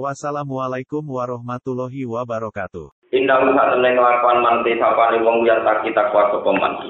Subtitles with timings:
[0.00, 3.12] Wassalamualaikum warahmatullahi wabarakatuh.
[3.12, 6.80] Indah sak temne kelakuan manti sapane wong yang tak kita kuat sapa man.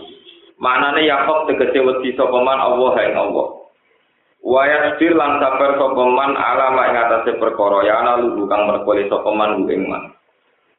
[0.63, 3.47] Manane Yakob tegese wedi sapa man Allah ing Allah.
[4.39, 8.71] Wa yasbir lan sabar sapa man ala mak ing atase perkara ya ana lugu kang
[8.71, 10.15] merkole sapa man ing man.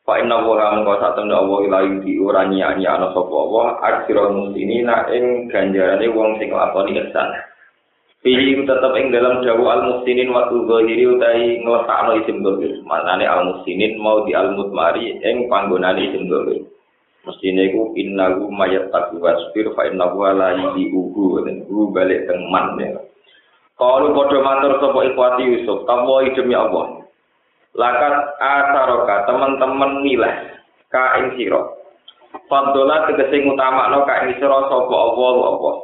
[0.07, 4.31] Fa inna wa mongko sak temne Allah ila di ora nyanyi ana sapa Allah ajrul
[4.47, 7.35] muslimina ing ganjarane wong sing lakoni ihsan.
[8.23, 12.79] Pilih tetap ing dalam dawu al muslimin waktu zahiri utai ngeletakno isim dohir.
[12.87, 16.63] Maknane al muslimin mau di al mutmari ing panggonane isim dohir.
[17.27, 22.79] Mestine iku innahu mayat taku wasfir fa innahu la ugu dan ugu balik teng man
[22.79, 22.99] ya.
[23.79, 27.03] Kalau padha matur sapa ikhwati Yusuf, kamu demi Allah.
[27.75, 30.35] Lakat asaroka teman-teman milah
[30.87, 31.59] ka ing sira.
[32.47, 35.75] Faddola tegese ngutamakno ka ing sira sapa Allah Allah.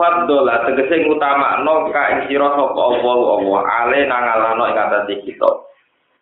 [0.00, 5.50] Faddola tegese ngutamakno ka ing sira sapa Allah Allah ale nangalano ing atase kita.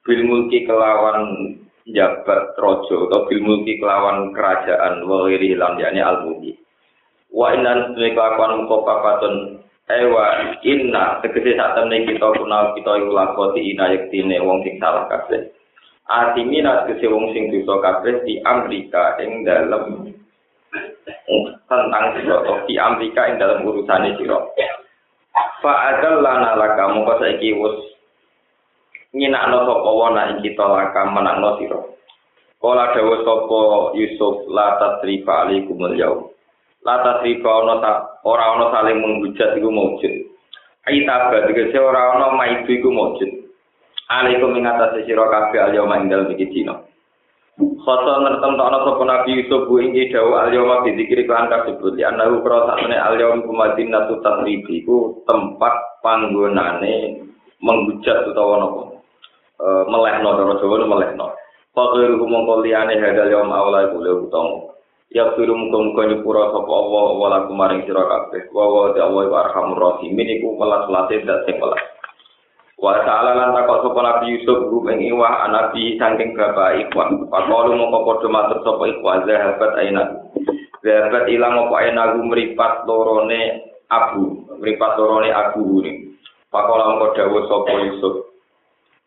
[0.03, 1.55] Bil mulki kelawan
[1.87, 6.59] jabat raja atau bil mulki kelawan kerajaan wa ghairi lan yani al mulki.
[7.31, 13.15] Wa inna sunni kelakuan muka papatun ewa inna tegese sak temne kita kunal kita iku
[13.15, 15.55] lakoti ina yektine wong sing salah kabeh.
[16.11, 20.18] Atimina tegese wong sing dosa kabeh di Amerika ing dalem
[21.69, 24.53] tentang siro di Amerika yang dalam urusan siro.
[25.61, 27.77] Fa adal lana laka mongko saiki wis
[29.15, 31.81] nyinakno sapa wana ing kita laka menakno sira.
[32.59, 33.61] Kala dawuh sapa
[33.95, 36.33] Yusuf la tasrifa alaikumul yaum.
[36.83, 37.93] La tasrifa ono ta
[38.27, 40.15] ora ono saling menghujat iku maujud.
[40.89, 43.31] Aita tegese ora ono maidu iku maujud.
[44.09, 46.81] Alaikum ing atase sira kabeh al yaum ing dalem iki dina.
[47.89, 52.13] Khoto ngertem tokno sapa Nabi Yusuf bu ing dawuh al-yawma bi dzikri kan kasebut ya
[52.13, 57.25] anahu kro sakmene al-yawm kumadin natu tatribi ku tempat panggonane
[57.65, 58.83] menghujat utawa napa
[59.57, 61.33] e, melehno cara Jawa melehno.
[61.73, 64.69] Fakir mongko liyane hadal yawm awla iku le utama.
[65.09, 68.53] Ya firu muga-muga nyepura sapa Allah wala kumaring sira kabeh.
[68.53, 71.98] Wa wa Allah arhamur rahimin iku welas-welase dak sing welas.
[72.79, 77.27] Wa ta'ala lan takok sapa Nabi Yusuf rum ing iwah anabi saking bapak ikhwan.
[77.27, 80.05] Pakolu mongko padha matur sapa ikhwan zahabat aina.
[80.87, 86.15] Zahabat ilang apa aina mripat lorone abu, mripat lorone abu ni.
[86.55, 88.15] Pakola mongko dawuh sapa Yusuf.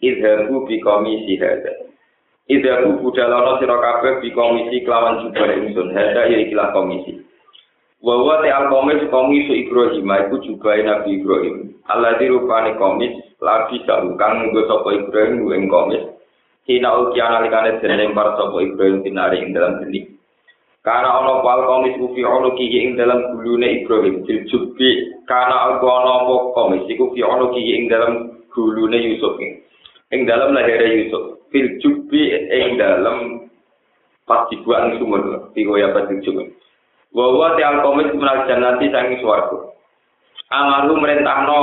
[0.03, 1.71] Idhabu bi komisi hada.
[2.51, 5.95] Idhabu budalono sira kabeh bi komisi kelawan jubah ingsun.
[5.95, 7.23] Hada ya ikilah komisi.
[8.03, 11.71] Wawa te al komis komis Ibrahim iku juga Nabi Ibrahim.
[11.87, 16.05] Allah dirupani komis lagi kang nggo sapa Ibrahim ing komis.
[16.61, 20.05] Kina uki analikane den lempar sapa Ibrahim tinari ing dalam geni.
[20.85, 26.35] Karena ono pal komis ufi ono ing dalam gulune Ibrahim diljubi karena aku ono apa
[26.53, 28.13] komis iku fi ono kiki ing dalam
[28.53, 33.45] gulune Yusuf ing dalam lahir Yusuf fil jubi ing dalam
[34.25, 36.49] pas dibuat sumur fi goya pas dijubi
[37.11, 39.75] Wawa tiang komis menal janati sangi swarga.
[40.47, 41.59] Amaru merintahno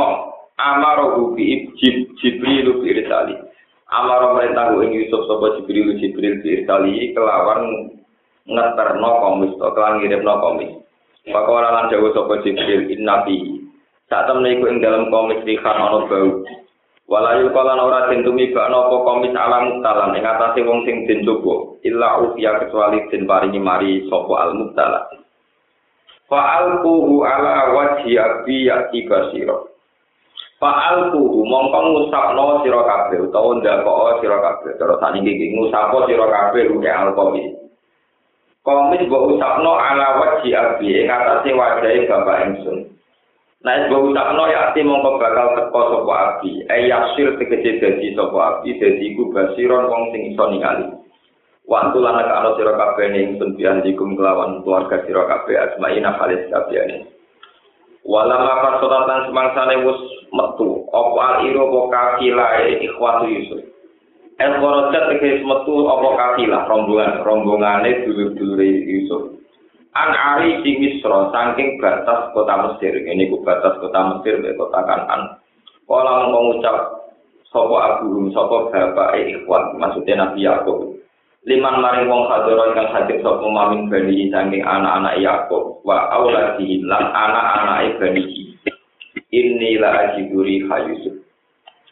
[0.59, 3.39] amaro bi jib jibril bi irsali.
[3.89, 7.95] Amaro merintah ing Yusuf sapa jibril jibril bi irsali kelawan
[8.45, 10.71] ngeterno komis to kelan ngirimno komis.
[11.31, 13.63] Pakola lan dawuh sapa jibril innabi.
[14.11, 16.31] Saat temne iku ing dalam komis rihan ana bau.
[17.09, 21.81] Walayu kalan ora den tumibak napa komis alam mutalan ing atase wong sing den coba
[21.81, 25.09] illa ufiya kecuali den paringi mari sapa al mutala.
[26.29, 29.68] Fa'alquhu ala wajhi abi yati basira.
[30.59, 34.75] Fa'alquhu mongko ngusapno sira kabeh utawa ndakok sira kabeh.
[34.75, 37.55] Terus saniki iki ngusapo sira kabeh uke alkomi.
[38.67, 42.91] Komis mbok usapno ala wajhi abi ing atase wajahe bapak ingsun.
[43.63, 46.67] Nah, mbok usapno yati mongko bakal teko sapa abi.
[46.67, 50.91] Eh yaksir tegese dadi sapa abi dadi iku basiron wong sing iso ningali.
[51.71, 56.51] Waktu lana ke alo siro kabeh ning sun bianjikum kelawan keluarga siro kabeh asma'ina khalis
[56.51, 57.18] kabehane.
[58.09, 60.01] Wala maka sotatan semangsane wus
[60.33, 63.61] metu opo al iro opo kafilae ikhwatu Yusuf.
[64.41, 69.37] El korojat tegis metu opo kafilah rombongan rombongane dulur-dulur Yusuf.
[69.93, 72.97] An ari di Misro saking batas kota Mesir.
[72.97, 75.37] Ini ku batas kota Mesir be kota Kanan.
[75.85, 76.99] Kala mengucap
[77.53, 80.97] sapa abuhum sapa bapak ikhwan maksudnya Nabi Yakub
[81.49, 87.09] liman maring wong hadoro ingkang hadir sapa mamin bani saking anak-anak Yakub wa auladihim lan
[87.09, 88.53] anak-anak bani
[89.33, 91.25] ini la ajiburi Yusuf.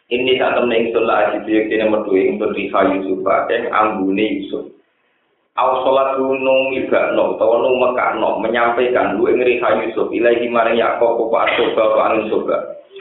[0.07, 4.65] Ini tak temen ingsun la ajiburi kene metu ingsun riha Yusuf ing ambune Yusuf.
[5.57, 11.17] Au sholat gunung ibakno utawa nung mekakno menyampaikan lu ing riha Yusuf ilahi maring Yakub
[11.17, 12.57] apa asoba apa angin soba?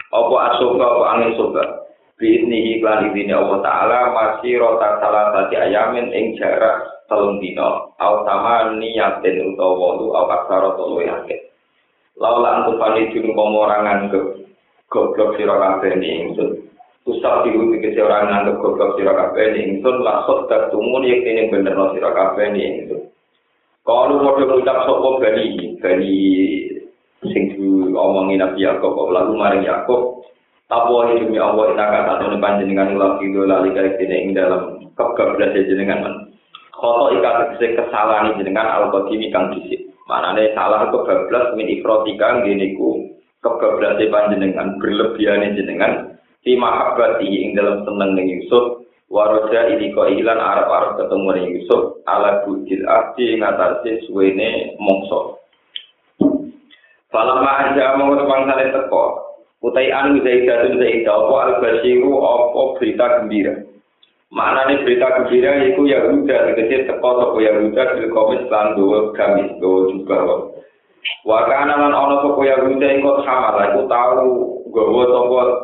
[0.09, 1.86] Apa asoba apa angin soba
[2.17, 7.93] bisnihi lan izini Allah Ta'ala masih rotan salah tadi ayamin ing jarak telung dino.
[8.01, 11.41] Au sama niyatin utawa lu au aksara tolu yakin
[12.17, 14.21] laulah antum pandi juru pemorangan ke
[14.89, 16.65] goblok sirakabe ni ingsun.
[17.07, 20.01] Usap diru dikisi orang nganggep goblok sirakabe ni ingsun.
[20.01, 23.01] Lasot dan tumun yakin yang bener no sirakabe ni ingsun.
[23.87, 26.19] Kalau mau diucap sopok bani bani
[27.31, 30.16] sing diomongin Nabi Yaakob lalu maring Yaakob
[30.67, 35.55] Tapo demi Allah ina kata tunu panjenengan ulah video lali kaya dene ing dalam kegablas
[35.55, 36.15] jenengan men.
[36.75, 39.87] Koto ika tegese kesalahan jenengan al qadimi kang dhisik.
[40.11, 42.99] Manane salah kebablas min ifrotika ngene ku
[43.47, 50.39] kebablas panjenengan berlebihan jenengan di mahabbati ing dalam seneng ning Yusuf waroja ini kok ilan
[50.43, 55.39] Arab-Arab ketemu ning Yusuf ala bujil arti ing atase suwene mongso.
[57.15, 59.26] Falamma aja mongko pangsane teko
[59.67, 63.55] utai anu zaidatun zaidah apa al-basiru apa berita gembira?
[64.31, 66.37] Maknanya berita gembira itu Yahuda.
[66.55, 70.19] Tegesi teko toko Yahuda bil komis lan dua gamis dua juga
[71.23, 73.65] Wakana lan ono toko Yahuda iku sama lah.
[73.75, 74.31] Iku tahu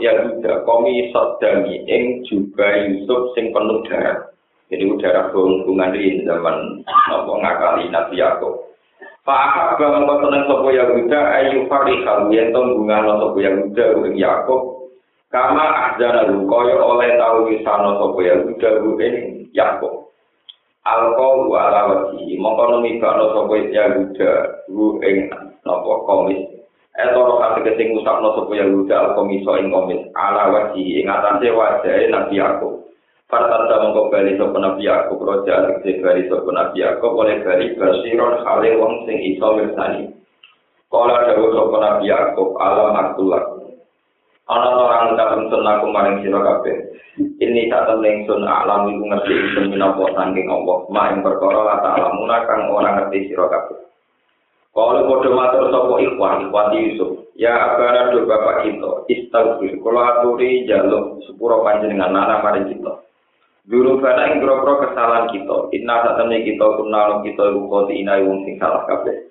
[0.02, 0.52] Yahuda.
[0.66, 4.30] Komi sodami ing juga Yusuf sing penuh darah.
[4.72, 6.80] Jadi udara hubungan di zaman
[7.12, 8.71] nopo ngakali Nabi Yakub
[9.22, 14.90] Fahak bang mengko seneng sapa Yahuda ayu farihal yen to bungano sapa Yahuda ing Yakub.
[15.30, 20.10] Kama ahzana kaya oleh tau wisana sapa Yahuda ing Yakub.
[20.82, 24.30] Alko wa ala wajhi mongko numibakno sapa Yahuda
[25.06, 25.16] ing
[25.62, 26.42] napa komis.
[26.98, 30.02] Etoro kate kesing usapno sapa Yahuda al-komiso ing komis.
[30.18, 32.81] Ala wajhi ing atase wajahe Nabi Yakub
[33.32, 38.44] Fatata mongko bali sapa Nabi Yakub roja tegese bali sapa Nabi Yakub oleh bali basiron
[38.44, 40.12] hale wong sing iso mirsani.
[40.92, 43.44] Kala dawuh sapa Nabi Yakub alam akulak.
[44.52, 46.76] Ana orang ucapan sun aku maring sira kabeh.
[47.40, 50.76] Ini tak temen sun alam iku ngerti ingsun minapa saking Allah.
[50.92, 53.80] Ma ing perkara la ta'lamuna kang ora ngerti sira kabeh.
[54.76, 57.32] Kalau bodoh matur sapa ikhwan, ikhwan Yusuf.
[57.40, 59.80] Ya abana do bapak kita, istaghfir.
[59.80, 62.92] Kula aturi jaluk sepuro panjenengan nana maring kita.
[63.62, 65.70] Dulu pada ing grogro kesalahan kita.
[65.70, 69.30] Inna satene kita kunalo kita iku koti ina wong sing salah kabeh.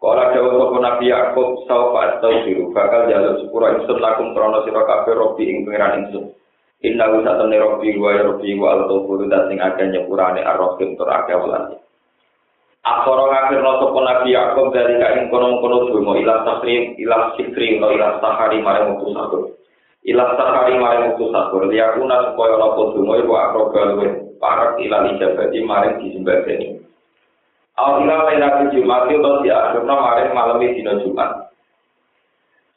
[0.00, 5.12] Kala dawa sapa Nabi Yakub saufa astaufiru bakal jaluk sepura ingsun lakum krana sira kabeh
[5.12, 6.32] robi ing pangeran ingsun.
[6.80, 10.96] Inna wa satene robi wa ya robi wa al tawfuru dan sing akeh nyepurane ar-rahim
[10.96, 11.76] tur akeh welas.
[12.80, 17.92] Akhara ngakir no sapa Nabi Yakub dari kain kono-kono dungo ilah sakri ilah sikri no
[17.92, 19.52] ilah sahari mare mutus aku.
[20.00, 24.08] Ilah sahari maring waktu sakur liyakuna supaya lapo dungo iku akroba luwe.
[24.40, 26.80] Parak ilah ijabati maring disembadani.
[27.76, 31.52] Al ilah lain Jumat itu di akhirnya maring malam dina Jumat.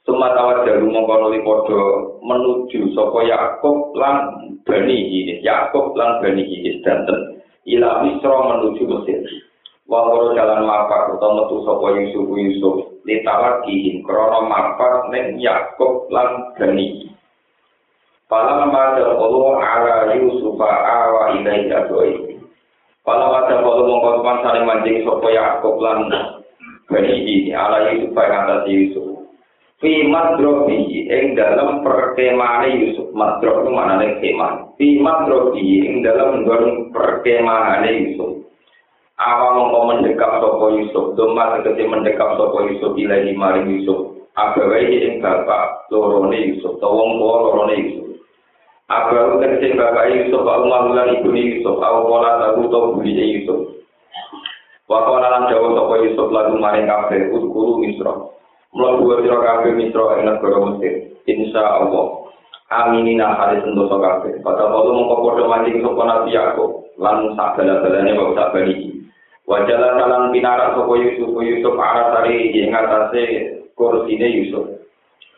[0.03, 1.79] Suma tawat jalu mongkono lipodo
[2.19, 7.39] menuju soko Yakob lan Bani Hinis Yakob lan Bani Hinis danten.
[7.63, 9.23] Ilah Misro menuju Mesir.
[9.87, 12.75] Wangkoro jalan mapak atau metu soko Yusuf Yusuf
[13.07, 17.13] litawat kihin krono mapak neng Yakob lan Bani
[18.31, 22.39] Falam pada Allah ala Yusuf awa ilai jadoi.
[23.03, 26.07] Falam pada Allah mengkosman saling mancing sopo Yaakub lan
[26.87, 29.07] Bani ini ala Yusuf yang atas Yusuf.
[29.83, 34.79] Fi madrobi ing dalam perkemahan Yusuf madrob itu mana nih kemah.
[34.79, 36.47] Fi madrobi ing dalam
[36.95, 38.47] perkemahan Yusuf.
[39.19, 44.15] Awa mongko mendekap sopo Yusuf, domba tegese mendekap sopo Yusuf ilahi maring Yusuf.
[44.33, 48.12] Abawai ing bapak lorone Yusuf, tawong tua lorone Yusuf.
[48.91, 53.79] Abaru tegese bapak Yusuf au mahulan ibu Yusuf au pola tahu to buli Yusuf.
[54.91, 58.11] Wa qala lan dawa sapa Yusuf lagu maring kabeh utkuru Misra.
[58.75, 60.93] Mlebu sira kabeh Misra ing negara Mesir.
[61.23, 62.27] Insya Allah.
[62.67, 64.43] Aminina hadis sentosa kabeh.
[64.43, 68.75] Pada waktu mongko padha mancing sapa Nabi Yakub lan sak bala-balane wa sak bali.
[69.47, 73.23] Wajalan dalam pinarak sapa Yusuf Yusuf arah sari ing atase
[73.79, 74.83] kursine Yusuf.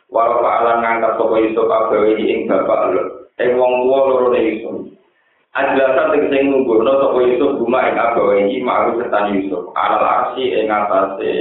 [0.09, 3.24] Walau alam ngangkat sapa Yusuf abawi ing bapak lho.
[3.35, 4.95] Ing wong tuwa loro ne Yusuf.
[5.55, 9.71] Ajlasan tegese ngumpulno sapa Yusuf guma ing abawa iki maru setan Yusuf.
[9.75, 11.31] Alal arsi ing atase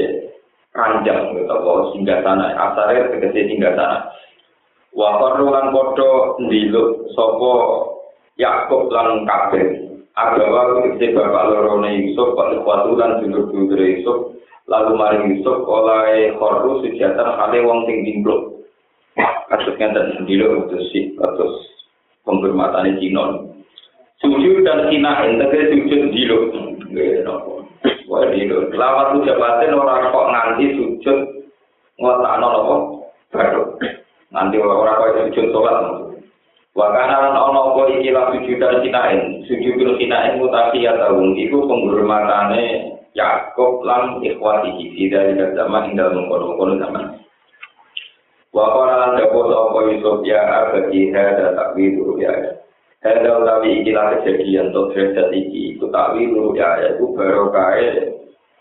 [0.74, 2.50] ranjang utawa singgah sana.
[2.54, 4.10] Asare tegese singgah sana.
[4.94, 6.10] Wa lan padha
[6.42, 7.52] ndiluk sapa
[8.38, 9.66] Yakub lan kabeh.
[10.14, 14.38] Agawa kese bapak lorone Yusuf, Pak Ikhwatu lan dulur-dulur Yusuf,
[14.70, 18.62] lalu maring Yusuf oleh khorru sujatan hale wong sing dimblok.
[19.50, 20.86] Kasus ngenten ndiluk terus
[21.18, 21.73] terus
[22.24, 23.54] penghormatan jinon
[24.20, 26.38] sujud dan kina entah sujud jilo
[28.08, 29.22] wah jilo selamat tuh
[29.76, 31.18] orang kok nanti sujud
[32.00, 32.76] ngotak nol apa
[33.32, 33.62] baru
[34.32, 35.76] nanti orang kok sujud sholat
[36.74, 39.00] wakana ana apa ikilah sujud dan kina
[39.46, 41.58] sujud dan kina itu tapi ya tahun itu
[43.86, 47.23] lan ikhwati kita dari zaman hingga mengkono-kono zaman.
[48.54, 51.90] Wakaralan dapo sopo Yusuf ya bagi hada takwi
[52.22, 52.54] ya.
[53.02, 58.14] Hada utawi ikilah kejadian to derajat iki iku takwi ya iku baro kae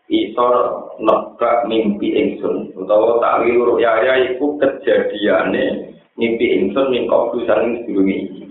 [0.09, 0.49] iso
[0.97, 3.53] nekak mimpi ingsun utawa takwi
[3.85, 8.43] ya iku kejadiane mimpi ingsun min kabeh saking sedulunge iki.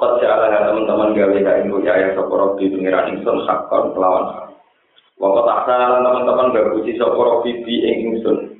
[0.00, 4.48] Kocara teman-teman gawe kae ya ya sopo robi pengiran ingsun hakon kelawan.
[5.20, 8.53] Wakaralan teman-teman bagusi sopo robi bi ingsun.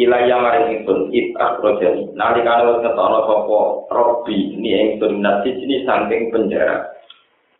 [0.00, 2.08] Ilaya maring ingsun it akrojani.
[2.16, 3.58] Kalau ngetono sopo
[3.92, 6.88] robi ini ingsun nasi ini saking penjara.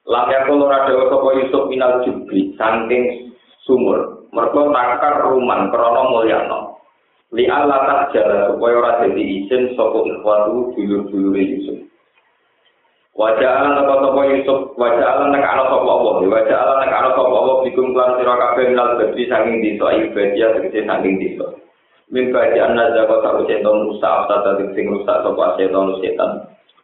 [0.08, 3.36] Lamya kulo rada sopo Yusuf minal jubri saking
[3.68, 4.24] sumur.
[4.32, 6.70] Mereka takar ruman krono mulyano.
[7.30, 11.78] li Allah tak jala supaya ora dadi izin sapa ikhwatu dulur-dulur Yusuf.
[13.14, 17.10] Wajah Allah nak sapa Yusuf, wajah Allah nak ana sapa Allah, wajah Allah nak ana
[17.14, 21.46] sapa Allah bikum lan sira kabeh minal badri saking desa ibadah tegese saking desa.
[22.10, 26.30] Min kaji anna jago tak setan rusak atau tadi sing rusak sapa setan setan.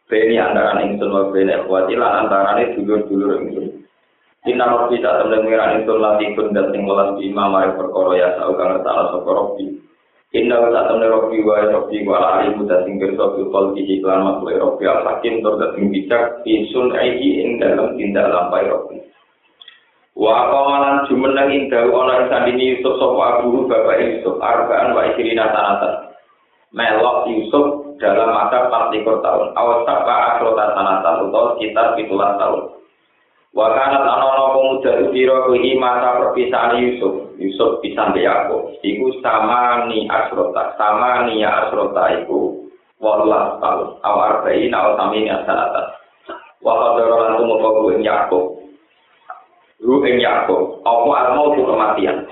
[0.07, 3.83] Beni antara ingsun wa beni ikhwati lan antara dulur-dulur ingsun.
[4.47, 8.79] Inna rabbi tak temen ngira ingsun latikun dan sing welas bima mari perkara ya saukang
[8.87, 9.67] ta'ala sapa rabbi.
[10.31, 14.55] Inna wa ta'ala rabbi wa rabbi wa ali muda sing kersa fi qalbihi lan makhluk
[14.63, 19.06] rabbi al hakim tur sing bijak fi sunaihi ing dalam tindak lampai rabbi.
[20.17, 25.45] Wa qawalan jumeneng ing dawu ana sandini Yusuf sapa abu bapak Yusuf arbaan wa isrina
[25.53, 26.09] sanatan.
[26.73, 29.47] Melok Yusuf dalam masa 14 tahun.
[29.53, 32.09] Awas sapa asrota sanatan utawa sekitar 17
[32.41, 32.61] tahun.
[33.53, 37.37] Wa kanat ana pemuda sira kuwi masa perpisahan Yusuf.
[37.37, 38.73] Yusuf bisa mbek Yakub.
[38.81, 42.65] Iku sama ni asrota, sama ni ya asrota iku
[42.97, 44.01] walah tahun.
[44.01, 45.93] Awal bayi nawa sami ni asalatan.
[46.65, 48.66] Waktu orang itu mau kau ing Yakub.
[49.81, 50.81] Lu ing Yakub.
[50.81, 52.25] Aku almau tu kematian.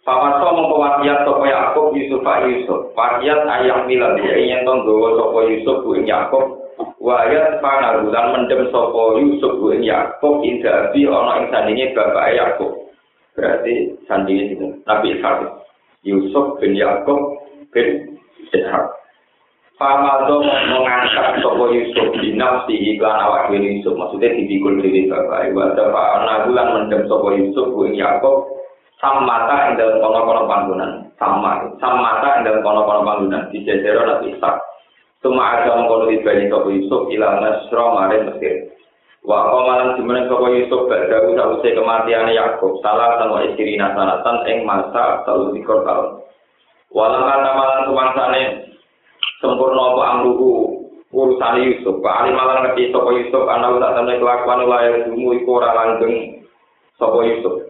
[0.00, 1.00] Paman so mau
[1.44, 2.96] Yakub Yusuf Pak Yusuf.
[2.96, 6.56] Wasiat ayam milan dia ingin tonggo sopo Yusuf ing Yakub.
[6.96, 12.72] Wayat panarulan mendem sopo Yusuf ing Yakub indah bi ono ing sandinge bapak Yakub.
[13.36, 15.20] Berarti sandi itu Nabi.
[16.00, 17.20] Yusuf bin Yakub
[17.76, 18.16] bin
[18.50, 18.99] Ishak.
[19.80, 23.96] Famado mengangkat sopo Yusuf di nafsi iklan awak diri Yusuf.
[23.96, 25.56] Maksudnya dipikul diri bapak.
[25.56, 28.44] Wada fa'ana bulan mendem sopo Yusuf bin Yakub.
[29.00, 31.08] Samata yang dalam kono-kono panggungan.
[31.16, 31.64] Sama.
[31.80, 33.48] Samata yang dalam kono-kono panggungan.
[33.48, 34.60] Di jajero Nabi Ishak.
[35.24, 38.68] Cuma ada mengkono ibadi sopo Yusuf ilang Nasro mare Mesir.
[39.24, 45.24] Wa qamalan jumeneng sapa Yusuf badhe sause kematian Yakub salah sama istri nasanatan ing masa
[45.24, 46.20] telu likur tahun.
[46.92, 48.69] Walang kata malan sumangsane
[49.40, 50.80] sempurna apa amruhu
[51.10, 51.98] urusan Yusuf.
[52.04, 56.44] Pak Ali malan ngerti sapa Yusuf ana tak temne kelakuan layak dumu iku ora langgeng
[57.00, 57.66] sapa Yusuf.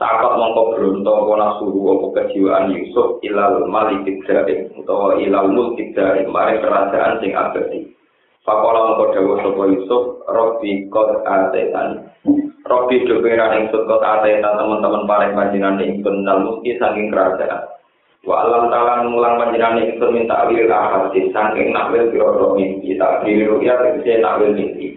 [0.00, 6.26] Sakat mongko bronto apa nafsu apa kejiwaan Yusuf ilal malik tidak utawa ilal mulk tidak
[6.26, 7.86] mari kerajaan sing abadi.
[8.42, 12.10] Pakola mengko dawuh sapa Yusuf, Robbi qad atetan.
[12.66, 17.62] Robbi dheweran ing sut atetan teman-teman paling panjenengan ing benal muski saking kerajaan.
[18.22, 23.26] Wa alam ta'ala mulang panjenengan ing sun minta awil ahadi saking nakwil piro mimpi tak
[23.26, 24.94] diri ya tegese nakwil mimpi.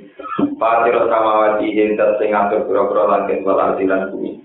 [0.61, 4.37] Fatiro samawati jentar sing ngatur piro-piro langit wal ardi lan bumi.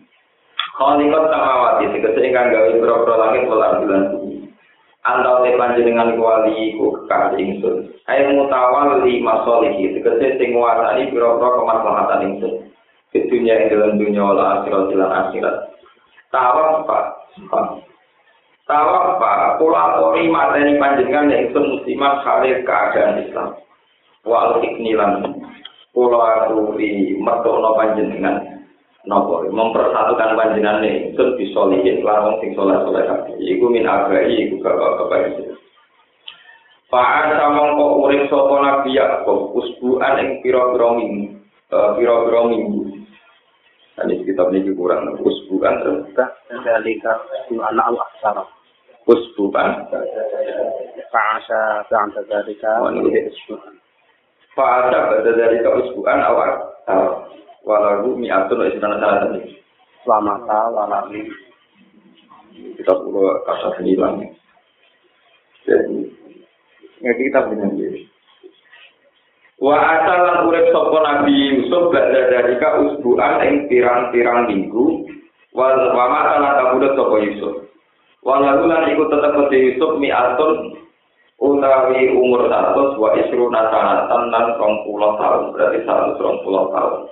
[0.81, 4.37] Khalikot samawati tegese ingkang gawe piro-piro langit wal ardi lan bumi.
[5.01, 7.77] antau te panjenengan kuali ku kekasih ingsun.
[8.09, 12.55] Ayo mutawal li masolihi, tegese sing nguasani pira-pira kemaslahatan ingsun.
[13.11, 15.57] Di dunia ing dalam dunia wala akhirat dalam akhirat.
[16.31, 17.05] Tawaf pak,
[19.59, 23.49] kula pori mateni panjenengan yang ingsun muslimat khalir keadaan Islam.
[24.23, 25.27] Wa al-hiknilan,
[25.97, 28.61] kula aturi mertono panjenengan.
[29.09, 34.61] nopo mempersatukan panjenengan nih sun bisolihin larang sing soleh soleh hati iku min agai iku
[34.61, 35.57] bapak bapak itu
[36.93, 41.39] Fa'an sama kok urip sopo nabi Yakob usbuan ing piro-piro minggu
[41.71, 42.83] piro-piro minggu.
[44.01, 46.11] Ini kitab ini kurang usbuan terus.
[46.51, 47.21] Dalika
[47.53, 48.51] anak Allah
[49.09, 49.87] usbuan
[51.11, 52.71] Fa'asa ba'da dzalika.
[52.79, 53.27] Oh, ini.
[54.55, 56.71] Fa'asa pada dari ke usbuan awal
[57.63, 59.47] walau mi'atun wa isna sanatan
[60.03, 61.29] Selamata walali
[62.81, 64.27] kita perlu kata sembilan
[65.69, 65.99] jadi
[67.05, 68.03] ngerti kita punya diri
[69.61, 75.05] Wa asalan urip sapa Nabi Yusuf badha dalika usbuan ing pirang-pirang minggu.
[75.53, 77.69] Wal wa masalah kabudut sapa Yusuf.
[78.21, 80.13] Walau lan iku tetep mesti Yusuf mi
[81.41, 87.09] utawi umur atus wa isru nasanatan lan rong puluh tahun berarti satu rong puluh tahun.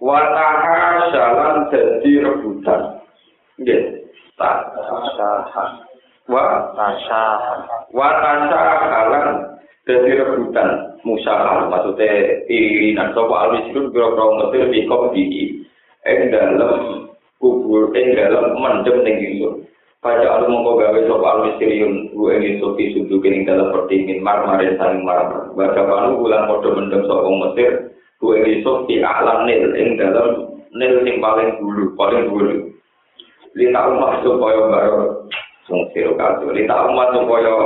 [0.00, 3.04] Wataha jalan jadi rebutan.
[3.60, 4.08] Nggih
[4.40, 5.64] tasaha.
[6.24, 7.84] Wa tasaha.
[7.92, 8.08] Wa
[8.48, 9.28] jalan
[9.84, 10.96] jadi rebutan.
[11.04, 13.12] Musaha maksudnya irinan.
[13.12, 15.24] Sopo alwi sikun biro-biro ngetir dikop kopi
[16.00, 17.09] Eh, dalam
[17.40, 19.64] kubur ing dalam mendem ning Yusuf.
[20.00, 25.04] Pada alu mongko gawe sopo al-misriyun ru ing Yusuf disuduh ing dalam pertingin marmarin saling
[25.04, 29.96] marmar baca panu bulan podo mendem sopo Mesir ru ing Yusuf di alam nil ing
[29.96, 32.70] dalam nil sing paling dulu paling dulu.
[33.56, 35.26] Lita umat supaya baru
[35.66, 37.56] sungsir kado lita umat supaya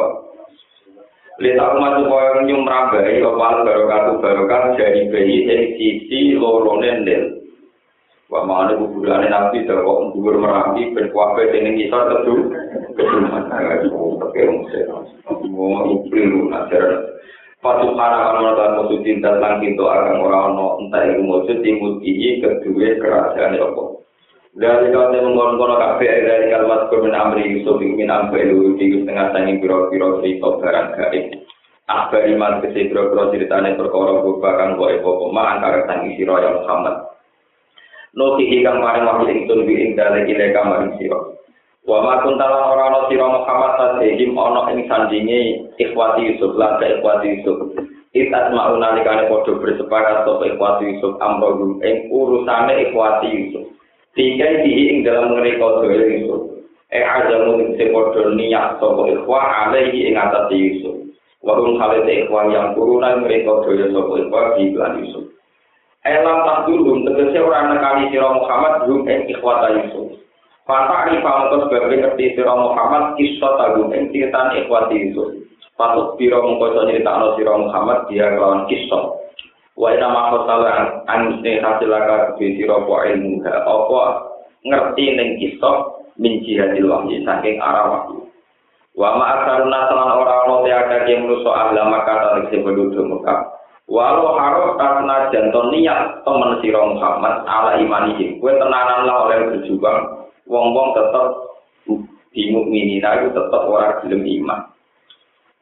[1.34, 7.43] Lita umat supaya nyumrabai opal barokatu barokah dari bayi yang sisi lorone nil.
[8.34, 12.50] Wah mana kuburannya nabi terkok dhuwur merapi ben kuape sing ngisor tedu
[12.98, 13.46] keduman.
[13.94, 14.90] Oke mesti.
[15.54, 17.14] Mau ikliru najar.
[17.62, 22.02] Patu kana kana lan musuh cinta lan pintu akan ora ono entah iku musuh timut
[22.02, 24.02] iki kedue kerajaan apa.
[24.58, 29.30] Dari kau yang mengkonon kafe dari kalimat kurmin amri Yusuf ingin ambil lu di tengah
[29.30, 31.38] tangi biro biro cerita barang gaib.
[31.86, 36.58] Akhbar iman kesi biro biro ceritanya perkara bubakan kau eko koma antara tangi siro yang
[36.58, 37.13] Muhammad.
[38.14, 41.34] Noti kang paring wahyu ingsun bi ing dalek ile kamaring siro.
[41.82, 47.26] Wa ma kuntalan ora ana sira Muhammad tasihim ana ing sandinge ikhwati Yusuf lan ikhwati
[47.34, 47.74] Yusuf.
[48.14, 53.66] Itat mau nalikane padha bersepakat sapa ikhwati Yusuf amro ing urusane ikhwati Yusuf.
[54.14, 56.62] Tiga dihi ing dalam mereka doa Yusuf.
[56.94, 61.02] Eh ada mungkin sepodo niat sopo ikhwa alaihi ing atas Yusuf.
[61.42, 64.70] Warung khalid ikhwa yang turunan mereka doa sopo ikhwa di
[65.02, 65.33] Yusuf.
[66.04, 70.20] Elam tak dulu tegese orang nekali sira Muhammad belum ing ikhwata Yusuf.
[70.68, 75.32] Fata ari pamungkas sebagai ngerti sira Muhammad kisah tagum ing ceritaan ikhwati Yusuf.
[75.80, 79.24] Patut biro mengkoso nyeritakno sira Muhammad dia kelawan kisah.
[79.74, 84.00] wa ina mako salah an musne hasilaka ke sira po ilmu apa
[84.62, 88.22] ngerti ning kisah min jihadil wahyi saking arah wahyu
[88.94, 93.50] wa ma asaruna salan ora ono te akeh mruso ahla maka ta sing penduduk Mekah
[93.84, 100.00] walau harus karena janton niat temen sira Muhammad ala imanihim kowe tenanan lah oleh berjuang
[100.48, 101.26] wong-wong tetep
[102.34, 104.74] bingung ini itu tetep ora gelem iman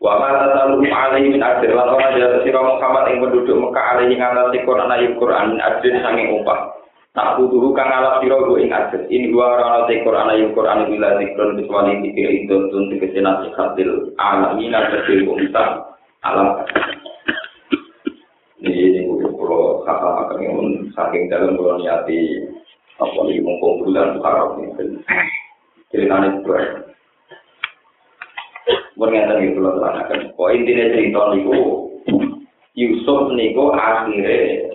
[0.02, 4.18] Wa ma tasalu alaihi min ajr lan ora jare sira Muhammad ing penduduk Mekah alaihi
[4.18, 6.74] ngatasi Quran ayat Quran min ajr sanging upah.
[7.14, 9.06] Tak butuh kang alaf sira go ing ajr.
[9.14, 14.11] In wa ora ana Quran ayat Quran bila zikron kecuali dikir itu tun dikese nasihatil
[14.18, 15.94] alamin kecil umta
[16.26, 16.66] alam.
[19.82, 20.58] Ini ini kata akan yang
[20.94, 22.38] saking dalam kulo niati
[23.02, 25.02] apa lagi mumpung bulan Arab ini.
[25.90, 26.54] Ceritanya itu
[28.94, 30.30] Mengatakan itu loh terangkan.
[30.38, 31.58] Kok intinya cerita niku
[32.78, 34.70] Yusuf niku akhirnya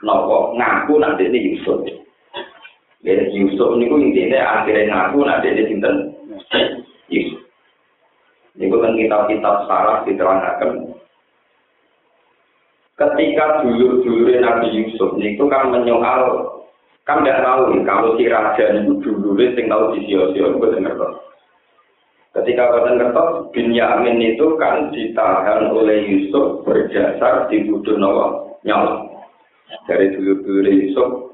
[0.00, 1.84] nopo ngaku nanti ini Yusuf.
[3.04, 5.94] Jadi Yusuf niku intinya akhirnya ngaku nanti ini sinten
[7.12, 7.44] Yusuf.
[8.56, 10.91] Niku kan kitab-kitab sarah diterangkan.
[13.02, 16.54] Ketika dulur-dulur Nabi Yusuf niku kan menyoal
[17.02, 21.06] kan tidak tahu kalau si raja itu dulu sing tahu di sio-sio itu
[22.32, 29.04] Ketika Badan Kertos, Binyamin itu kan ditahan oleh Yusuf berjasar di Budu Nawa nyawa.
[29.84, 31.28] Dari dulu-dulu Yusuf,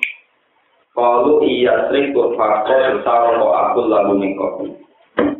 [0.98, 4.74] kalau iya sering faktor besar kok aku lalu mingkot.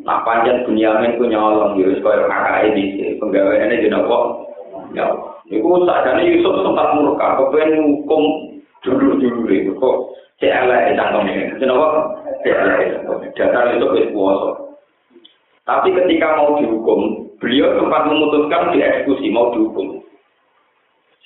[0.06, 4.18] Nah panjang Binyamin ku nyolong Yusuf kaya kakak ini penggawaannya Nawa
[4.94, 5.27] nyawa.
[5.48, 8.22] Iku sadane Yusuf sempat murka, kepengen hukum
[8.84, 9.96] dulu-dulu itu kok.
[10.38, 12.14] CLE cangkongnya, kenapa?
[12.44, 13.28] CLE cangkongnya.
[13.34, 14.50] Dasar itu kuasa.
[15.64, 20.04] Tapi ketika mau dihukum, beliau sempat memutuskan dieksekusi, mau dihukum.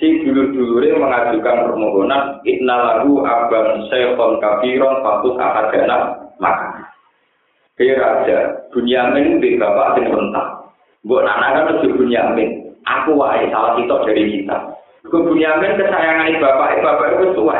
[0.00, 5.96] Si dulur-dulurnya mengajukan permohonan, Inna lagu abang syekhon kafiron fatus ahadana
[6.42, 6.90] maka.
[7.78, 10.74] Hei Raja, Bunyamin di bapak sing rentah.
[11.06, 12.61] Buat anak kan Bunyamin.
[12.82, 14.56] Aku wae salah kita dari kita.
[15.02, 17.58] Ke Bunyamin kesayangan bapak, bapak itu tua.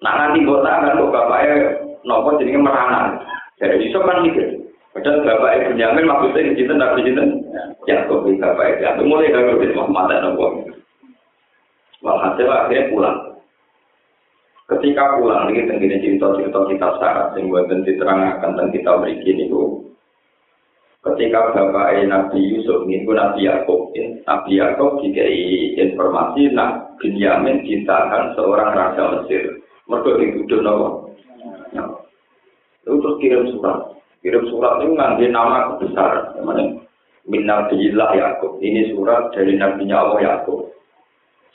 [0.00, 3.20] Nah nanti buat tangan, bapaknya nopo jadi meranan.
[3.60, 4.60] Dari Yusuf kan mikir.
[4.90, 7.24] Padahal bapak ibu Yamin maksudnya di sini nabi sini
[7.86, 10.72] Yakub di bapak ibu Yamin mulai dari itu Muhammad dan Nabi.
[12.00, 13.18] Walhasil akhirnya pulang.
[14.66, 19.69] Ketika pulang ini tenggine cerita-cerita kita syarat yang buat diterangkan tentang kita berikin itu.
[21.00, 23.88] Ketika bapak Nabi Yusuf ini Nabi Yakub,
[24.28, 29.64] Nabi Yakub dikai informasi nah Binyamin ditahan seorang raja Mesir.
[29.88, 30.88] Mereka dituduh nawa.
[32.84, 33.96] Itu terus kirim surat.
[34.20, 36.36] Kirim surat itu ngambil nama besar.
[36.36, 36.84] Namanya
[37.24, 38.60] Min Nabiillah Yakub.
[38.60, 40.68] Ini surat dari Nabi Allah Yakub.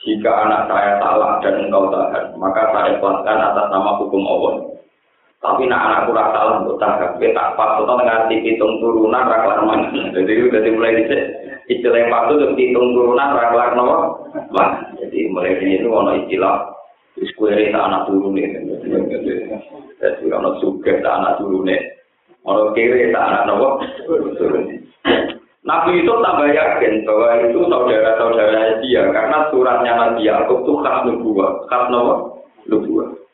[0.02, 4.75] Jika anak saya salah dan engkau tahan, maka saya ikhlaskan atas nama hukum Allah.
[5.46, 10.10] Tapi nak anakku rasa untuk tahan, kita tak pas atau ngerti hitung turunan raklar mana.
[10.10, 11.22] Jadi udah mulai dicek
[11.70, 13.96] istilah yang patuh untuk hitung turunan raklar nama.
[14.98, 16.56] Jadi mulai ini itu ono istilah
[17.16, 18.36] tak anak turun
[19.96, 21.70] Jadi ono suge tak anak turun
[22.46, 23.68] Ono kiri anak nama
[24.36, 24.82] turun
[25.66, 29.02] Nabi itu tambah yakin bahwa itu saudara-saudara dia.
[29.10, 32.38] Karena suratnya Nabi Yakub itu khas nubuah, khas nomor
[32.70, 33.25] nubuah.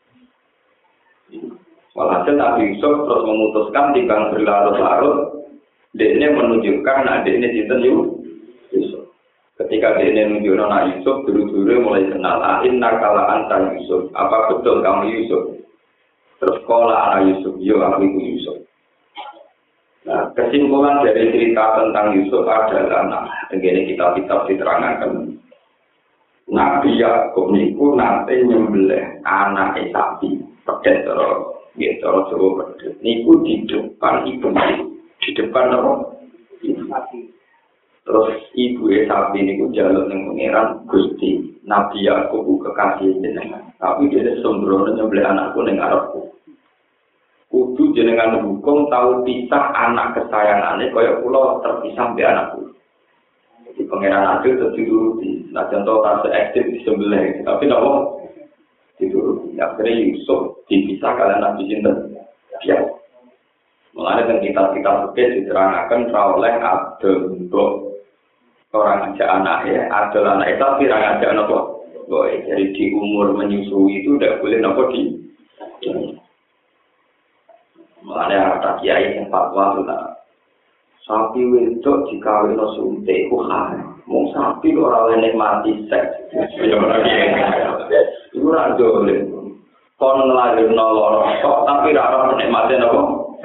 [1.93, 5.45] Walhasil Nabi Yusuf terus memutuskan timbang berlarut-larut,
[5.93, 7.77] dia menunjukkan nah dia cinta
[8.73, 9.13] Yusuf.
[9.61, 14.49] Ketika dia ini menunjukkan Nabi Yusuf, dulu-dulu mulai kenal, ahin ah, nakala antar Yusuf, apa
[14.49, 15.43] betul kamu Yusuf?
[16.41, 18.57] Terus kola anak Yusuf, yo aku Yusuf.
[20.03, 25.29] Nah, kesimpulan dari cerita tentang Yusuf adalah, nah, begini kita kitab diterangkan.
[26.49, 32.97] Nabi Yakub niku nanti nyembelih anak sapi, pedet terus, gitu, coba pedet.
[33.01, 34.49] Niku di depan ibu,
[35.21, 35.93] di depan apa?
[38.03, 43.73] Terus ibu sapi niku jalan yang mengiran Gusti Nabi Yakub kekasih jenengan.
[43.79, 46.33] Tapi dia sembrono nyembelih anakku neng Arabku.
[47.53, 52.73] kudu jenengan hukum tahu pisah anak kesayangannya kaya pulau terpisah di anakku
[53.69, 58.22] jadi pangeran adil itu dituruti nah contoh kasus ekstrim di sebelah tapi dituruti
[59.59, 61.91] akhirnya Yusuf dipisah kalian nabi cinta
[62.65, 62.77] ya.
[63.93, 67.45] Mengenai dengan kita kita sebagai diterangkan oleh Abdul
[68.73, 70.49] orang aja anak ya Abdul anak.
[70.49, 71.73] Itu tapi orang aja anak
[72.09, 75.01] boy jadi di umur menyusui itu tidak boleh nopo di?
[78.03, 80.19] Mulanya ada kiai yang fatwa tentang
[81.07, 83.43] sapi wedok dikawin no suntik ku
[84.03, 86.27] Mau sapi orang lain mati seks.
[88.35, 89.42] Itu ora boleh.
[90.03, 91.23] Kon lahir no
[91.63, 93.39] tapi ora nikmati nopo.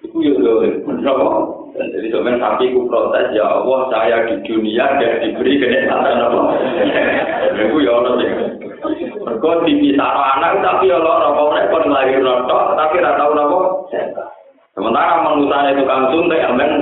[0.00, 0.64] Itu yo.
[1.04, 1.28] Nopo?
[1.76, 6.40] Dan jadi sebenarnya sapi ku protes ya Allah saya di dunia dan diberi kenikmatan apa?
[7.60, 8.30] Itu ya Allah sih.
[9.20, 13.60] Mereka dipisah anak tapi ya Allah kok mereka lahir notok tapi tidak tahu apa.
[14.72, 16.72] Sementara mengusaha itu kan suntik amen.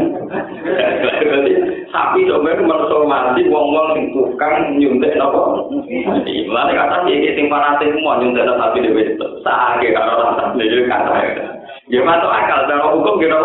[1.95, 5.71] Sapi sebenarnya mensomasi wong-wong yang tukang nyuntik nopo.
[6.51, 9.15] Mulane kata iki sing fanatik semua nyuntik sapi dhewe.
[9.47, 11.15] Sakit karo rasa dhewe kata.
[11.87, 13.39] Ya masuk akal cara hukum gitu.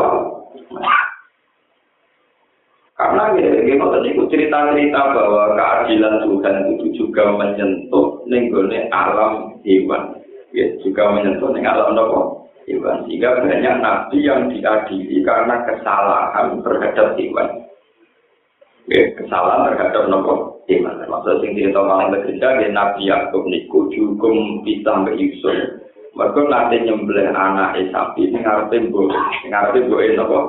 [2.97, 3.47] Karena ya,
[3.79, 10.19] tadi itu cerita-cerita bahwa keadilan Tuhan itu juga menyentuh nenggone alam hewan,
[10.51, 13.05] ya juga menyentuh neng alam nopo hewan.
[13.07, 17.68] Sehingga banyak nabi yang diadili karena kesalahan terhadap hewan.
[18.89, 20.97] Ya, kesalahan terhadap nopo hewan.
[21.05, 24.33] Maksud sing cerita paling berbeda, ya nabi Yakub niku juga
[24.65, 25.53] bisa mbak Yusuf.
[26.17, 29.13] Mereka nanti nyembelih anak sapi, ngarepe mbok,
[29.45, 30.39] ngarepe mbok nopo.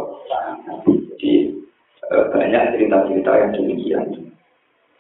[2.11, 4.05] Eh, banyak cerita-cerita yang demikian.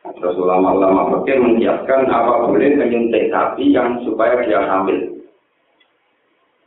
[0.04, 5.26] Terus ulama-ulama fakir menyiapkan apa boleh menyuntik sapi yang supaya dia hamil.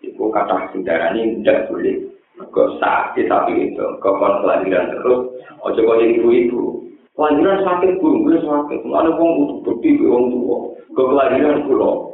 [0.04, 2.13] Itu kata saudara ini tidak boleh.
[2.34, 6.82] Kok sakit sapi itu, kok kelahiran terus, ojo kok jadi ibu-ibu.
[7.14, 8.80] Kelahiran sakit pun, gue sakit.
[8.90, 10.58] Mana wong butuh bukti, wong tua.
[10.98, 12.10] Kok kelahiran pulau.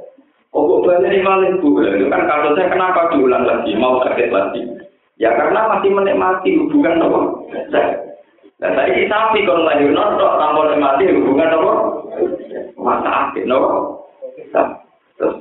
[0.51, 1.77] Oh, kok banyak yang maling bu?
[1.85, 4.65] Itu kan kasusnya kenapa diulang lagi, mau sakit lagi?
[5.21, 7.19] Ya karena masih menikmati hubungan apa?
[8.59, 11.71] Nah, tadi sapi kalau nggak nonton, tanpa mati hubungan apa?
[12.75, 13.59] Masa akhir, no?
[15.19, 15.35] Terus,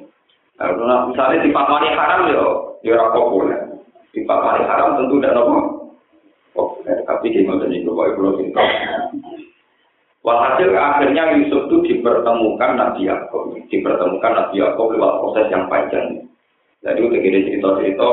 [0.59, 2.47] nah, misalnya di papani haram yo,
[2.83, 3.78] yo populer.
[4.18, 5.59] Di papani haram tentu tidak nopo.
[6.59, 8.62] Populer, tapi di mana nih kalau pulau itu.
[10.26, 16.26] Walhasil akhirnya Yusuf itu dipertemukan Nabi Yakob, dipertemukan Nabi Yakob lewat proses yang panjang.
[16.83, 18.11] Jadi udah gini cerita-cerita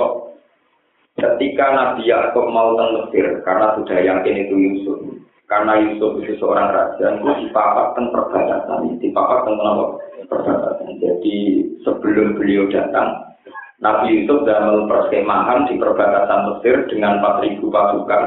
[1.15, 4.99] Ketika Nabi Yakub mau ke karena sudah yakin itu Yusuf,
[5.47, 9.85] karena Yusuf itu seorang raja, itu dipapatkan perbatasan, dipapatkan apa?
[10.27, 10.99] Perbatasan.
[10.99, 13.24] Jadi sebelum beliau datang,
[13.83, 18.23] Nabi Yusuf dalam perkemahan di perbatasan Mesir dengan 4.000 pasukan.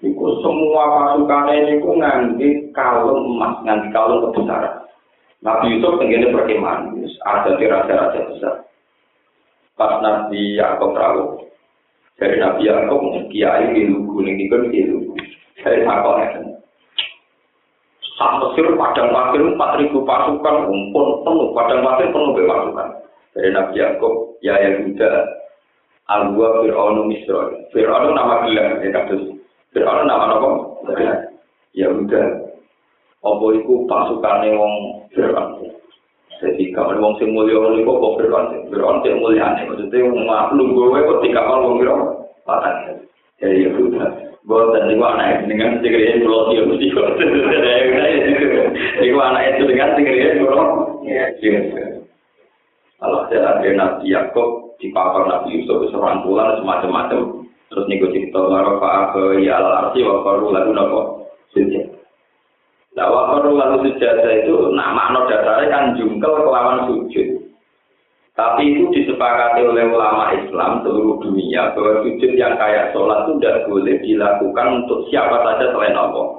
[0.00, 4.88] Itu semua pasukannya itu nganti kalung emas, nganti kalung kebesaran.
[5.44, 8.54] Nabi Yusuf tenggine perkemahan, ada di raja-raja besar.
[9.78, 11.38] Pas Nabi Yaakub rawuh,
[12.18, 15.14] dari Nabi Yaakub kiai di lugu ini kan di lugu.
[15.62, 16.58] Saya takutnya.
[18.18, 20.56] Sak Mesir padang pasir 4.000 pasukan,
[20.90, 22.88] pun penuh, padang pasir penuh pasukan.
[23.38, 25.10] Dari Nabi Yaakub, ya Yahuda,
[26.08, 27.52] Al-Gua Fir'aunu Misra.
[27.74, 29.24] Fir'aunu nama gelar, ya kados.
[29.76, 30.50] Fir'aunu nama apa?
[31.76, 32.22] Yahuda.
[33.18, 34.74] Apa itu pasukannya wong
[35.12, 35.68] Fir'aun.
[36.38, 38.72] Jadi kalau wong sing mulia wong iku kok Fir'aun.
[38.72, 42.02] Fir'aun sing mulyane, maksudnya wong maklum gue kok dikawal wong Fir'aun.
[42.48, 42.74] Patah.
[43.42, 44.06] Jadi Yahuda.
[44.48, 47.08] Boten niku anak dengan segera pulau dia mesti kok.
[49.04, 50.64] Niku anak itu dengan segera.
[51.04, 51.24] Ya,
[52.98, 58.42] kalau ada ada Nabi Yakob di papar Nabi Yusuf seorang pulang semacam-macam terus niku cerita
[58.42, 61.00] warofa ke ya al arti wakoru lagu nopo
[61.54, 61.94] sujud.
[62.98, 67.38] Nah wakoru lagu sujud itu nama no dasarnya kan jungkel kelawan sujud.
[68.38, 73.66] Tapi itu disepakati oleh ulama Islam seluruh dunia bahwa sujud yang kayak sholat itu tidak
[73.66, 76.38] boleh dilakukan untuk siapa saja selain Allah.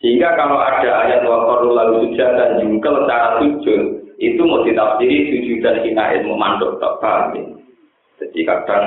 [0.00, 5.60] Sehingga kalau ada ayat wakoru lagu sujud dan jungkel cara sujud, itu mau ditafsiri sujud
[5.60, 7.44] dan hina ilmu mandok tak paham ya.
[8.16, 8.84] Jadi kadang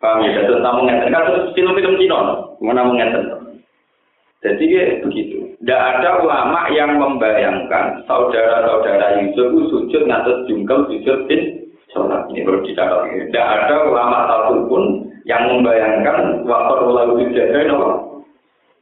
[0.00, 2.20] paham ya, dan tamu ngeten kan film-film Cina,
[2.64, 3.24] mana ngeten.
[4.40, 5.44] Jadi ya begitu.
[5.60, 12.28] Tidak ada ulama yang membayangkan saudara-saudara Yusuf itu sujud ngatus jungkel sujud bin sholat.
[12.30, 13.10] Ini perlu dicatat.
[13.10, 17.88] Tidak ada ulama satupun yang membayangkan waktu lalu sujud nopo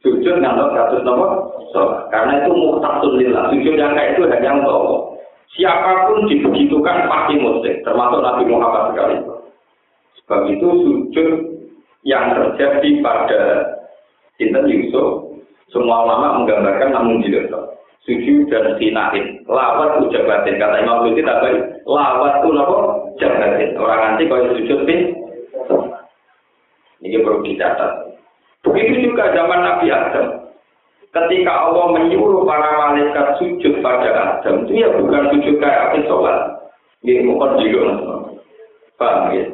[0.05, 1.25] sujud ngatus ngatus nopo
[1.73, 2.13] sholat.
[2.13, 3.43] Karena itu muhtasun lillah.
[3.49, 5.14] Sujud yang kayak itu hanya untuk.
[5.55, 9.15] Siapa pun dibegitukan pasti muslim, termasuk Nabi Muhammad sekali.
[10.19, 11.31] Sebab itu sujud
[12.03, 13.41] yang terjadi pada
[14.35, 15.39] Sinten Yusuf,
[15.71, 17.71] semua ulama menggambarkan namun diletak.
[18.03, 20.61] Sujud dan sinahin, lawat ujabatin.
[20.61, 21.51] Kata Imam Ghazali tadi,
[21.89, 22.77] lawat itu apa?
[23.17, 23.69] Jabatin.
[23.79, 24.99] Orang nanti kalau sujud pin,
[27.01, 28.13] ini perlu dicatat.
[28.61, 30.44] Begitu juga zaman Nabi Adam.
[31.15, 36.39] Ketika Allah menyuruh para malaikat sujud pada Adam, itu ya bukan sujud kayak apa sholat.
[37.07, 37.95] Ini bukan juga.
[38.99, 39.47] Paham ya?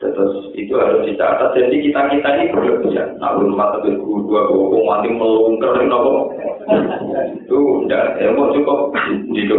[0.00, 1.52] Terus itu harus dicatat.
[1.52, 3.20] Jadi kita kita ini berlebihan.
[3.20, 6.32] Nah, belum mata guru dua bohong mati melungker, nopo.
[7.36, 8.96] Itu enggak, ya mau cukup
[9.28, 9.56] gitu.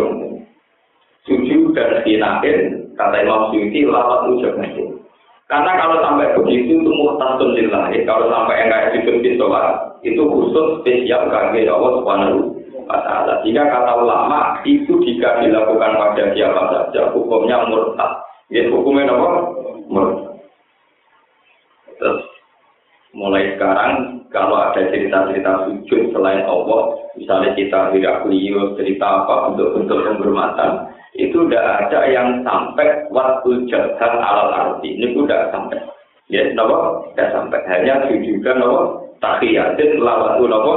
[1.29, 4.53] Sujud dan sinakin, kata Imam Suyuti, lawat ujar
[5.45, 7.93] Karena kalau sampai begitu itu muhtasun lillah.
[8.09, 12.57] Kalau sampai enggak sujud di sholat, itu khusus spesial kaki Allah Subhanahu
[12.89, 13.45] wa taala.
[13.45, 18.11] Jika kata ulama itu jika dilakukan pada siapa saja hukumnya murtad.
[18.49, 19.29] Ya hukumnya apa?
[19.85, 20.33] Murtad.
[22.01, 22.21] Terus
[23.13, 29.77] mulai sekarang kalau ada cerita-cerita sujud selain Allah, misalnya kita tidak beliau cerita apa untuk
[29.77, 34.99] bentuk penghormatan, itu tidak ada yang sampai waktu jahat alal arti.
[34.99, 35.79] Ini sudah sampai.
[36.27, 37.07] Ya, kenapa?
[37.15, 37.59] Tidak sampai.
[37.71, 39.05] Hanya sujudan, kenapa?
[39.25, 40.75] tahiyatin lawatu napa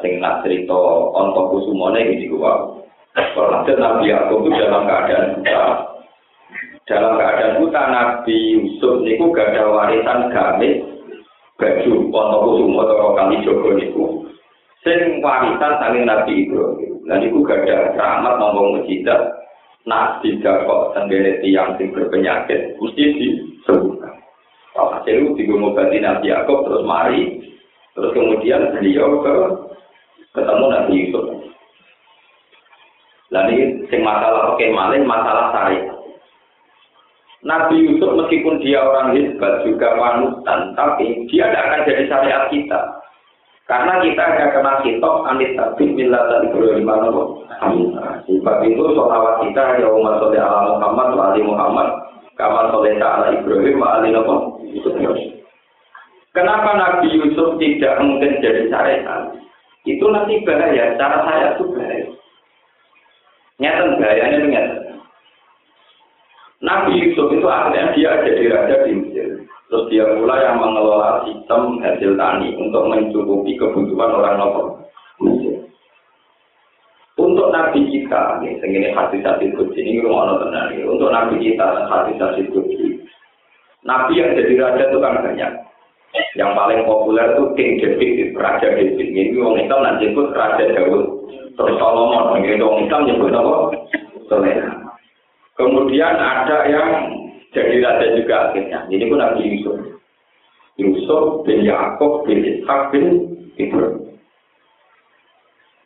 [0.00, 0.76] sing nak cerita
[1.12, 2.80] onto kusumone iki gua
[3.14, 5.64] kalau Nabi Yakub itu dalam keadaan buta
[6.88, 10.82] dalam keadaan buta Nabi Yusuf niku gak ada warisan gamis
[11.60, 14.04] baju onto kusumo atau kali jogo niku
[14.84, 19.32] sing warisan saling Nabi Ibrahim dan niku gak ada rahmat ngomong mujizat
[19.88, 24.14] nak tidak kok tenggene tiang sing berpenyakit mesti disembuhkan
[25.04, 27.44] Hasil itu digomobati Nabi Yaakob terus mari.
[27.94, 29.34] Terus kemudian beliau ke
[30.32, 31.26] ketemu Nabi Yusuf.
[33.30, 35.92] Lalu sing masalah pakai malin masalah saya.
[37.44, 42.80] Nabi Yusuf meskipun dia orang hebat juga panutan, tapi dia tidak akan jadi syariat kita.
[43.64, 46.84] Karena kita akan kena kitab anit tabib bila tadi Ibrahim
[48.28, 51.88] Sebab itu sholawat kita ya umat ala Muhammad wa ali Muhammad
[52.36, 54.12] Kamal soleh ala Ibrahim wa ali
[56.34, 59.32] Kenapa Nabi Yusuf tidak mungkin jadi syariat?
[59.86, 62.08] Itu nanti bahaya, cara saya itu bahaya.
[63.62, 64.76] Nyata bahayanya itu nyata.
[66.58, 69.46] Nabi Yusuf itu akhirnya dia jadi raja di Mesir.
[69.72, 74.66] Terus dia pula yang mengelola sistem hasil tani untuk mencukupi kebutuhan orang lokal.
[77.14, 80.74] Untuk nabi kita, ini hati hati kudus ini rumah tenang.
[80.84, 83.00] Untuk nabi kita, hati hati kudus.
[83.84, 85.52] Nabi yang jadi raja itu kan banyak.
[86.34, 88.98] Yang paling populer itu King David, Raja David.
[88.98, 91.04] Ini orang Islam nanti nyebut Raja Daud.
[91.54, 93.54] Terus Solomon, ini orang Islam nyebut apa?
[94.26, 94.70] Soleha.
[95.54, 96.90] Kemudian ada yang
[97.54, 98.82] jadi raja juga akhirnya.
[98.90, 99.78] Ini pun Nabi Yusuf.
[100.74, 103.04] Yusuf bin Yaakov bin Ishak bin
[103.54, 104.18] Ibrahim.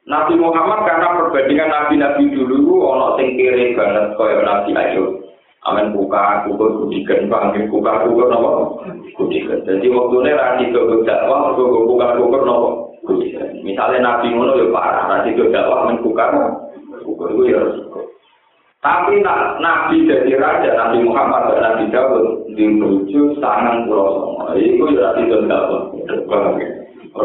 [0.09, 5.21] Nabi Muhammad karena perbandingan nabi-nabi dulu ono sing kiri banget kaya Nabi Ayub.
[5.69, 8.81] Amin buka kukur kudikan panggil buka kukur nopo
[9.21, 9.61] kudikan.
[9.69, 13.53] Jadi waktu rasi ke dakwah kukur buka kukur nopo kudikan.
[13.61, 16.25] Misalnya Nabi ngono ya parah rasi ke dakwah amin buka
[17.05, 17.61] kukur itu ya.
[18.89, 24.57] Tapi nak Nabi jadi raja, Nabi Muhammad dan Nabi Dawud dirujuk sangat pulau sama.
[24.57, 25.93] Itu ya rasi ke dakwah.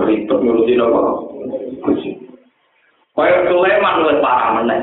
[0.04, 1.02] Ribet ngurusin apa?
[3.15, 4.82] Kaya Sulaiman oleh parah meneh.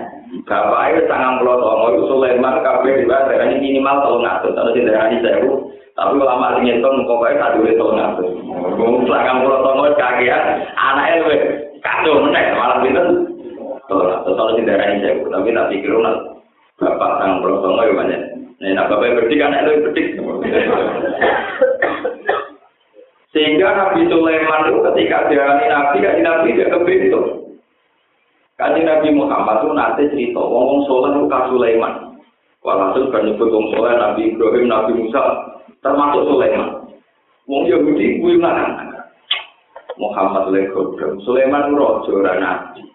[0.49, 4.51] Bapak itu sangat pulau songo itu Sulaiman kabeh di bawah ini minimal tahun ngatur.
[4.57, 5.53] Kalau tidak ada sewu,
[5.93, 8.29] tapi ulama sing ngitung pokoknya satu itu tahun ngatur.
[9.05, 11.41] Sangat pulau songo kagian anaknya lebih
[11.85, 13.05] kacau meneh malah pinter.
[13.85, 15.93] Kalau tidak ada sewu, tapi tak pikir
[16.81, 18.23] bapak sangat pulau songo ya banyak.
[18.61, 20.07] Nah, nak bapak berdik anak itu berdik.
[23.31, 27.55] Sehingga Nabi Sulaiman itu ketika dia Nabi, kan Nabi dia kebentuk.
[28.59, 32.19] Kanjeng Nabi Muhammad itu nanti cerita, wong soleh itu Sulaiman.
[32.67, 35.23] Walhasil kan nyebut wong Nabi Ibrahim, Nabi Musa,
[35.79, 36.91] termasuk Sulaiman.
[37.47, 38.43] Wong Yahudi kuwi?
[40.01, 41.21] Muhammad le godhong.
[41.23, 42.90] Sulaiman raja ora nabi.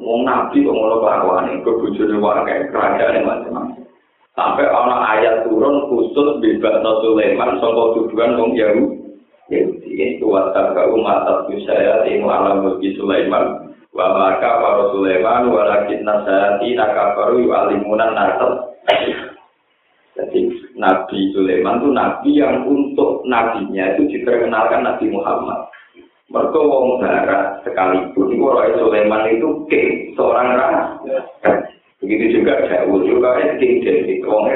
[0.00, 3.82] Wong nabi kok ngono kelakuane, kok bojone wae kerajaan macam-macam.
[4.36, 9.00] Sampai ana ayat turun khusus bebas Sulaiman saka tuduhan wong Yahudi.
[9.48, 16.76] Yahudi itu watak umat saya ilmu alam mulki Sulaiman wa maka para Sulaiman walakin nasati
[16.76, 18.76] nakabaru yu'alimunan nasab
[20.12, 20.42] jadi
[20.76, 25.72] Nabi Sulaiman itu Nabi yang untuk nabinya itu diperkenalkan Nabi Muhammad
[26.26, 31.18] mereka wong barat sekalipun itu Roy Sulaiman itu king seorang raja.
[32.02, 34.50] Begitu juga Daud juga king dari wong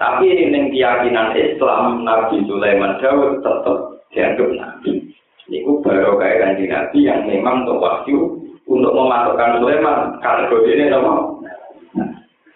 [0.00, 5.12] tapi ini keyakinan Islam Nabi Sulaiman Daud tetap dianggap Nabi.
[5.52, 10.16] Niku baru kayak Nabi yang memang untuk wahyu untuk memasukkan Sulaiman.
[10.24, 11.44] Kategori ini nopo.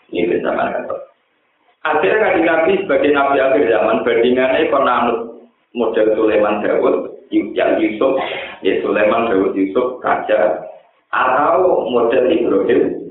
[0.08, 0.96] Ini bisa kata.
[1.84, 5.18] Akhirnya kanji Nabi sebagai Nabi akhir zaman bandingannya penanut
[5.76, 7.12] model Sulaiman Dawud
[7.54, 8.14] yang Yusuf,
[8.62, 10.62] ya Sulaiman Dawud Yusuf raja
[11.14, 13.04] atau model Ibrahim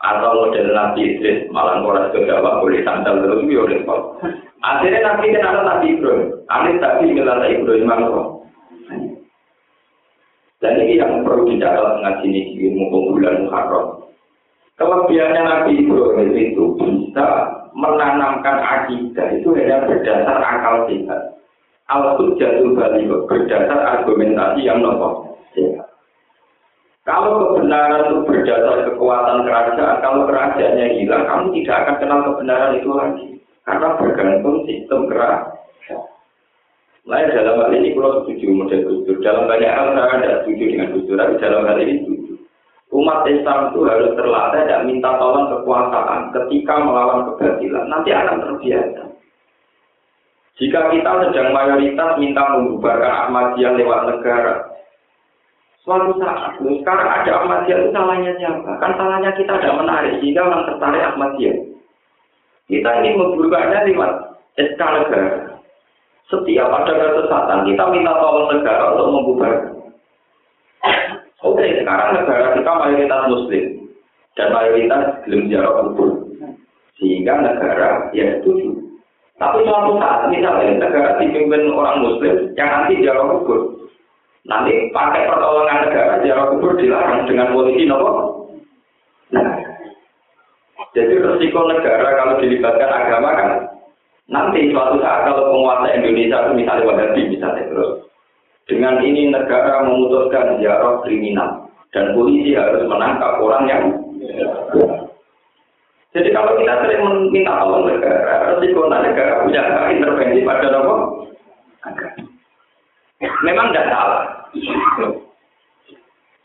[0.00, 3.80] atau model Nabi Idris malah orang ke Jawa boleh sandal terus ya oleh
[4.60, 8.28] Akhirnya Nabi kenal Nabi Ibrahim, Alif tadi kenal Ibrahim Mangkok.
[10.60, 14.04] Dan ini yang perlu dicatat ngaji ini ilmu bulan Muharram.
[14.76, 17.28] Kelebihannya Nabi Ibrahim itu bisa
[17.72, 21.39] menanamkan akidah itu hanya berdasar akal sehat.
[21.90, 25.90] Al jatuh balik berdasar argumentasi yang nopo sehat.
[27.02, 32.90] Kalau kebenaran itu berdasar kekuatan kerajaan, kalau kerajaannya hilang, kamu tidak akan kenal kebenaran itu
[32.94, 33.28] lagi.
[33.66, 35.58] Karena bergantung sistem kerajaan.
[37.08, 40.92] Lain dalam hal ini kalau setuju model Gus Dalam banyak hal saya tidak setuju dengan
[40.94, 42.34] Gus tapi dalam hal ini setuju.
[42.94, 47.86] Umat Islam itu harus terlatih dan minta tolong kekuasaan ketika melawan kebatilan.
[47.90, 49.09] Nanti akan terbiasa.
[50.58, 54.54] Jika kita sedang mayoritas minta membubarkan Ahmadiyah lewat negara,
[55.86, 58.70] suatu saat, sekarang ada Ahmadiyah itu salahnya siapa?
[58.82, 61.56] Kan salahnya kita ada menarik, jika orang tertarik Ahmadiyah.
[62.70, 64.12] Kita ini membubarkannya lewat
[64.58, 65.58] SK negara.
[66.30, 69.74] Setiap ada kesesatan, kita minta tolong negara untuk membubarkan.
[71.40, 73.64] Oke, sekarang negara kita mayoritas muslim
[74.36, 76.10] dan mayoritas belum jarak kubur.
[77.00, 78.89] Sehingga negara ya setuju.
[79.40, 83.88] Tapi suatu saat misalnya negara dipimpin orang muslim yang nanti jarak kubur.
[84.44, 88.12] Nanti pakai pertolongan negara jarak kubur dilarang dengan polisi nopo.
[89.32, 89.48] Nah,
[90.92, 93.50] jadi resiko negara kalau dilibatkan agama kan
[94.30, 98.06] Nanti suatu saat kalau penguasa Indonesia misalnya Wahabi misalnya terus
[98.70, 103.82] dengan ini negara memutuskan ziarah kriminal dan polisi harus menangkap orang yang
[106.10, 110.94] jadi kalau kita sering meminta tolong negara, resiko negara punya hak intervensi pada apa?
[113.46, 114.22] Memang tidak salah.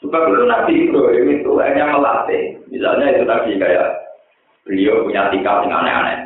[0.06, 2.62] Sebab itu Nabi Ibrahim itu hanya melatih.
[2.70, 3.90] Misalnya itu tadi kayak
[4.70, 6.20] beliau punya tingkah yang aneh-aneh.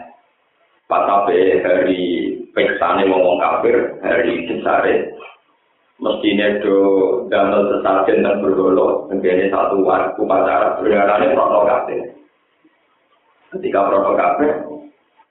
[0.91, 2.01] Pas sampai hari
[2.51, 5.15] peksane ngomong kafir, hari besare,
[6.01, 6.77] mestinya do
[7.31, 12.18] damel sesajen dan bergolo, menjadi satu waktu pacara, sebenarnya provokatif.
[13.55, 14.47] ketika protokol kafe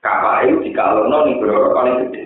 [0.03, 2.23] kapal itu di kalau non ibro paling gede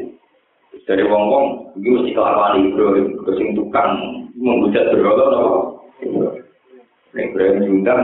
[0.90, 1.46] dari wong wong
[1.78, 2.86] itu mesti kelakuan ibro
[3.30, 3.92] kesing tukang
[4.38, 5.30] menggugat ibro napa?
[5.38, 6.30] apa
[7.18, 7.96] ibro yang juga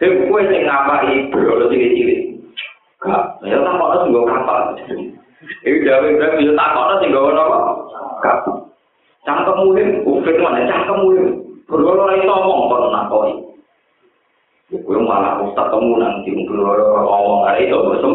[0.00, 2.20] tapi gue sih ngapa ibro lo cilik cilik
[3.04, 4.60] kak saya tak mau nasi gue kapal
[5.44, 7.58] Iki jawab ibro bisa tak mau nasi gue apa
[8.24, 8.38] kak
[9.24, 10.68] cangkem mulim, ufit mana?
[10.68, 11.28] Cangkem mulim,
[11.64, 13.08] berulang lagi ngomong, kalau nak
[14.82, 16.74] Kue malah ustaz temu nanti bro
[17.06, 18.14] ngomong ae itu bersem.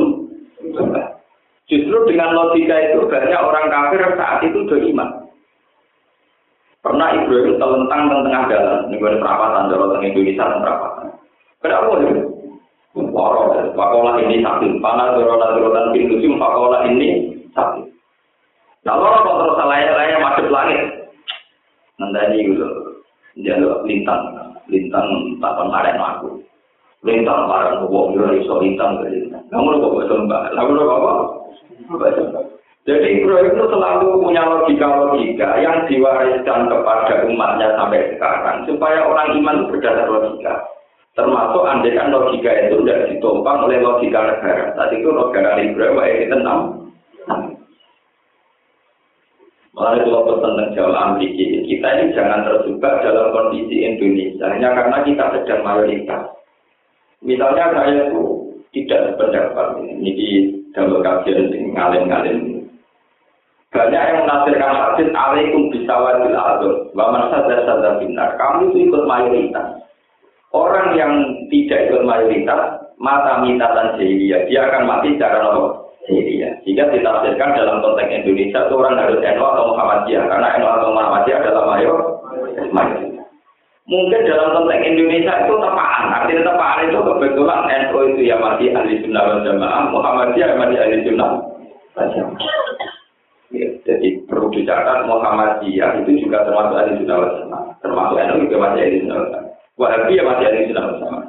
[1.70, 5.10] Justru dengan logika itu banyak orang kafir saat itu sudah iman.
[6.80, 11.07] Pernah Ibrahim telentang di tengah jalan, gue perapatan, jalan Indonesia dan perapatan.
[11.60, 12.24] Kenapa ya?
[12.95, 14.82] Waro, pakola ini sakit.
[14.82, 17.86] Pana dorona dorotan pintu sim, pakola ini sakit.
[18.88, 20.82] Nah, kalau terus salah-salah masuk langit.
[21.99, 22.68] Nanti gitu,
[23.43, 24.24] jalur lintang,
[24.72, 25.07] lintang
[25.43, 26.39] tak kemarin aku.
[27.00, 29.00] Lintang barang kok yo iso lintang.
[29.47, 30.52] Kamu kok bosan mbak?
[30.52, 31.12] Lalu apa?
[32.88, 39.56] Jadi Ibrahim itu selalu punya logika-logika yang diwariskan kepada umatnya sampai sekarang supaya orang iman
[39.62, 40.54] itu berdasar logika.
[41.14, 44.74] Termasuk andekan logika itu tidak ditumpang oleh logika negara.
[44.74, 46.60] Tadi itu Ibrahim yang kita enam.
[49.70, 55.26] Melalui kalau tentang jauh ambisi, kita ini jangan terjebak dalam kondisi Indonesia hanya karena kita
[55.39, 56.39] sedang mayoritas.
[57.20, 58.24] Misalnya saya itu
[58.72, 60.30] tidak sependapat ini di
[60.72, 62.59] dalam kajian ngalim-ngalim
[63.70, 68.34] banyak yang menafsirkan hadis alaikum bisawadil azab wa man sadar binar.
[68.41, 69.86] Kamu itu ikut mayoritas.
[70.49, 71.13] Orang yang
[71.53, 75.86] tidak ikut mayoritas mata mitatan jahiliyah, dia akan mati secara apa?
[76.09, 76.65] Jahiliyah.
[76.65, 81.38] Jika ditafsirkan dalam konteks Indonesia itu orang harus NU atau Muhammadiyah karena NU atau Muhammadiyah
[81.45, 81.97] adalah mayor
[82.74, 83.09] mayoritas.
[83.90, 86.06] Mungkin dalam konteks Indonesia itu tepaan.
[86.14, 90.98] Artinya tepaan itu kebetulan NU itu ya masih ahli sunnah wal jamaah, Muhammadiyah masih ahli
[91.10, 91.32] sunnah.
[93.50, 97.66] Ya, jadi perlu dicatat Muhammadiyah itu juga termasuk ahli sunnah wal jamaah.
[97.82, 99.54] Termasuk NU juga masih ahli sunnah wal jamaah.
[99.82, 101.28] Wahabi ya masih ahli sunnah wal jamaah.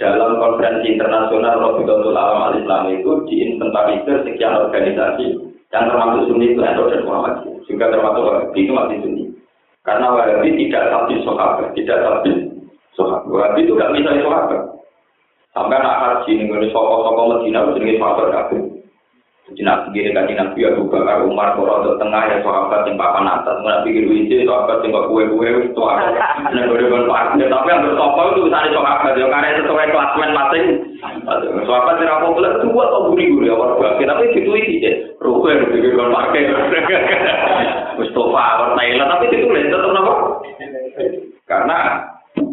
[0.00, 5.36] Dalam konferensi internasional Robiqatul Alam Al Islam itu diinventarisir sekian organisasi
[5.68, 7.60] yang termasuk Sunni itu NU dan Muhammadiyah.
[7.68, 9.19] Juga termasuk Wahabi itu masih Sunni.
[9.90, 12.30] Karena Wahabi tidak sabdi sahabat, tidak sabdi
[12.94, 13.26] sahabat.
[13.26, 14.62] Wahabi itu gak bisa sahabat.
[15.50, 18.69] Sampai nak haji nih, sokok-sokok Medina, jenenge sahabat kabeh.
[19.58, 23.58] Nabi gini kan nabi Abu Bakar Umar Koro tengah ya sahabat yang papan atas.
[23.66, 26.06] Nabi gini wiji sahabat yang kue kue itu apa
[26.54, 29.12] nah gue dengan pak tapi yang bersokol itu misalnya sahabat.
[29.18, 30.66] Ya karena sesuai klasmen masing.
[31.66, 34.06] Sahabat yang apa boleh dua atau buri buri awal bagi.
[34.06, 36.42] Tapi itu ini deh ruhe ruhe dengan pakai
[37.98, 40.14] Mustafa awal Thailand tapi itu lain tetap apa
[41.50, 41.78] karena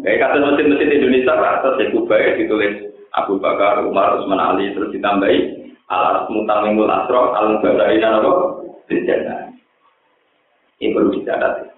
[0.02, 2.74] kayak kata mesin-mesin Indonesia terus itu baik ditulis
[3.14, 8.32] Abu Bakar Umar Usman Ali terus ditambahi alas mutamimul asro al badarina apa?
[8.88, 9.52] Berjana
[10.80, 11.68] ini perlu dicatat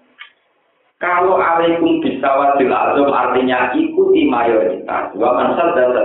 [1.01, 5.09] kalau alaikum bisawadil azam artinya ikuti mayoritas.
[5.17, 5.97] Wa mansal dan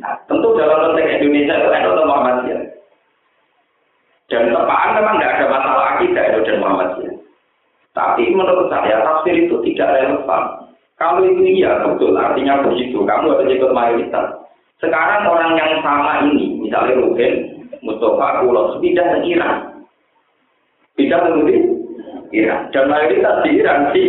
[0.00, 2.62] nah, tentu dalam konteks Indonesia itu ada Muhammadiyah
[4.26, 7.16] dan tepaan memang tidak ada masalah akidah itu dan Muhammadiyah
[7.96, 10.44] tapi menurut saya tafsir itu tidak relevan.
[11.00, 13.04] Kalau itu iya betul artinya begitu.
[13.04, 14.36] Kamu harus ikut mayoritas
[14.76, 17.34] sekarang orang yang sama ini, misalnya Ruben,
[17.80, 19.56] Mustafa, Kulos, pindah ke Iran.
[21.00, 21.56] Pindah ke
[22.36, 22.60] Iran.
[22.76, 24.08] Dan mayoritas di Iran sih.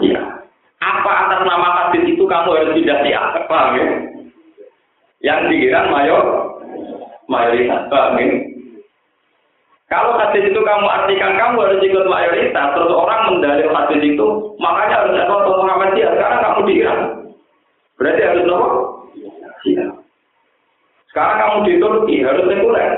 [0.00, 0.48] Iran.
[0.80, 3.60] Apa atas nama hadis itu kamu harus pindah di apa?
[3.76, 3.86] Ya?
[5.22, 6.24] Yang di Iran mayor,
[7.28, 7.86] mayoritas.
[7.92, 8.28] Paham ya?
[9.92, 15.04] Kalau hadis itu kamu artikan kamu harus ikut mayoritas, terus orang mendalil hadis itu, makanya
[15.04, 16.10] harus ada Muhammadiyah.
[16.16, 17.00] Sekarang kamu di Iran.
[18.00, 18.91] Berarti harus nopo?
[19.62, 19.86] Cina.
[21.12, 22.90] Sekarang kamu di Turki harus sekuler.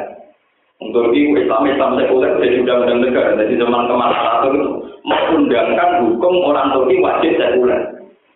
[0.79, 3.31] Turki Islam Islam sekuler jadi undang-undang negara.
[3.39, 4.71] Jadi zaman Ataturk itu
[5.03, 7.81] mengundangkan hukum orang Turki wajib sekuler.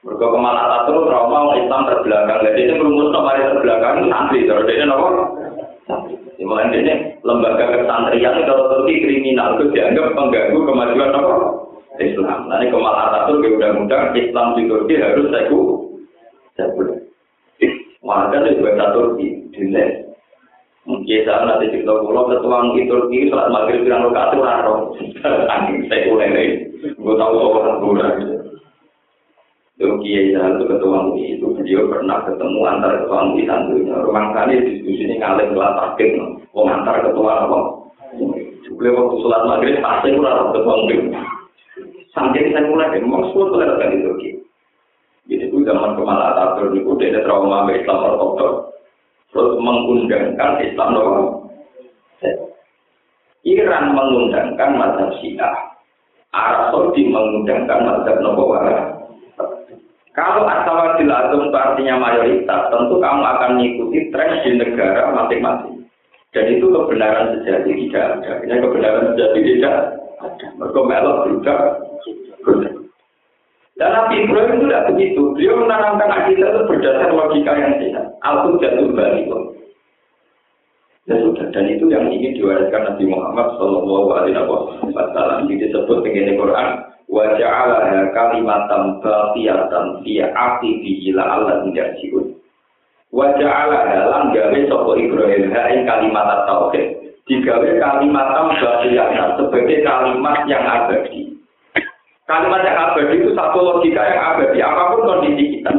[0.02, 2.40] Mereka Kemal Ataturk trauma Islam terbelakang.
[2.42, 4.46] Jadi ini merumus kemarin terbelakang santri.
[4.46, 5.08] Terus ini apa?
[6.38, 11.36] Mulai ini lembaga kesantrian kalau Turki kriminal itu dianggap pengganggu kemajuan apa?
[12.02, 12.50] Islam.
[12.50, 15.30] Nanti Kemal Ataturk undang-undang Islam di Turki harus
[16.58, 16.97] sekuler.
[18.08, 20.16] Warga itu bahasa Turki, dile.
[20.88, 24.96] Mungkin saat nanti cerita pulau ketua mungkin Turki saat maghrib bilang lo kasih raro,
[25.52, 26.48] angin saya mulai nih,
[26.96, 28.16] gue tahu soal kurang.
[29.76, 33.94] Turki ya itu ketua mungkin itu beliau pernah ketemu antara ketua mungkin santunya.
[34.00, 36.08] Rumah kali diskusi ini ngalir kelas akhir,
[36.56, 37.58] mau antar ketua apa?
[38.72, 41.12] Beliau waktu sholat maghrib pasti kurang ketua mungkin.
[42.16, 44.37] Sampai saya mulai, semua tuh ada di Turki.
[45.68, 48.72] Zaman Kemal Ataturk itu dia trauma Islam ortodok.
[49.28, 51.28] Terus mengundangkan Islam doang.
[53.44, 55.52] Iran mengundangkan mazhab Syiah.
[56.32, 58.96] Arab Saudi mengundangkan mazhab Nabawi.
[60.16, 65.86] Kalau asawadil atom itu artinya mayoritas, tentu kamu akan mengikuti tren di negara masing-masing.
[66.34, 68.32] Dan itu kebenaran sejati tidak ada.
[68.42, 69.74] Ini kebenaran sejati tidak
[70.18, 70.46] ada.
[70.58, 71.56] Mereka melok juga.
[73.78, 75.22] Dan Nabi Ibrahim itu tidak begitu.
[75.38, 78.10] Beliau menanamkan akidah itu berdasar logika yang sehat.
[78.26, 79.30] Al-Qud jatuh balik.
[81.08, 84.44] Ya sudah, dan itu yang ingin diwariskan Nabi Muhammad Shallallahu Alaihi
[84.92, 85.48] Wasallam.
[85.48, 86.68] Ini disebut dengan Quran.
[87.08, 92.36] Wajah Allah kalimatam baqiyatan fi aqibihi Allah tidak siun.
[93.14, 97.16] Wajah Allah lan gawe sapa Ibrahim hae kalimat tauhid.
[97.24, 98.28] Digawe kalimat
[98.60, 101.27] baqiyatan sebagai kalimat yang abadi.
[102.28, 105.72] Kalimat yang abadi itu satu logika yang abadi apa pun kondisi kita.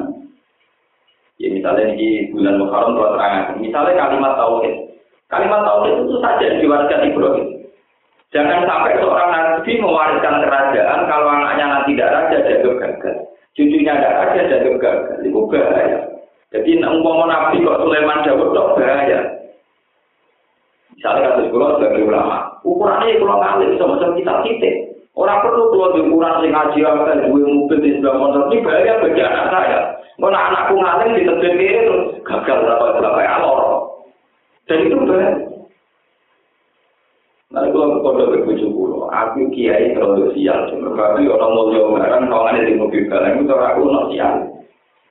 [1.37, 4.75] Ya misalnya di bulan Muharram kalau terang, misalnya kalimat tauhid.
[5.29, 7.47] Kalimat tauhid itu saja diwariskan Ibrahim.
[8.33, 13.15] Jangan sampai seorang nabi mewariskan kerajaan kalau anaknya nanti tidak raja jago gagal.
[13.53, 15.17] Cucunya tidak raja jago gagal.
[15.21, 15.99] Itu bahaya.
[16.49, 19.19] Jadi umpama nabi kok Sulaiman Dawud kok bahaya.
[20.97, 24.88] Misalnya kasus kulo sebagai ulama, ukurannya kalau ngalih sama-sama kita titik.
[25.19, 29.03] Orang perlu keluar di ukuran sing ngaji apa dua mobil di sebelah motor ini bahaya
[29.03, 29.79] bagi anak saya.
[30.15, 33.63] Kalau anakku ngalim di tebel kiri terus gagal berapa berapa ya lor.
[34.71, 35.35] Dan itu benar.
[37.49, 40.69] Nah, kalau kode berbujuk pulau, aku kiai terlalu sial.
[40.69, 44.33] Berarti orang mau jauh barang, kalau ada di mobil barang itu aku nak sial.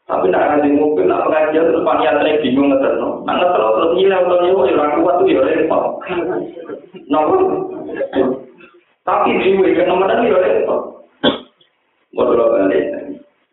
[0.08, 3.26] Tapi nak ada mobil, nak pengajian terus paniatnya bingung ngetes no.
[3.28, 5.84] Nah ngetes terus hilang atau nyewa, orang kuat tuh ya repot.
[7.12, 7.36] Nopo.
[9.08, 11.00] Tapi yang nomor ya repot.
[12.12, 12.84] Bodoh balik.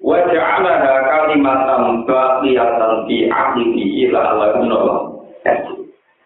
[0.03, 4.95] Waja'alaha kalimatan baqiyatan fi akhirihi la'allakum nopo.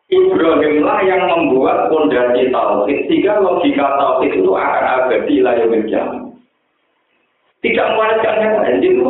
[0.09, 6.33] Ibrahim lah yang membuat fondasi tauhid sehingga logika tauhid itu akan abadi layar berjalan.
[7.61, 9.05] Tidak mewariskan yang lain itu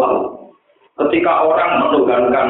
[1.00, 2.48] Ketika orang menugankan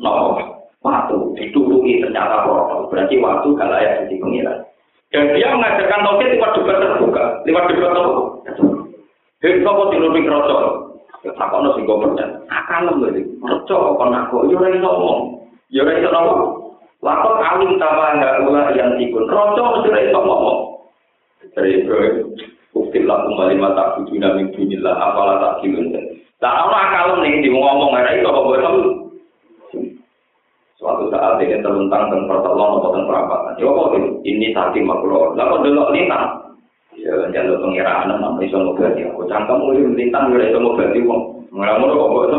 [0.00, 0.40] no,
[0.80, 4.58] waktu diturungi ternyata kotor, berarti waktu gak layak jadi pengiran.
[5.10, 8.22] Dan dia mengajarkan tauhid lewat debat terbuka, lewat debat terbuka.
[9.42, 10.62] Hei, kok dirubik rocok?
[11.26, 12.26] Tak ono sing gomernya.
[12.46, 13.10] Akan lho,
[13.42, 15.20] rocok kon aku, yo ora iso ngomong.
[15.74, 16.52] Yo ora iso ngomong.
[17.00, 19.24] Lakon alim tama enggak ulah yang tikun.
[19.26, 20.58] Rojo mesti iso ngomong.
[21.56, 22.30] Dari Ibrahim,
[22.70, 25.90] bukti lah kembali mata budu nabi dunillah, apalah tak kilun.
[26.38, 28.64] Tak tahu akal nih, di ngomong ada itu apa buat
[30.80, 33.52] Suatu saat dia terlentang dan pertolongan atau perapatan.
[33.60, 33.92] Ya kok
[34.24, 35.36] ini tadi makhluk.
[35.36, 36.56] Lalu dulu lintang.
[36.96, 39.04] Ya jalur pengiraan nama iso ngobati.
[39.12, 41.20] Aku cangkem mulai lintang gue iso ngobati wong.
[41.52, 42.32] Mulai-mulai kok buat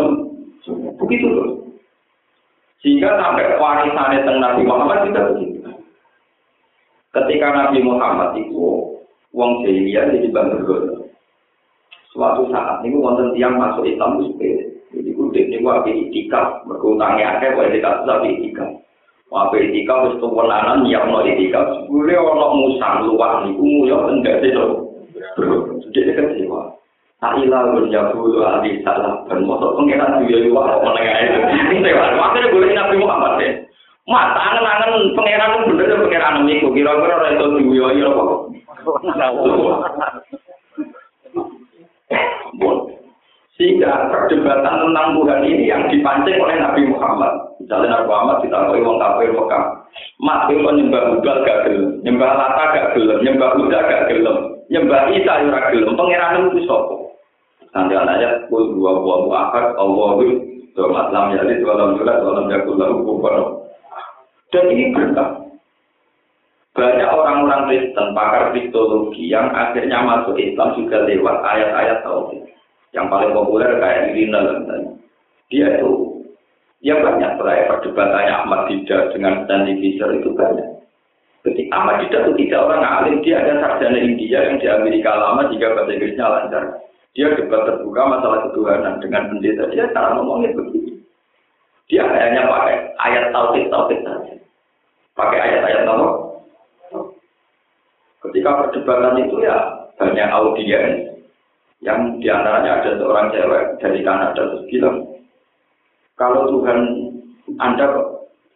[0.98, 1.54] Begitu terus.
[2.82, 5.70] Sehingga sampai warisannya tentang Nabi Muhammad tidak begitu.
[7.14, 8.58] Ketika Nabi Muhammad itu
[9.38, 10.78] wong jahiliyah jadi bangga
[12.10, 14.71] Suatu saat ini wonten tiang masuk Islam itu
[15.62, 18.82] ini wabe itikaf, berkutangnya akeh wabe itikaf tapi itikaf.
[19.30, 21.86] Wabe itikaf wis kewenangan nyiap no itikaf.
[21.86, 24.58] Sebule ono musang luar niku nguyok enggak sih
[25.94, 26.74] Jadi kecewa.
[27.22, 31.40] Aila berjabu ahli salah dan motor pengiran juga luar menengah itu.
[31.78, 33.54] Ini lah, makanya boleh Nabi Muhammad deh.
[34.10, 38.34] Mas, angen-angen pengiran bener pengiran niku kira-kira ora itu ya apa.
[43.60, 47.52] Sehingga perdebatan tentang Tuhan ini yang dipancing oleh Nabi Muhammad.
[47.60, 49.64] Misalnya Nabi Muhammad ditakoi wong kafir Mekah.
[50.24, 54.38] Mas, itu nyembah Hubal gak gelem, nyembah Lata gak gelem, nyembah Buddha gak gelem,
[54.72, 55.94] nyembah Isa ora gelem.
[56.00, 56.96] Pangeran itu sapa?
[57.72, 63.04] Nanti anaknya kul dua buah mu'akad, Allahu Domat lam yalid, walam yulad, walam yakul lahu
[63.04, 63.68] kufuwan.
[64.56, 65.44] Dan ini berkah.
[66.72, 72.48] Banyak orang-orang Kristen, pakar kristologi yang akhirnya masuk Islam juga lewat ayat-ayat tauhid.
[72.92, 74.40] Yang paling populer kayak Irina
[75.48, 75.92] Dia itu,
[76.84, 80.68] ya banyak setelah perdebatannya Ahmad Dida dengan Stanley Fisher itu banyak.
[81.44, 85.48] Ketika Ahmad Dida itu tidak orang alim, dia ada sarjana India yang di Amerika lama
[85.52, 86.64] jika bahasa Inggrisnya lancar.
[87.12, 89.68] Dia debat terbuka masalah ketuhanan dengan pendeta.
[89.68, 91.04] Dia cara ngomongnya begini.
[91.92, 94.36] Dia hanya pakai ayat tauhid tauhid saja.
[95.20, 96.16] Pakai ayat-ayat tauhid.
[98.24, 99.58] Ketika perdebatan itu ya
[100.00, 101.11] banyak audiens
[101.82, 105.02] yang di antaranya ada seorang cewek dari Kanada terus bilang
[106.14, 106.80] kalau Tuhan
[107.58, 107.90] Anda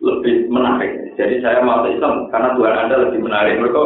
[0.04, 1.18] lebih menarik.
[1.18, 3.58] Jadi saya masuk Islam karena Tuhan Anda lebih menarik.
[3.58, 3.84] Mereka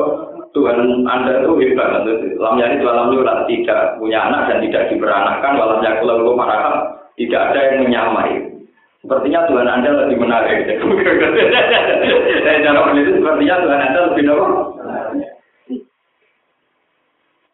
[0.51, 0.77] Tuhan
[1.07, 2.03] Anda itu hebat.
[2.35, 5.55] Lam yani dalam yulat tidak punya anak dan tidak diperanakkan.
[5.55, 8.49] Walam yakulau maraham tidak ada yang menyamai.
[8.99, 10.67] Sepertinya Tuhan Anda lebih menarik.
[12.43, 15.31] Dan cara itu sepertinya Tuhan Anda lebih menarik.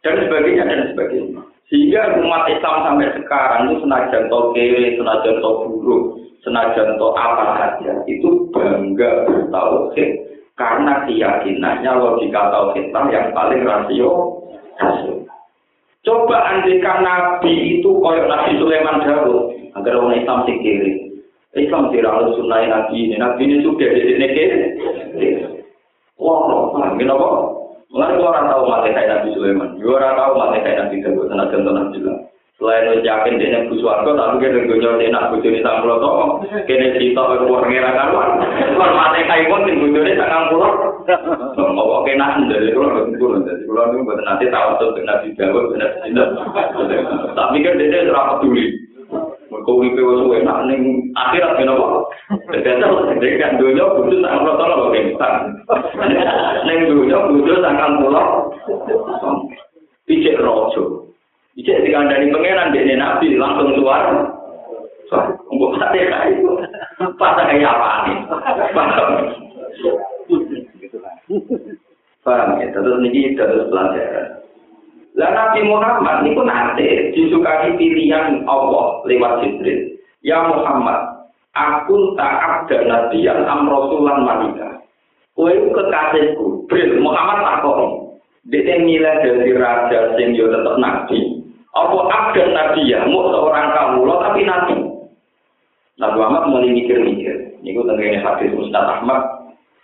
[0.01, 1.34] Dan sebagainya dan sebagainya.
[1.65, 6.03] Sehingga umat Islam sampai sekarang itu senajan to kiri, senajan to buruk,
[6.45, 10.09] senajan to apa saja, itu bangga bertauhid
[10.55, 14.11] karena keyakinannya logika tauhidlah yang paling rasio.
[16.05, 21.17] Coba andikan Nabi itu koyok Nabi Sulaiman Daud agar orang Islam sing kiri.
[21.55, 23.15] Islam harus sunnah Nabi ini.
[23.17, 24.59] Nabi ini sudah di sini kiri.
[26.21, 27.54] Wah, paham kenapa?
[27.95, 31.87] Mulai orang tahu mati kayak Nabi Sulaiman, orang tahu mati kayak Nabi Daud, tenaga tenang
[31.95, 32.13] juga.
[32.59, 36.43] Selain itu yakin dia busu warga, tapi kita enak busu ini sang pulau toh.
[36.67, 38.43] Kini cerita ke keluar ngira karuan.
[38.75, 40.71] Kalau mati kayak pun tinggal busu ini sang pulau.
[41.55, 45.75] Mau kena dari pulau ke pulau dari pulau itu buat nanti tahu tuh Nabi Daud,
[45.79, 46.31] Nabi Daud.
[47.31, 48.84] Tapi kan dia tidak peduli.
[49.55, 50.81] Mereka uripe wis enak ning
[51.15, 51.87] akhirat ben apa?
[52.59, 55.29] Dadal dek kan dunya butuh sak pulau tolong kok bisa.
[56.67, 58.51] Ning dunya butuh sakang pulau.
[60.11, 61.07] Ijek rojo.
[61.55, 64.27] Ijek dikandani pangeran dene nabi langsung keluar.
[65.55, 66.35] Mbok sate kae.
[67.15, 68.17] Pas kayak apa nih?
[68.75, 69.09] Paham?
[72.25, 74.44] Paham ya, terus niki terus pelajaran.
[75.15, 79.95] Lah Nabi Muhammad niku nate disukai pilihan Allah lewat Jibril.
[80.19, 81.23] Ya Muhammad,
[81.55, 84.83] aku tak ada nabiyan am rasulan malika.
[85.31, 88.11] Kowe kekasihku, Jibril Muhammad takon.
[88.51, 91.41] Dia nilai dari raja sing yo tetep nabi.
[91.73, 94.75] Apa ada nabi ya, mau seorang kamu lo tapi nabi.
[95.95, 97.55] Nabi Muhammad mulai mikir-mikir.
[97.63, 99.23] Niku tengene hadis Ustaz Ahmad.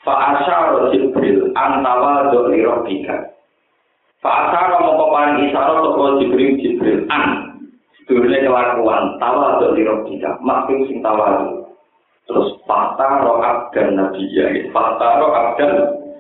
[0.04, 3.31] Fa asyara Jibril antawa dzoli rabbika.
[4.22, 7.58] Fa'asara mongko paring isyarat toko Jibril Jibril an.
[7.98, 11.50] Sedurunge kelakuan tawa do liro kita, maksud sing tawa
[12.30, 15.74] Terus fataro abdan nabi ya, fataro abdan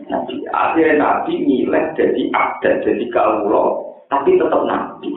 [0.10, 0.34] nabi.
[0.50, 5.14] Akhirnya nabi milih jadi abdan, jadi kaulo, tapi tetap nabi.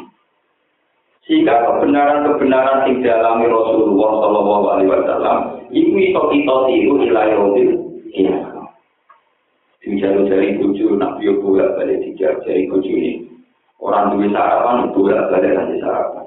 [1.24, 5.38] Sehingga kebenaran-kebenaran yang dialami Rasulullah Shallallahu Alaihi Wasallam
[5.72, 7.40] itu itu kita tiru ilayah
[8.14, 8.53] Iya.
[9.84, 13.20] Dijalu jari bojo nak yo bolak balik dijar jari bojo ini.
[13.84, 16.24] Orang duwe sarapan bolak balik nanti sarapan.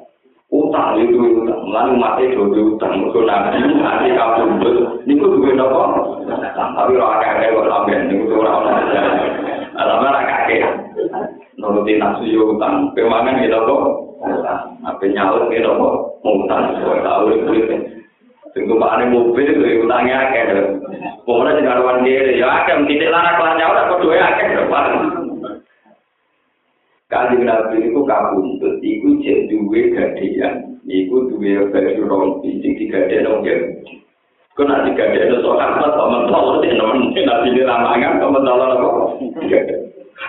[0.53, 5.01] Utang itu utang, lalu mati duwe utang, mergo nabi nanti kabundut.
[5.09, 6.05] Niku duwe napa?
[6.53, 8.71] Tapi ora akeh kok sampean niku ora ono.
[9.73, 10.61] Alamat ora kakek.
[11.57, 13.81] Nuruti nafsu yo utang, pemangan gitu kok.
[14.85, 15.95] Apa nyaur gitu kok.
[16.21, 17.96] Utang, tahu itu.
[18.55, 20.43] Sing tumpakane mobil kuwi utange akeh.
[21.27, 24.85] Pokoknya sing karuan dhewe ya akeh titik lanang kelan nyawa kok duwe akeh depan.
[27.07, 33.47] Kali Nabi itu kabuntut, iku cek duwe gadean, iku duwe baju rompi, sing digadean dong
[33.47, 33.55] ya.
[34.51, 38.59] Kau nanti gadean itu soal apa, kok mentol, sih nemen, nabi ini ramangan, kok mentol
[38.59, 38.87] apa?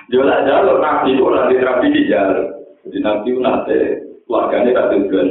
[0.06, 2.46] Jelas jalur nabi itu nanti rapi di jalur,
[2.86, 3.78] jadi nabi itu nanti
[4.30, 5.28] keluarganya tak tujuan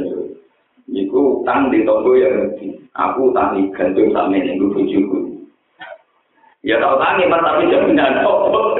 [0.88, 2.32] Iku utang di toko ya.
[2.96, 5.18] Aku utangi gantung sama ini, gue bujuku.
[6.66, 8.74] Ya tau tangi, mas tapi jaminan toko.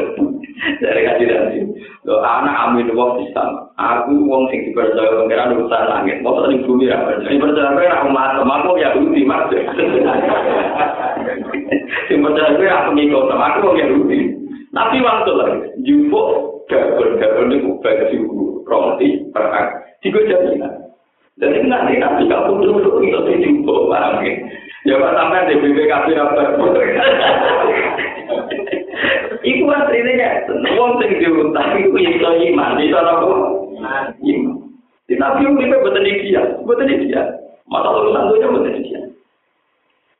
[0.83, 1.59] Dari kaji nanti.
[2.03, 3.71] Lo anak amin wong Islam.
[3.79, 6.19] Aku wong sing dipercaya pengiran urusan langit.
[6.25, 7.31] Mau tadi bumi ya percaya.
[7.31, 8.49] Dipercaya gue aku matem.
[8.49, 9.47] Aku ya budi mas.
[12.11, 14.19] Sing percaya aku ngikut sama aku wong ya budi.
[14.75, 15.59] Tapi waktu lagi.
[15.87, 16.23] Jumbo
[16.67, 18.19] gabon-gabon itu baju
[18.67, 19.67] roti perak.
[20.03, 20.88] Tiga jaminan.
[21.39, 24.35] Jadi nanti nabi kamu dulu itu dijumbo paham ya.
[24.87, 26.43] Ya sampai di BPKB apa?
[29.39, 30.31] Iku aslinya ya,
[30.75, 33.27] wong sing diutang iku iso iman, iso apa?
[34.19, 34.55] Iman.
[35.07, 37.23] Di nabi itu betul dia, betul dia.
[37.71, 39.01] Masa urusan dunia betul dia.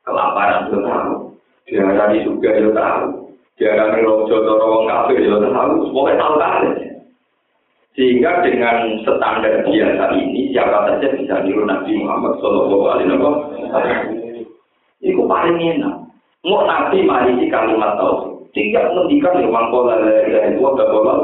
[0.07, 1.13] Kelaparan itu tahu,
[1.67, 3.05] diarani juga itu tahu,
[3.59, 6.88] diarani rojo atau wong kafir itu tahu, semuanya tahu kan.
[7.97, 14.05] Sehingga dengan standar biasa ini siapa saja bisa niru Nabi Muhammad Shallallahu Alaihi Wasallam.
[15.01, 15.95] Itu paling enak.
[16.45, 18.39] Mau Nabi mari kalimat tauhid.
[18.49, 21.15] Tidak menghentikan yang mangkola dari ada bola.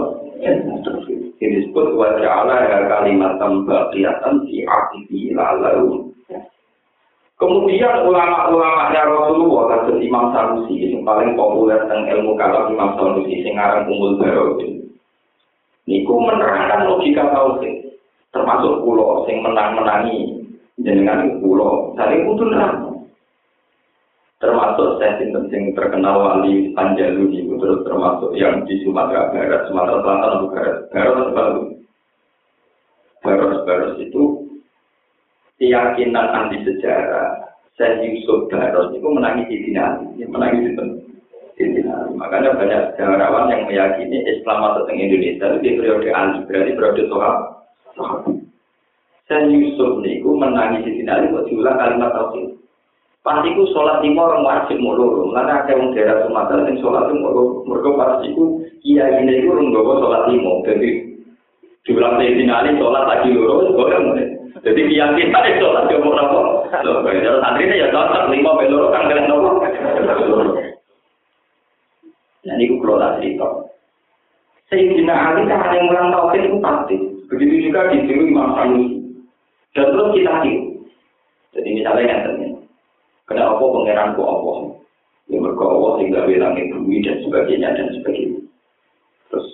[0.46, 6.06] Ini disebut wajah Allah kalimat tambah kelihatan di arti lalu.
[7.36, 13.44] Kemudian ulama-ulama ya Rasulullah kasus Imam Sanusi yang paling populer tentang ilmu kalam Imam Sanusi
[13.44, 14.85] yang ngarang Umul Barodin.
[15.86, 17.94] Niku menerangkan logika tauhid.
[18.34, 20.44] Termasuk pulau sing menang-menangi
[20.82, 21.94] jenengan pulau.
[21.96, 22.96] Saling kudu nerang.
[24.44, 30.26] Termasuk saya sing terkenal wali Panjalu itu terus termasuk yang di Sumatera Barat, Sumatera Selatan
[30.28, 31.64] atau Barat, Barat baru.
[33.64, 34.24] Barat itu
[35.58, 37.56] keyakinan anti sejarah.
[37.80, 40.72] Saya Yusuf Barat itu menangis di dinasti, menangis di
[42.16, 47.04] Makanya banyak sejarawan yang meyakini Islam masuk ke Indonesia itu di periode Ali, berarti periode
[47.08, 47.36] Sohab.
[49.26, 52.62] Saya Yusuf niku menangis di sini kok diulang kalimat tauhid.
[53.26, 54.94] Pas iku sholat lima orang wajib mau.
[55.34, 57.66] Mana ada yang daerah Sumatera yang sholat itu mau loro.
[57.66, 60.62] Mereka pas iku iya ini itu orang bawa sholat lima.
[60.70, 60.90] Jadi
[61.90, 63.74] diulang di sini sholat lagi loro.
[63.74, 64.30] Boleh
[64.62, 66.40] Jadi keyakinan sholat jauh berapa?
[66.86, 69.66] Loh, kalau santri ya cocok lima peluru kan kalian nopo.
[72.96, 73.48] Ini kelola cerita.
[74.72, 76.96] Sayyidina Ali kan yang ulang tahun itu pasti.
[77.28, 78.98] Begitu juga ditiru Imam Sanusi.
[79.76, 80.64] Dan terus kita tiru.
[81.52, 82.48] Jadi misalnya yang terjadi.
[83.26, 84.54] Kena apa pangeran ku apa?
[85.28, 88.40] Ya mergo Allah sehingga langit bumi dan sebagainya dan sebagainya.
[89.34, 89.48] Terus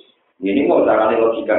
[0.43, 1.57] ini mau caranya logika.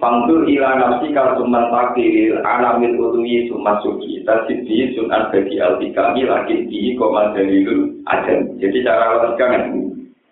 [0.00, 6.68] Fangdur ila nafsi kalsuman takdiril alamil utui sumat suki tasidi sunan bagi alti kami lagi
[6.68, 8.44] di koma dalilul aja.
[8.60, 9.89] Jadi cara logika kan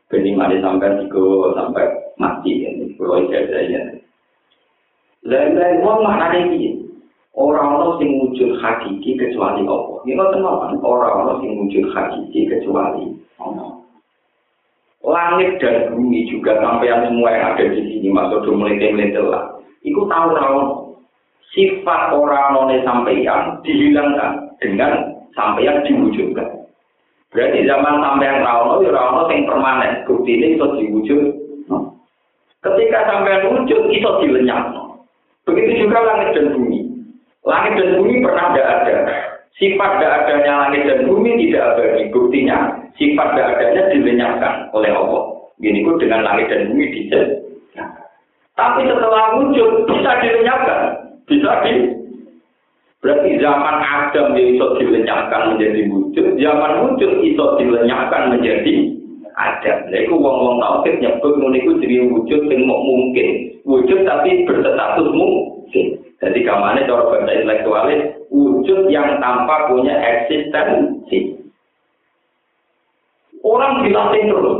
[0.08, 1.84] bening mari sampai tiga sampai
[2.16, 4.00] mati ini kalau ijazahnya.
[5.28, 6.80] Lain-lain mau mana ini?
[7.38, 10.02] Orang-orang sing wujud hakiki kecuali Allah.
[10.02, 13.78] Ini nggak teman orang-orang sing wujud hakiki kecuali Allah.
[15.06, 19.54] Langit dan bumi juga sampai yang semua yang ada di sini masuk ke melete-melete lah.
[19.86, 20.58] Iku tahu tahu
[21.54, 26.66] sifat orang sampai yang dihilangkan dengan sampai yang diwujudkan.
[27.28, 29.92] Berarti zaman yang tahu ya orang yang permanen.
[30.08, 31.20] Bukti ini itu diwujud.
[32.58, 34.72] Ketika sampai wujud itu dilenyap.
[35.44, 36.88] Begitu juga langit dan bumi.
[37.44, 38.96] Langit dan bumi pernah tidak ada.
[39.56, 41.84] Sifat tidak adanya langit dan bumi tidak ada.
[42.12, 42.56] Buktinya
[42.96, 45.22] sifat tidak adanya dilenyapkan oleh Allah.
[45.58, 47.24] Gini kok dengan langit dan bumi dijel.
[48.58, 50.80] Tapi setelah wujud bisa dilenyapkan.
[51.28, 51.72] Bisa di
[52.98, 58.74] Berarti zaman Adam itu dilenyapkan menjadi wujud, zaman wujud itu dilenyapkan menjadi
[59.38, 59.78] Adam.
[59.94, 63.28] Lha iku wong-wong tauhid nyebut ngono jadi wujud sing mungkin.
[63.62, 65.86] Wujud tapi berstatus mungkin.
[66.18, 68.02] Jadi kamane cara bahasa intelektualis
[68.34, 71.38] wujud yang tanpa punya eksistensi.
[73.46, 74.58] Orang dilatih terus.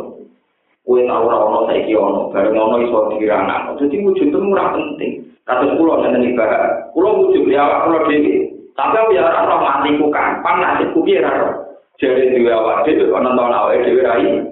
[0.86, 3.44] Kue tahu ora ono saiki ono, bareng ono iso dikira
[3.76, 5.17] Jadi wujud itu murah penting.
[5.48, 6.92] Kados kula ngene iki barak.
[6.92, 8.52] Kula wujud ya awak kula dhewe.
[8.76, 11.52] Aku ya ora roh matiku kapan nasibku piye ora roh.
[11.96, 14.44] Jadi dhewe awak dhewe ana nonton awake dhewe rai.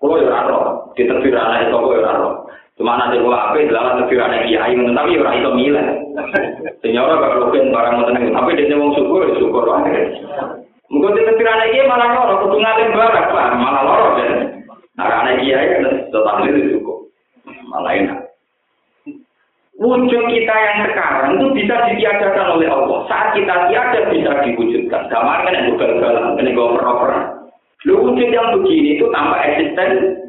[0.00, 0.64] Kula ya ora roh.
[0.96, 2.34] Diterbir anak itu kok ora roh.
[2.80, 5.86] Cuma nanti gua apa dalam tafsirannya kiai ngono tapi ora iso milih.
[6.80, 10.16] Sing ora bakal rugen barang ngoten tapi dene wong syukur syukur wae.
[10.88, 14.32] Mungkin di tafsirannya kiai malah loro kudu ngalim barang Pak, malah loro kan.
[14.96, 17.04] Nah, anak kiai kan tetap itu cukup.
[17.68, 18.29] Malah enak.
[19.80, 23.00] Wujud kita yang sekarang itu bisa ditiadakan oleh Allah.
[23.08, 25.08] Saat kita tiada bisa diwujudkan.
[25.08, 26.84] Gambar kan yang gagal-gagal, ini gue per
[27.88, 30.20] Wujud yang begini itu tanpa eksisten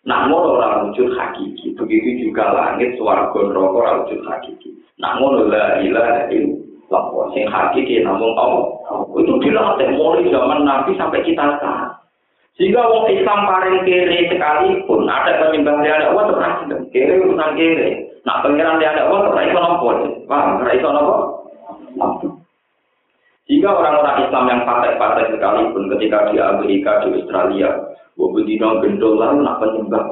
[0.00, 4.72] namun orang wujud hakiki, begitu juga langit, suarga, neraka orang wujud hakiki.
[4.96, 8.80] Namun la ilaha illallah, sing hakiki namun Allah.
[9.12, 11.92] Itu dilatih mulai zaman Nabi sampai kita sekarang.
[12.56, 16.24] Sehingga orang Islam paling kere sekalipun ada penyembah ada Allah
[16.66, 18.09] terus kere urusan kere.
[18.24, 19.88] Nah pengiran dia ada Allah terus itu nopo?
[20.28, 21.14] Terus itu nopo.
[23.50, 27.70] Jika orang-orang Islam yang partai-partai sekalipun ketika di Amerika, di Australia,
[28.14, 30.06] Wabudino gendol lalu nak penyembah.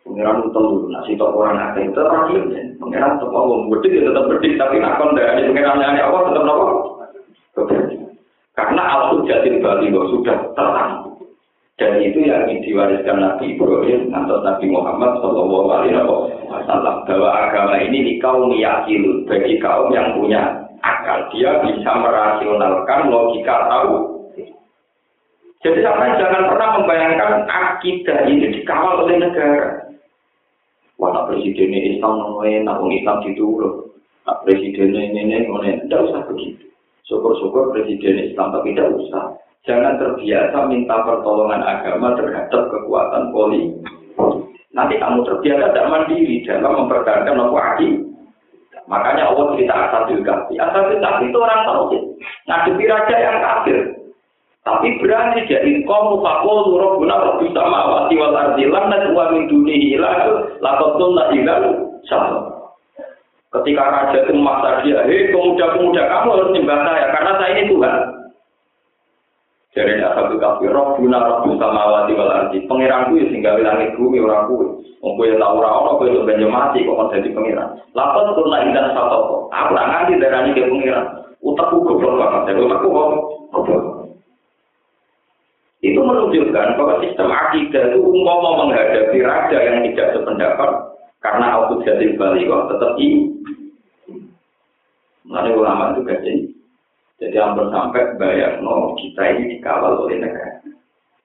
[0.00, 2.42] Pengiran utang nak sitok orang ada itu terakhir.
[2.80, 6.42] Pengiran tetap mau berdik ya tetap berdik, tapi nak kon dari pengiran yang Allah tetap
[6.42, 6.66] nopo.
[8.58, 11.09] Karena al-hujjatin bali sudah terang.
[11.80, 15.96] Dan itu yang diwariskan Nabi Ibrahim atau Nabi Muhammad Shallallahu Alaihi
[16.52, 23.08] Wasallam bahwa agama ini di kaum yakin bagi kaum yang punya akal dia bisa merasionalkan
[23.08, 24.20] logika tahu
[25.60, 29.92] jadi sampai jangan pernah membayangkan akidah ini dikawal oleh negara.
[30.96, 33.92] Wah, presidennya Islam namanya, nak Islam dulu.
[34.24, 36.64] Nak presidennya ini, ini, ini, tidak usah begitu.
[37.08, 39.36] Syukur-syukur presiden Islam, tapi tidak usah.
[39.68, 43.76] Jangan terbiasa minta pertolongan agama terhadap kekuatan politik.
[44.72, 47.76] Nanti kamu terbiasa tidak mandiri dalam mempertahankan apa
[48.90, 50.58] Makanya Allah cerita Asadil Kahfi.
[50.58, 51.84] Asadil Kahfi itu orang tahu.
[52.48, 53.78] Ngadepi raja yang kafir.
[54.60, 59.96] Tapi berani jadi kaum fakul guna rabbi sama wati wal ardi lam najwa min dunihi
[59.96, 61.58] ilah lakotun la ilah
[62.04, 62.44] sama.
[63.50, 67.94] Ketika raja itu memaksa dia, hei pemuda-pemuda kamu harus nyembah saya karena saya ini Tuhan.
[69.70, 72.58] Jadi tidak satu kafir, roh guna rabbi sama wati wal ardi.
[72.66, 74.66] Pengiranku ya sehingga langit bumi orang kuwi.
[74.98, 77.78] Wong kowe tau ora ono kowe itu banyak mati kok jadi pengiran.
[77.94, 79.46] Lakon la ilah satu.
[79.46, 81.06] Aku nggak nganti darani ke pengiran.
[81.40, 83.84] Utakku goblok banget, jadi kok goblok.
[85.80, 90.70] Itu menunjukkan bahwa sistem akidah itu umpama menghadapi raja yang tidak sependapat,
[91.24, 93.08] Karena aku jadi balik tetap i.
[95.24, 96.59] Mulai ulama itu gak jadi.
[97.20, 100.56] Jadi hampir sampai bayar no kita ini dikawal oleh negara.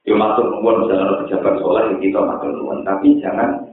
[0.04, 3.64] Ya masuk nuwun misalnya pejabat sholat kita masuk nuwun, tapi jangan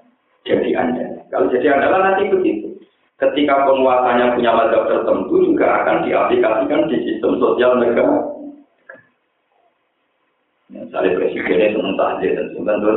[0.46, 1.06] jadi anda.
[1.34, 2.78] Kalau jadi anda nanti begitu.
[3.18, 8.18] Ketika penguasanya punya mazhab tertentu juga akan diaplikasikan di sistem sosial negara.
[10.72, 12.92] Misalnya presidennya senang tahlil dan sebenarnya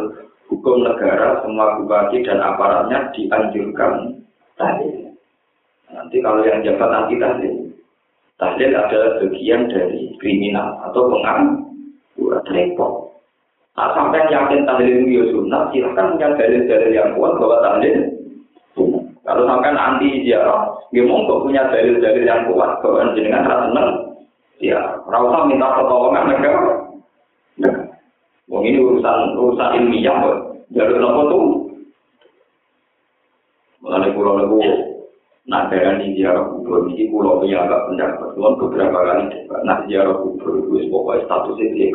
[0.50, 4.22] hukum negara semua bupati dan aparatnya dianjurkan
[4.56, 5.14] tahlil.
[5.94, 7.65] Nanti kalau yang jabat anti tahlil,
[8.36, 12.94] tahlil adalah bagian dari kriminal atau pengangguran repot.
[13.76, 17.96] Nah, sampai yakin tahlil itu ya sunnah, silahkan punya dalil-dalil yang kuat bahwa tahlil
[19.26, 23.84] Kalau sampai anti ziarah, dia monggo punya dalil-dalil yang kuat bahwa jenengan rasa.
[24.62, 24.80] Ya,
[25.10, 26.74] rasa minta pertolongan negara.
[27.60, 27.76] Nah,
[28.48, 30.38] wong ini urusan urusan ilmiah kok.
[30.72, 31.46] Jalur nopo tuh.
[33.82, 34.56] Mulai pulau nopo
[35.46, 38.34] Nah, darah di ziarah kubur, ini pulau punya agak pendapat.
[38.34, 39.62] Kulon beberapa kali debat.
[39.62, 41.90] Nah, ziarah kubur, itu pokoknya statusnya dia.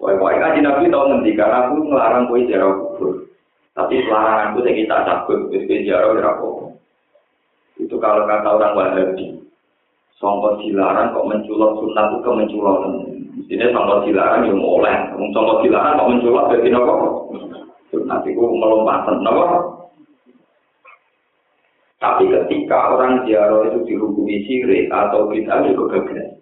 [0.00, 3.28] Pokoknya kaji Nabi tahu nanti, karena aku ngelarang kue ziarah kubur.
[3.76, 6.32] Tapi larangan itu saya kita cabut, kue ziarah ya
[7.76, 9.36] Itu kalau kata orang Wahabi,
[10.16, 12.92] songkot dilarang kok menculot sunnah itu kemenculotan.
[13.36, 16.94] Mestinya songkot dilarang yang oleh, songkot dilarang kok menculot jadi nopo.
[17.92, 19.81] Sunnah itu melompatan, nopo.
[22.02, 26.34] Tapi ketika orang ziarah itu dihukumi sirik atau kita juga gagal.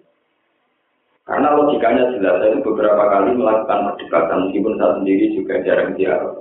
[1.29, 6.35] Karena logikanya jelas, saya beberapa kali melakukan perdebatan, meskipun saya sendiri juga jarang ziarah.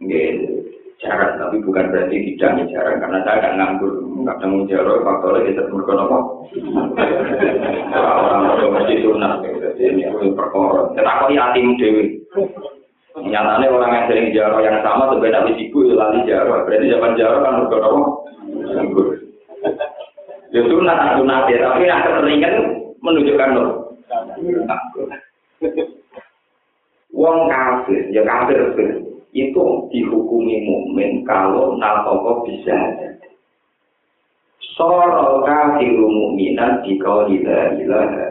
[0.00, 0.32] Nggak,
[0.98, 3.92] jarang, tapi bukan berarti tidak jarang, karena saya nggak nganggur,
[4.26, 6.18] nggak temu ziarah, faktornya kita berkono apa?
[7.94, 10.90] Orang orang mesti sunat, jadi ini perkara.
[10.96, 12.04] Tetapi hatimu dewi.
[13.16, 16.68] Nyatanya orang yang sering jarah yang sama sebenarnya habis ibu itu lali jarah.
[16.68, 17.80] Berarti zaman jarah kan udah?
[18.76, 19.06] Nganggur.
[20.52, 22.54] Ya sunat, sunat ya, tapi yang keseringan
[23.00, 23.70] menunjukkan loh.
[27.16, 28.76] Wong kafir, ya kafir
[29.32, 32.76] itu dihukumi mukmin kalau nalkoko bisa
[34.76, 38.28] Soro kafiru mukminan di kau tidak ilaha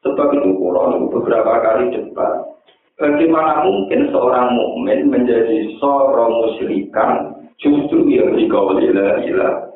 [0.00, 2.53] Sebab itu pulau beberapa kali debat.
[2.94, 7.10] Bagaimana mungkin seorang mukmin menjadi seorang musyrikan
[7.58, 9.74] justru yang di kau tidak ilaha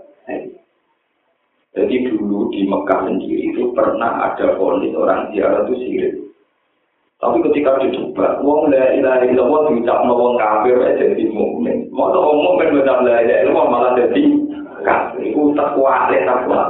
[1.79, 6.15] jadi dulu di Mekah sendiri itu pernah ada polis orang ziarah itu sirik.
[7.23, 11.87] Tapi ketika dicoba, wong la ilaha illallah diucapno wong kafir jadi mukmin.
[11.95, 14.23] Mau wong mukmin ngucap la ilaha illallah malah jadi
[14.83, 15.23] kafir.
[15.31, 16.67] Iku tak kuat, tak kuat.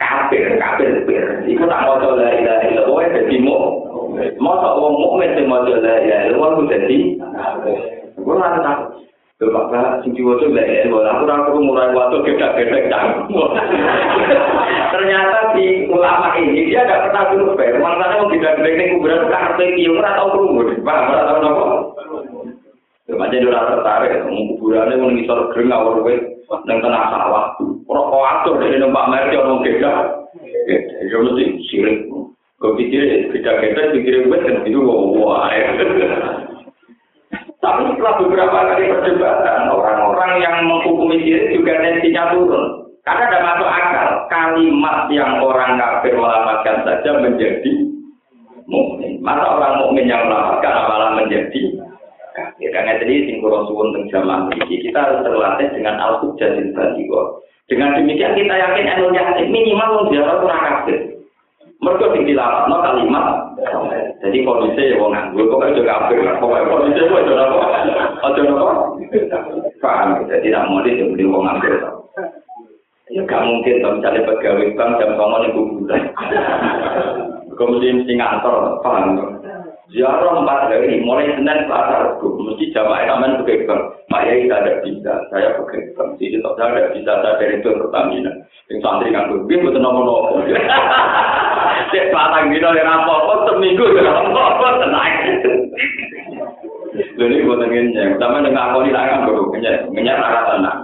[0.00, 1.24] Kafir, kafir, kafir.
[1.44, 3.95] Iku tak mau la ilaha illallah jadi mukmin.
[4.40, 7.78] Mau wong mukmin sing mau la ilaha illallah jadi kafir.
[8.16, 8.82] Gue nggak tahu.
[9.36, 13.52] Bapak sing diwaca lek ya, aku ora perlu mulai waktu canggung.
[14.96, 17.76] Ternyata di ulama ini dia tidak pernah dulu ber.
[17.76, 20.80] Makanya mau tidak gedek ning kuburan kan arep iki ora tau krungu.
[20.80, 21.64] Paham ora tau napa?
[23.12, 26.20] Macam dia tertarik, kuburannya mau ngisor gering awal wet,
[26.64, 27.52] neng tengah sawah.
[27.84, 29.96] Rokok atur dari numpak merek orang gedek.
[31.12, 32.08] Ya mesti sirik.
[32.56, 35.52] Kau pikir gedek-gedek pikir wet kan itu wah.
[37.60, 42.64] Tapi setelah beberapa kali perdebatan, orang-orang yang menghukumi diri juga tensinya turun.
[43.02, 47.72] Karena ada masuk akal, kalimat yang orang kafir melamatkan saja menjadi
[48.70, 49.18] mukmin.
[49.20, 51.60] Masa orang mukmin yang melamatkan malah menjadi
[52.38, 52.68] kafir.
[52.70, 56.54] Karena jadi singkuron suwun tentang kita harus terlatih dengan al-hujjah
[57.66, 61.15] Dengan demikian kita yakin yakin minimal menjawab orang kafir.
[61.76, 63.26] Mereka sing dilapatno kalimat.
[64.24, 66.34] Jadi kondisi wong nganggur pokoknya juga kafir lah.
[66.40, 67.58] Pokoknya kondisi itu aja apa?
[68.24, 68.72] Aja apa?
[69.84, 70.08] Paham.
[70.24, 71.74] Jadi tidak mau dia beli wong nganggur.
[73.06, 76.02] Ya gak mungkin kalau misalnya pegawai bank jam ngomong di kuburan.
[77.54, 79.35] Kemudian mesti ngantor, paham?
[79.86, 83.94] Ziarah empat hari, mulai Senin Selasa Rabu, mesti jamaah aman pegang.
[84.10, 86.18] Pak Yai tidak bisa, saya pegang.
[86.18, 88.32] Jadi tidak bisa, saya dari itu Pertamina.
[88.66, 90.42] Yang santri kan gue betul nomor nomor.
[91.94, 95.12] Cek patang dino yang apa-apa, seminggu ya apa-apa, tenang.
[97.14, 100.78] Jadi gue tengennya, sama dengan aku di tangan gue, ngenyek, ngenyek rara tenang.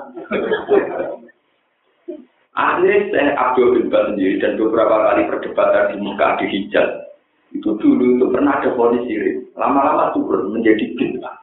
[2.54, 7.11] Akhirnya saya Abdul bin sendiri dan beberapa kali perdebatan di muka di Hijaz
[7.52, 9.44] itu dulu itu pernah ada polis sirik.
[9.54, 11.36] Lama-lama turun menjadi bintang.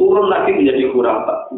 [0.00, 1.52] Turun lagi menjadi khurafat.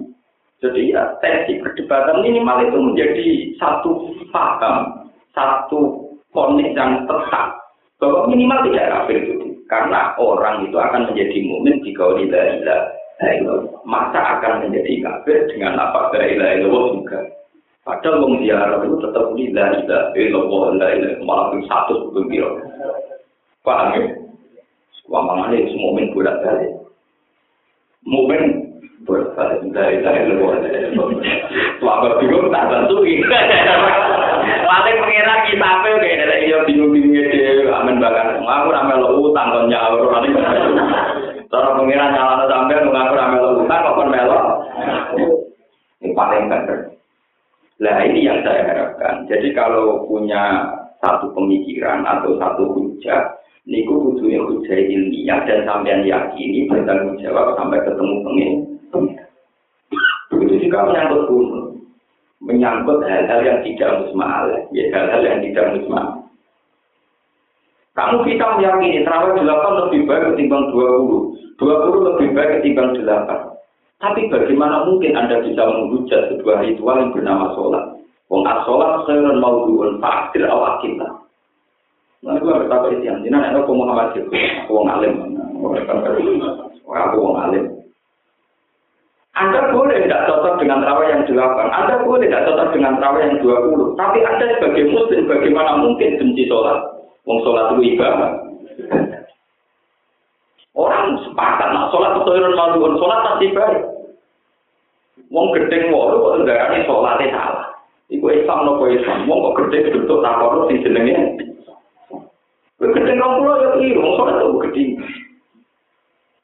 [0.59, 3.29] Jadi ya tensi perdebatan minimal itu menjadi
[3.61, 7.61] satu paham, satu ponis yang tetap
[8.03, 9.55] bahwa minimal tidak kafir itu.
[9.65, 12.77] Karena orang itu akan menjadi mukmin jika tidak
[13.87, 17.21] masa akan menjadi kafir dengan apa la ilaha illallah juga.
[17.85, 22.74] Padahal wong ziarah itu tetap la ilaha illallah la ilaha malah satu sebelum.
[23.65, 24.05] Paham ya?
[25.09, 26.73] Wamangane semua mukmin bolak balik.
[28.05, 28.43] Mukmin
[29.09, 30.57] bolak balik la ilaha illallah.
[31.81, 32.97] Selama bingung tak tentu.
[34.45, 39.49] Paling pengira kita apa kayak ada iya bingung-bingungnya dia amin bahkan aku ramai lo utang
[39.49, 40.13] kon nyaur
[41.49, 44.39] Cara pengiran nyala sampai mengaku ramel utang kok melo.
[46.03, 46.91] Ini paling benar.
[47.79, 49.23] Nah ini yang saya harapkan.
[49.31, 50.67] Jadi kalau punya
[50.99, 57.81] satu pemikiran atau satu hujah, niku kudunya hujah ilmiah dan sampean yakini bertanggung jawab sampai
[57.81, 58.53] ketemu pengen.
[60.29, 61.69] Begitu juga menyangkut gunung.
[62.45, 64.53] Menyangkut hal-hal yang tidak musma'al.
[64.77, 66.25] Ya, hal-hal yang tidak musma'al.
[67.95, 71.63] Kamu kita meyakini terawih 8 lebih baik ketimbang 20.
[71.63, 73.55] 20 lebih baik ketimbang 8.
[74.03, 77.85] Tapi bagaimana mungkin Anda bisa menghujat sebuah ritual yang bernama sholat?
[78.29, 81.24] Wong as-sholat khairun mawdu'un fa'adir awak kita.
[82.25, 85.13] Nah, gue berkata itu yang jinak, aku Muhammad Jibril, aku wong alim.
[86.89, 87.65] Aku wong alim.
[89.35, 91.37] Anda boleh tidak cocok dengan terawih yang 8.
[91.69, 93.99] Anda boleh tidak cocok dengan terawih yang 20.
[93.99, 96.81] Tapi Anda sebagai muslim, bagaimana mungkin benci sholat?
[97.29, 98.31] Wong sholat itu ibadah.
[100.75, 103.81] Orang sepakat, nah sholat itu malu, sholat pasti baik.
[105.35, 107.67] Wong gedeng walu kok ndarani sholatnya salah.
[108.07, 109.27] Iku Islam nopo Islam.
[109.27, 111.17] Wong kok gedeng bentuk takor sing jenenge.
[112.93, 114.91] Gedeng kang kula ya iki wong sholat itu gedeng.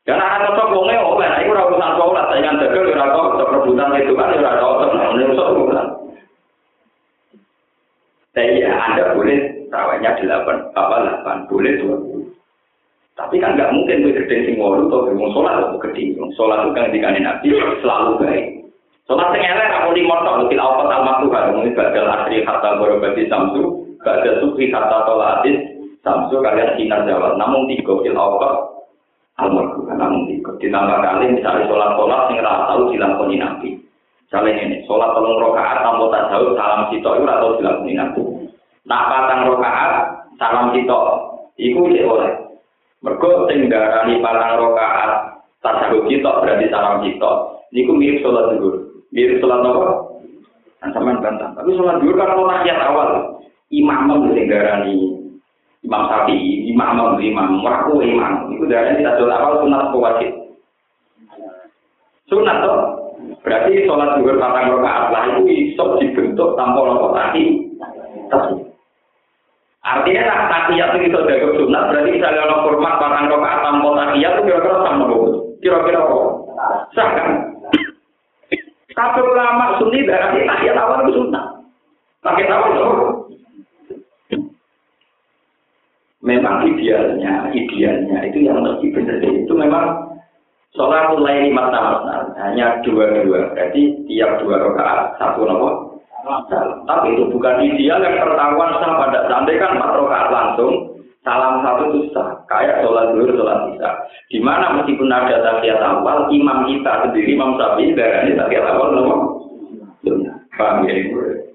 [0.08, 3.94] Dan anak cocok wonge oleh, nah iku ora urusan sholat, saingan dagang ora cocok, rebutan
[4.00, 5.86] itu kan ora cocok, nah ini urusan
[8.30, 9.38] Tapi ya Anda boleh
[9.68, 11.96] rawanya delapan, apa delapan, boleh dua.
[13.18, 16.16] Tapi kan nggak mungkin gue gede sing walu atau gue sholat atau gede.
[16.40, 17.52] Sholat itu kan dikani nabi
[17.84, 18.44] selalu baik.
[19.04, 23.28] Sholat sing elek aku di motor lebih awal al makruh mungkin badal asri kata borobati
[23.28, 27.36] samsu, badal sufi kata tolatis samsu kalian sinar jawab.
[27.36, 28.70] Namun tiga fil awal
[29.40, 30.50] al makruh namun tiga.
[30.60, 33.70] Ditambah kali misalnya sholat sholat sing rata tahu dilakoni nabi.
[34.30, 38.22] Misalnya ini, sholat tolong rokaat tanpa tak jauh salam sitok itu atau dilakoni nabi.
[38.86, 39.92] Nak patang rokaat
[40.38, 40.98] salam kita
[41.60, 42.32] iku cek oleh.
[43.00, 45.10] Mergo sing darani patang rokaat
[45.64, 47.32] tasawuf kita berarti salam kita.
[47.70, 48.74] Niku mirip sholat zuhur.
[49.14, 49.86] Mirip sholat apa?
[50.80, 51.50] Nah, sampean bantah.
[51.54, 53.10] Tapi sholat kan kalau tahiyat awal.
[53.70, 55.19] Imam sing darani
[55.80, 58.52] Imam Syafi'i, imam imam, waku imam.
[58.52, 60.30] Itu darani kita sholat awal sunat wajib.
[62.28, 62.78] Sunat toh.
[63.40, 67.64] Berarti sholat zuhur patang rokaat lah itu iso dibentuk tanpa nopo tadi.
[69.80, 74.42] Artinya tak takiyat itu dari sunat berarti misalnya orang kurma patang rokaat tanpa takiyat itu
[74.52, 75.32] kira-kira sama dong.
[75.64, 76.18] Kira-kira apa?
[76.92, 77.28] Sah kan?
[78.92, 81.44] Tapi ulama sunni darah takiyat awal itu sunat.
[82.20, 83.19] Takiyat awal itu
[86.20, 89.24] Memang idealnya, idealnya itu yang mesti benar.
[89.24, 89.84] Itu memang
[90.76, 93.56] sholat mulai lima tahun hanya dua dua.
[93.56, 95.90] Berarti tiap dua rakaat satu nomor
[96.84, 100.72] tapi itu bukan ideal yang pertahuan sah pada sampai kan empat rakaat langsung
[101.24, 102.36] salam satu itu sah.
[102.44, 103.88] Kayak sholat dulu sholat bisa
[104.28, 109.20] di mana meskipun ada tahiyat awal imam kita sendiri imam sapi dari tahiyat awal nomor
[110.60, 111.49] paham ya jadi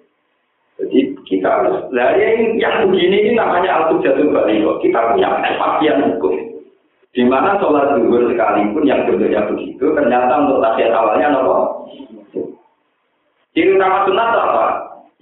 [1.26, 6.36] kita harus dari yang, yang begini ini namanya al jatuh balik kita punya kepastian hukum
[7.16, 11.88] di mana sholat zuhur sekalipun yang bentuknya begitu ternyata untuk tahiyat awalnya nomor
[13.56, 14.66] Ciri utama sunat apa?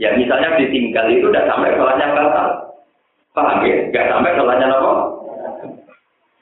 [0.01, 2.47] Ya misalnya ditinggal itu udah sampai sholatnya batal.
[3.37, 3.93] Paham ya?
[3.93, 4.91] Gak sampai sholatnya apa?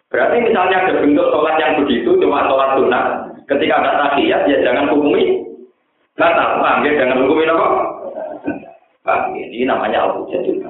[0.08, 3.06] Berarti misalnya ada bentuk sholat yang begitu, cuma sholat sunat.
[3.44, 5.44] Ketika ada tahiyat, ya jangan hukumi
[6.16, 6.64] batal.
[6.64, 6.92] Paham ya?
[6.96, 7.68] Jangan hukumi apa?
[9.02, 9.46] Paham ya?
[9.50, 10.70] Ini namanya al-hujjah juga.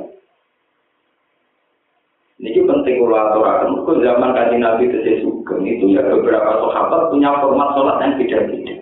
[2.41, 3.67] Ini penting kalau aturakan.
[3.77, 8.75] Mereka zaman kaji Nabi itu Sugeng itu ya beberapa sahabat punya format sholat yang beda-beda.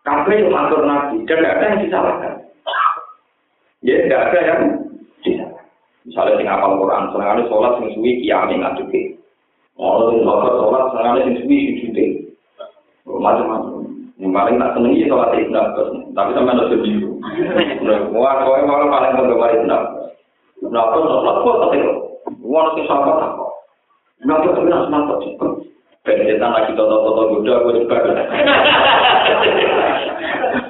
[0.00, 2.34] Kabeh yang matur nabi dan tidak ada yang disalahkan.
[3.84, 4.60] Ya tidak ada yang
[5.20, 5.66] disalahkan.
[6.08, 9.02] Misalnya sing apal Quran, senangane sholat sing suwi kiame ngadepe.
[9.76, 12.06] Oh, sing sholat sholat senangane sing suwi sujute.
[13.04, 13.69] Macam-macam.
[14.20, 15.88] Yang paling tak seneng ya sholat ibn Abbas.
[16.12, 17.08] Tapi sampai ada sedih.
[18.12, 20.12] Wah, kau yang paling penggemar ibn Abbas.
[20.60, 21.76] Ibn Abbas sholat kok tapi
[22.44, 23.46] Wah, sing sahabat apa?
[24.20, 25.18] Ibn Abbas tapi harus mantap.
[26.00, 27.96] Ben lagi toto-toto goda, gue juga.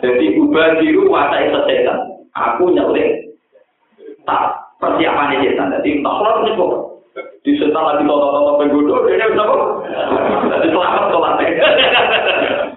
[0.03, 1.99] Jadi ubah biru watai sesetan.
[2.35, 3.35] Aku nyelek.
[4.27, 5.75] Tak persiapan setan.
[5.75, 6.73] Jadi tak sholat ini kok.
[7.43, 9.63] Di setan lagi toto-toto penggoda, ini bisa kok.
[10.51, 12.70] Jadi selamat sholatnya.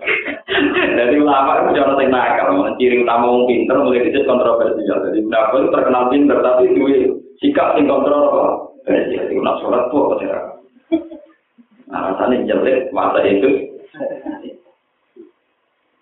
[0.93, 2.47] Jadi ulama itu jangan sing nakal,
[2.78, 4.97] ciri utama wong pinter mulai dicet kontroversial.
[5.10, 6.95] Jadi pendapat itu terkenal pinter tapi duwe
[7.41, 8.43] sikap sing kontrol apa?
[8.88, 10.28] Jadi nak sholat tuh apa sih?
[11.93, 13.49] Nah, rasanya jelek masa itu.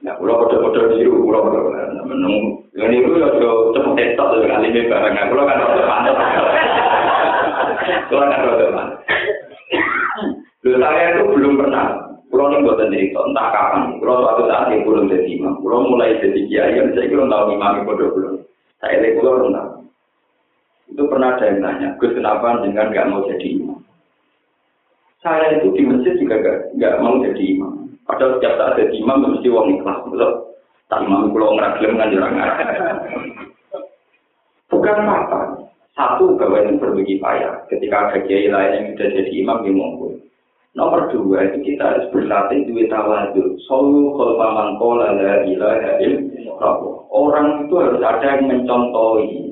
[0.02, 1.60] Nah, pulau kode-kode biru, pulau kode
[2.08, 2.66] menung.
[2.74, 3.28] Ini itu ya
[3.76, 5.14] cepet tetok kali ini barang.
[5.14, 6.16] Nah, pulau kan rada panas.
[8.08, 8.98] Pulau kan rada panas.
[10.62, 12.11] Loh, saya itu belum pernah.
[12.32, 14.00] Pulau ini buat cerita, entah kapan.
[14.00, 15.60] Pulau suatu saat yang belum jadi imam.
[15.60, 18.36] Pulau mulai jadi kiai, yang saya belum tahu imam itu belum.
[18.80, 19.54] Saya lihat pulau belum.
[20.96, 23.80] Itu pernah ada yang nanya, Gus kenapa dengan nggak mau jadi imam?
[25.20, 26.40] Saya itu di masjid juga
[26.72, 28.00] nggak mau jadi imam.
[28.08, 30.32] Padahal setiap saat jadi imam mesti uang ikhlas, betul?
[30.88, 32.36] Tak imam pulau ngeraglem kan jarang
[34.72, 35.40] Bukan apa.
[35.92, 37.68] Satu bahwa itu berbagi payah.
[37.68, 40.16] Ketika ada kiai lain yang sudah jadi imam, dia monggo.
[40.72, 43.60] Nomor dua itu kita harus berlatih duit tawadhu.
[43.68, 46.00] Solu kholfa mangkola la ilaha
[47.12, 49.52] Orang itu harus ada yang mencontohi.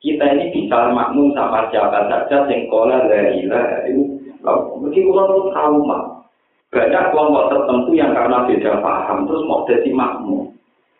[0.00, 3.92] Kita ini bisa makmum sama siapa saja yang kola la ilaha
[4.80, 6.04] Mungkin orang tahu mak.
[6.72, 10.53] Banyak kelompok tertentu yang karena beda paham terus mau jadi makmum.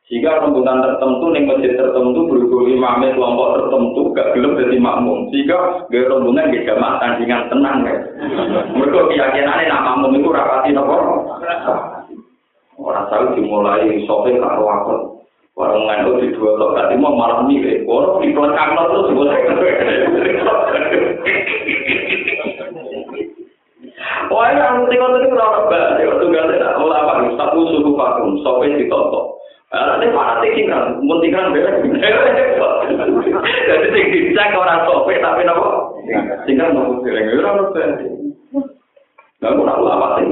[0.05, 5.33] Jika rembutan tertentu ning masjid tertentu berhubung imamnya kelompok tertentu gak belum jadi makmum.
[5.33, 7.97] Jika gak rombongan gak jamaah tandingan tenang ya.
[8.77, 11.25] Mereka keyakinannya nak makmum itu rapati nopo.
[12.77, 15.01] Orang tahu dimulai sopir karo akun.
[15.57, 17.89] Orang nganu di dua tok tadi mau malah milih.
[17.89, 19.41] Orang di belakang terus boleh.
[24.29, 26.13] Wah, yang tengok tadi berapa banyak?
[26.19, 29.34] Tunggalnya ulama, satu suhu vakum, sopir ditotok.
[29.75, 31.83] Nanti para tinggal, mau tinggal beres.
[33.67, 35.99] Jadi sing dicek orang sope tapi nopo
[36.47, 38.07] tinggal nopo sering ora ono beres.
[39.43, 40.31] Lah ora ulama sing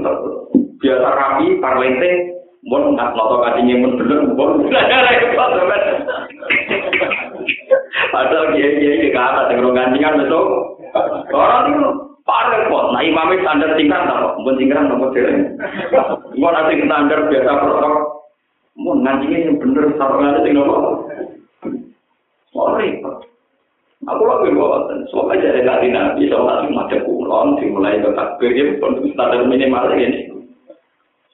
[0.79, 2.39] biasa rapi parlente
[2.71, 4.63] mun nak noto kacinge mun bener mun.
[8.15, 10.79] Padahal dia dia di kata dengan gantingan betul.
[11.35, 11.83] Orang itu
[12.23, 12.85] parah kok.
[12.95, 14.39] Nah imamnya standar tingkat apa?
[14.39, 15.59] Mun tingkat nopo sering.
[16.39, 18.22] Mun nanti standar biasa protokol
[18.77, 21.07] Mau nanti yang bener sarungan itu nopo.
[22.53, 23.01] Sorry,
[24.03, 28.99] Aku lagi buatan, soalnya dari tadi nabi, soalnya macam kulon, dimulai ke takbir, ya pun
[29.15, 30.27] standar minimal ini.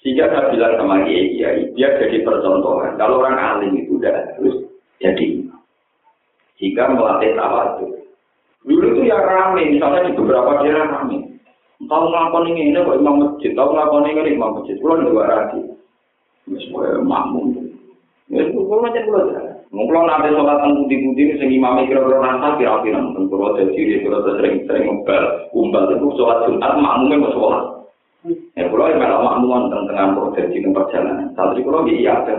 [0.05, 3.01] Sehingga saya bilang sama Kiai, dia jadi percontohan.
[3.01, 4.69] Kalau orang alim itu udah harus
[5.01, 5.49] jadi.
[6.61, 8.05] Jika melatih tawadu.
[8.69, 11.41] Dulu itu ya rame, misalnya di beberapa daerah rame.
[11.89, 15.49] Tahu ngakon ini, ini kok imam masjid, tahu ngakon ini imam masjid, kulon dua
[16.53, 17.55] wis koyo makmum.
[18.29, 22.61] Nek kulo ngaten kulo jare, mung kulo nate salat nang pundi-pundi sing imam kira-kira nata
[22.61, 27.33] kira-kira nang kulo dadi ciri kulo sering-sering ngumpul, kumpul nek kulo salat Jumat makmume mau
[27.33, 27.65] salat.
[28.29, 31.33] Nek kulo iki malah makmum nang tengah prosesi nang perjalanan.
[31.33, 32.37] Santri kulo iki ya ada.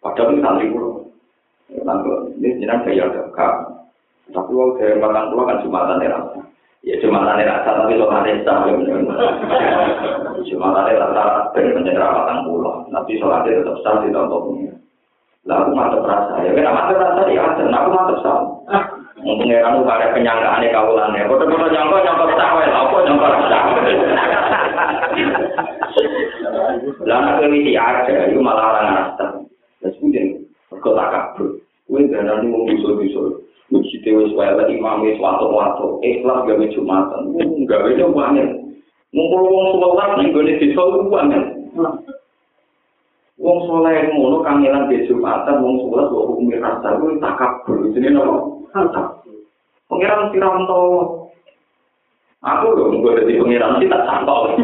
[0.00, 1.12] Padahal santri kulo
[1.84, 3.28] nang kulo iki jenenge ya ada.
[4.28, 6.57] Tapi wong saya makan kulo kan Jumatan ya rasane.
[6.86, 8.54] Ya jumatan ya rasa tapi sholat desa.
[10.46, 12.86] Jumatan ya rasa benar-benar batang pulau.
[12.86, 14.78] Tapi sholatnya tetap sah di tahun
[15.48, 18.38] Lah aku mantep rasa, ya kan mantep rasa ya ada, nah aku mantep sah.
[19.18, 22.68] Mungkin ya kamu pada penyangkaan ya kaulannya, kode-kode nyangka nyangka sah, ya
[23.08, 23.62] nyangka sah.
[27.08, 29.26] Lah nak ini ada, itu malah orang rasa.
[29.80, 31.56] Terus kemudian, kau tak kabur.
[31.88, 33.47] Kue jangan mau bisul-bisul.
[34.12, 37.22] Wae lagi imam wis wato-wato, ikhlas gawe jumatan.
[37.66, 38.68] Gawe jumatan.
[39.08, 41.44] Ngumpul wong sholat ning gone desa ku banget.
[43.38, 47.78] Wong soleh ngono kangelan di Jumatan, wong sholat kok hukum rasa itu tak kabur.
[47.94, 48.66] Jadi nopo?
[49.88, 50.82] Pengiran Tiranto.
[52.38, 54.54] Aku loh, gue jadi pengiran sih tak santol.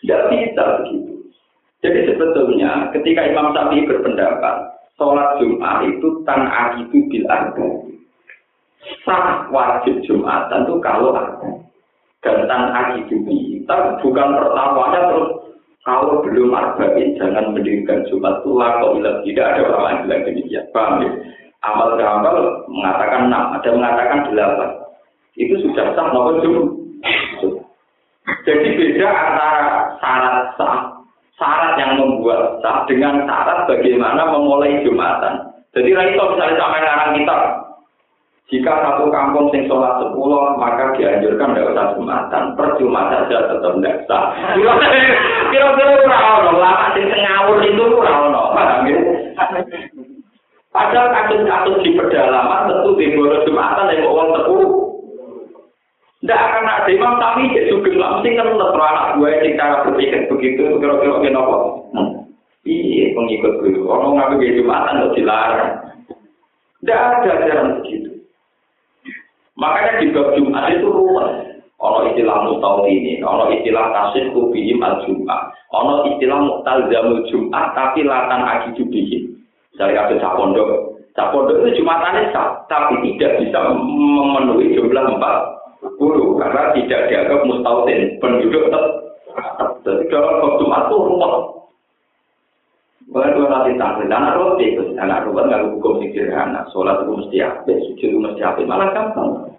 [0.00, 1.14] Tidak bisa begitu.
[1.82, 4.70] Jadi sebetulnya ketika Imam Syafi'i berpendapat,
[5.00, 6.44] sholat Jumat itu tan
[6.76, 7.68] itu bil arba.
[9.08, 11.48] Sah wajib Jumatan itu kalau ada.
[12.20, 15.30] Dan tan itu kita bukan pertamanya terus
[15.80, 20.64] kalau belum arba'in jangan mendirikan Jumat tua bilang tidak ada orang yang bilang demikian.
[20.76, 21.10] Paham ya?
[21.60, 22.36] Amal amal
[22.68, 24.70] mengatakan enam, ada mengatakan delapan.
[25.40, 26.68] Itu sudah sah maupun Jumat.
[28.44, 29.64] Jadi beda antara
[29.96, 30.89] syarat sah,
[31.40, 35.48] syarat yang membuat sah dengan syarat bagaimana memulai Jumatan.
[35.72, 37.36] Jadi itu misalnya sampai ngarang kita,
[38.50, 42.42] jika satu kampung sing sholat sepuluh, maka dianjurkan tidak usah jumatan.
[42.58, 44.34] Percuma saja tetap tidak sah.
[45.54, 48.98] Kira-kira ora lama sing ngawur itu ora paham ya?
[50.70, 54.89] Padahal kasus-kasus di pedalaman tentu di bawah jumatan yang uang sepuluh.
[56.30, 60.30] Tidak akan ada Imam tapi sugeng lah mesti kan terus anak gue yang cara berpikir
[60.30, 61.58] begitu kira-kira kenapa?
[62.62, 63.82] Iya pengikut gue.
[63.82, 65.70] Orang ngambil gaya jumatan kok dilarang.
[66.86, 68.22] Tidak ada ajaran begitu.
[69.58, 71.30] Makanya di bab Jumat itu ruwet.
[71.82, 72.46] Ono istilah
[72.86, 79.34] ini, ono istilah tasih kubihim al Jumat, ono istilah muktalzamul Jumat tapi latan agi jubihim.
[79.74, 86.76] Misalnya ada capondok, capondok itu Jumatannya sah, tapi tidak bisa memenuhi jumlah empat puluh karena
[86.76, 88.84] tidak dianggap mustautin penduduk tetap.
[89.80, 91.34] Jadi dalam Jumat itu ruwet.
[93.10, 97.72] Bukan dua nanti tampil, anak roti, anak roti nggak hukum sederhana, sholat itu mesti apa,
[97.90, 99.50] sujud itu mesti apa, malah gampang.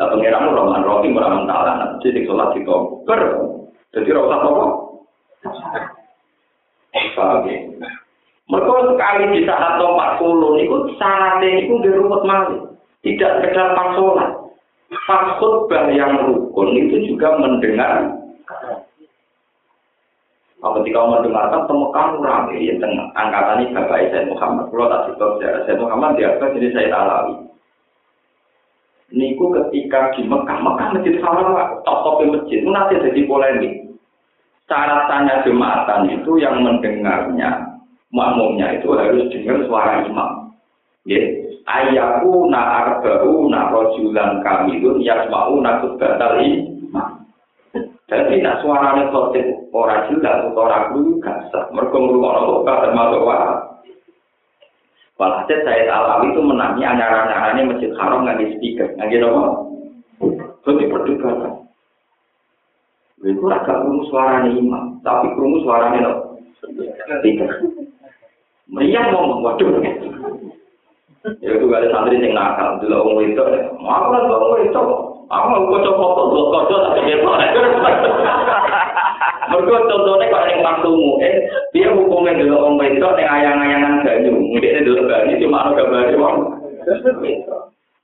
[0.00, 3.20] Lah pangeran Rahman Rahim ora mentala nek jadi salat di koper.
[3.92, 4.64] Jadi ora usah apa.
[8.44, 12.72] Mereka sekali di saat tempat puluh itu syaratnya itu di rumput malih.
[13.04, 14.43] Tidak sekedar pas sholat.
[14.88, 18.12] Pas khutbah yang rukun itu juga mendengar.
[20.60, 24.64] Kalau ketika mendengarkan temukan rame ya tengah angkatan ini Bapak Muhammad.
[24.72, 27.44] Kalau tak cerita sejarah Said Muhammad dia jadi saya alawi
[29.14, 31.54] niku ketika di Mekah, Mekah masjid haram
[31.86, 33.74] top top masjid nanti jadi polemik.
[34.64, 37.76] Syarat tanya jumatan itu yang mendengarnya,
[38.08, 40.56] makmumnya itu harus dengar suara imam.
[41.04, 41.20] Ya,
[41.64, 47.24] ayaku na arba'u na rojulan kamilun yasma'u na kubatal imam.
[48.04, 51.66] Jadi nak suaranya khotib orang jelas, orang dulu gak sah.
[51.72, 53.74] Ngurung orang termasuk wah.
[55.14, 59.46] Walhasil saya Alawi itu menangi anyaran-anyarannya Masjid Haram nggak speaker, nggak gitu apa?
[60.66, 61.52] Jadi perdebatan.
[63.22, 66.12] Itu agak kurung suaranya imam, tapi kurung suaranya no.
[66.66, 67.50] Speaker.
[68.66, 69.70] Meriah ngomong, waduh.
[71.40, 72.76] ya itu kali santri sing nakal.
[72.80, 74.58] Itu wong umur itu aku lah tuh umur
[75.24, 77.60] aku mau kocok kocok buat kocok tapi dia tuh ada
[79.44, 81.34] berdua contohnya kalau yang mantumu eh
[81.72, 84.32] dia hukumnya dulu umur itu yang ayang ayangan banyu.
[84.36, 86.36] Mungkin dulu banyu cuma ada gambar di uang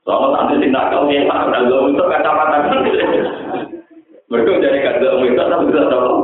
[0.01, 2.57] sama santri sing nakal dia mah udah gak untuk kacamata.
[4.31, 6.15] Berdua jadi kacamata umur itu tapi tidak tahu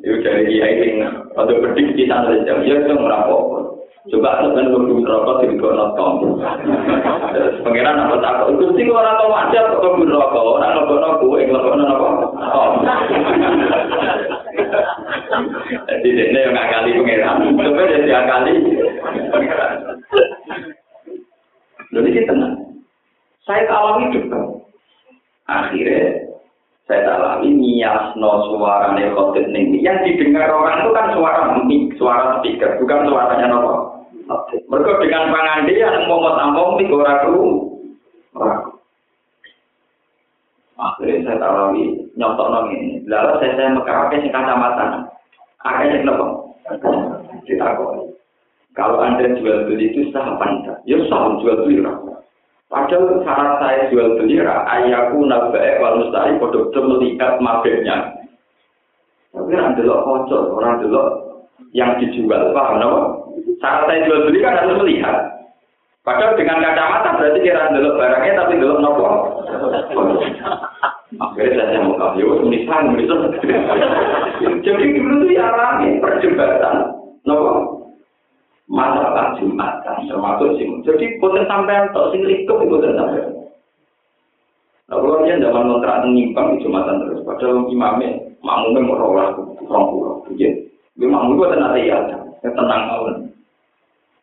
[0.00, 0.94] itu jadi kiai sing
[1.34, 3.69] atau berdiri di sana dia itu merapok.
[4.08, 6.40] Coba sampean kudu rokok di nonton.
[7.60, 11.84] Pangeran apa tak itu sing ora tau wajar kok kudu rokok, ora ngono kowe ngono
[11.84, 12.08] apa.
[15.84, 18.54] Jadi dene yang ngakali pangeran, coba jadi akali.
[21.92, 22.54] Lalu ini tenang.
[23.44, 24.40] Saya alami juga.
[25.44, 26.30] Akhirnya
[26.88, 29.76] saya alami nias no suara nekotit nih.
[29.84, 33.89] Yang didengar orang itu kan suara mic, suara speaker, bukan suaranya nopo.
[34.70, 37.66] Mereka dengan pangandi yang mau tampung di ora kru.
[40.80, 41.76] Akhirnya saya tahu
[42.16, 43.04] nyontok nong ini.
[43.04, 44.86] Lalu saya saya mekar sing kacamata.
[45.60, 46.26] Akhirnya kenapa?
[47.44, 48.16] Ditakoni.
[48.72, 50.78] Kalau anda jual beli itu sah apa?
[50.86, 51.84] Ya sah jual beli.
[52.70, 58.14] Padahal syarat saya jual beli ayahku nabae wal mustari produk melihat mabeknya.
[59.30, 61.08] Tapi orang delok kocok, orang delok
[61.70, 63.19] yang dijual, paham apa?
[63.60, 65.16] Saat saya jual beli kan harus melihat.
[66.00, 69.06] Padahal dengan kacamata berarti kira dulu barangnya tapi dulu nopo.
[71.20, 73.20] Akhirnya saya mau kasih, oh menisan, menisan.
[74.64, 76.96] Jadi dulu itu ya rame perdebatan,
[77.28, 77.84] nopo.
[78.70, 80.64] Masalah jumatan termasuk sih.
[80.86, 83.26] Jadi boten sampai atau sing itu boten sampai.
[84.90, 88.10] Nah, kalau dia zaman kontrak menyimpang di jumatan terus, padahal imamnya
[88.42, 90.50] makmumnya mau rawat kurang kurang, ya.
[90.98, 91.98] Dia makmum itu tenang ya,
[92.44, 93.14] tenang tahun.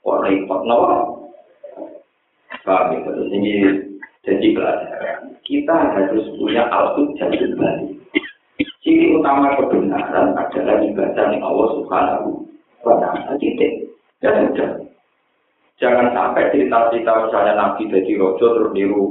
[0.01, 1.17] Kok repot nawa?
[2.67, 3.51] Ya, terus ini
[4.27, 5.39] jadi pelajaran.
[5.47, 7.95] Kita harus punya alfud jadi kembali.
[8.83, 12.29] Ciri utama kebenaran adalah ibadah yang Allah Subhanahu
[12.83, 13.39] wa taala.
[13.39, 13.87] Titik.
[14.19, 14.83] Ya sudah.
[15.77, 19.03] Jangan sampai cerita-cerita misalnya Nabi jadi rojo terus niru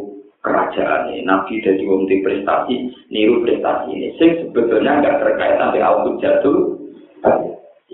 [0.42, 1.22] kerajaan ini.
[1.22, 4.08] Nabi jadi wong prestasi, niru prestasi ini.
[4.18, 6.76] Sing sebetulnya nggak terkait sampai alfud jatuh.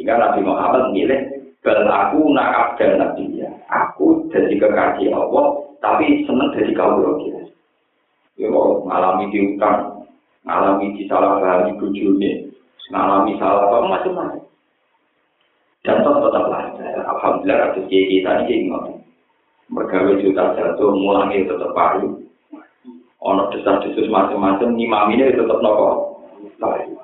[0.02, 1.20] Sehingga Nabi Muhammad milih
[1.62, 3.46] Bal aku nak abdan nabi ya.
[3.70, 7.38] Aku jadi kekasih Allah, tapi seneng jadi kau dia.
[8.34, 10.02] Ya ngalami diutang,
[10.42, 12.50] ngalami disalahpahami bujurnya,
[12.90, 14.42] ngalami salah apa macam-macam.
[15.86, 16.50] Dan tetap
[17.06, 18.98] Alhamdulillah kasus kiai kita ini ingat.
[19.70, 22.26] Mergawe juta jatuh, mulangnya tetap paru.
[23.22, 26.18] Ono desas-desus macam-macam, ngimaminya tetap nopo.
[26.58, 27.01] Paru.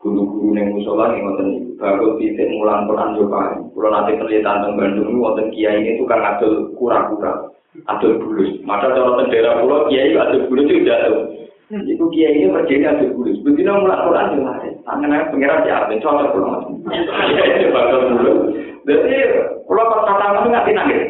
[0.00, 4.76] Guru-guru yang musola yang ngoten itu baru titik mulan Quran juga kalau nanti penelitian tentang
[4.80, 7.52] Bandung ini wonten kiai ini tukang ngadol kura-kura
[7.86, 8.58] adol bulus.
[8.66, 11.36] Maka cara daerah pulau kiai adol bulus itu jatuh.
[11.70, 13.38] Iku kiai ini berdiri adol bulus.
[13.46, 14.52] Begitu mulai Quran juga.
[14.88, 16.64] Tangan pengiran si Arvin, soalnya pulau.
[16.88, 18.38] Kiai adol bulus.
[18.88, 19.16] Jadi
[19.68, 21.02] pulau pas kata nggak nangis.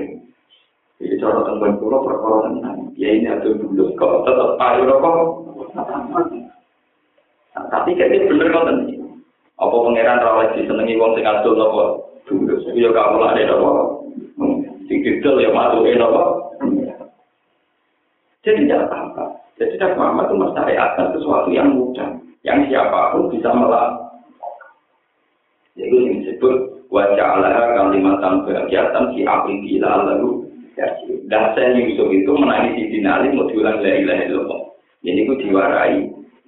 [1.00, 3.94] Jadi cara tentang pulau perkara tentang kiai ini adol bulus.
[3.96, 4.84] Kok tetap payu
[7.54, 7.68] rokok?
[7.70, 8.66] Tapi kayaknya bener kok
[9.60, 11.82] Apa pengiran rawat disenengi wong sing adol nopo?
[12.24, 12.64] Bulus.
[12.72, 13.70] Iya kamu lah ada nopo.
[14.88, 16.22] Sing didel ya masuk nopo.
[18.40, 19.24] Jadi tidak apa-apa.
[19.60, 22.08] Jadi tidak apa-apa itu mensyariatkan sesuatu yang mudah.
[22.40, 23.92] Yang siapa pun bisa melakukan.
[25.76, 26.54] Jadi yang disebut
[26.88, 30.50] wajah Allah kalimatan kegiatan si api gila lalu
[31.28, 34.60] dan saya Yusuf itu menangis di dinali mau diulang la ilaha illallah.
[35.04, 35.96] Jadi itu diwarai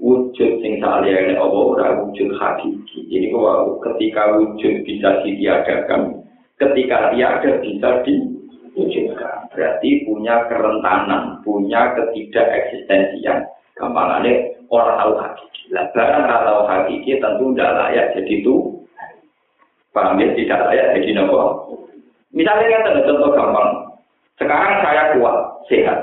[0.02, 3.06] wujud sing saliyane Allah ora wujud hakiki.
[3.06, 3.30] Jadi
[3.86, 6.26] ketika wujud bisa ditiadakan,
[6.58, 8.32] ketika tiada bisa di
[8.72, 9.52] diwujudkan.
[9.52, 13.44] Berarti punya kerentanan, punya ketidakeksistensian.
[13.76, 15.62] Gampangannya orang tahu hakiki.
[15.72, 18.56] Lah barang tahu hakiki tentu tidak layak jadi itu.
[19.92, 20.32] Paham ya?
[20.32, 21.40] Tidak layak jadi nopo.
[22.32, 23.70] Misalnya kita contoh gampang.
[24.40, 25.36] Sekarang saya kuat,
[25.68, 25.98] sehat.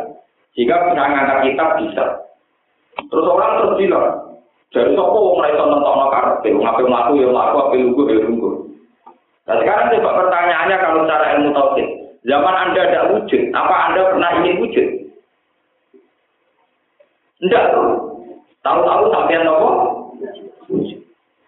[0.53, 2.05] Jika bisa ngangkat kitab bisa.
[3.07, 4.07] Terus orang terus bilang,
[4.75, 8.49] jadi sopo wong mulai tonton tonton karpe, ngapain melaku ya melaku, apa lugu ya lugu.
[9.47, 11.87] Nah sekarang coba pertanyaannya kalau cara ilmu tauhid,
[12.27, 14.87] Zaman Anda tidak wujud, apa Anda pernah ingin wujud?
[17.39, 17.65] Tidak.
[18.59, 19.69] Tahu-tahu sampai apa?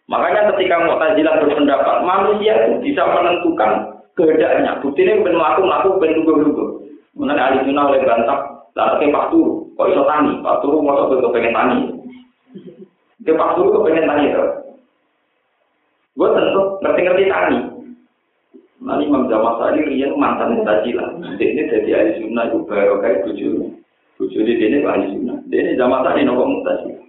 [0.07, 3.71] Makanya ketika Mu'tazilah berpendapat, manusia itu bisa menentukan
[4.15, 4.79] kehendaknya.
[4.79, 6.65] Bukti ini ben melaku melaku ben lugu lugu.
[7.15, 8.39] Mengenai ahli sunnah oleh bantah,
[8.75, 10.31] lalu Pak Turu, kok iso tani?
[10.39, 11.77] Pak Turu mau coba pengen tani.
[13.21, 14.45] Ke Pak Turu pengen tani itu.
[16.15, 17.59] Gue tentu ngerti-ngerti tani.
[18.81, 21.13] Nanti Imam Jamal Sa'adi rian mantan mutajilah.
[21.37, 23.69] Ini jadi ahli sunnah itu baru kayak buju.
[24.17, 25.37] Buju di sini ahli sunnah.
[25.53, 27.01] Ini Jamal Sa'adi nopo mutajilah.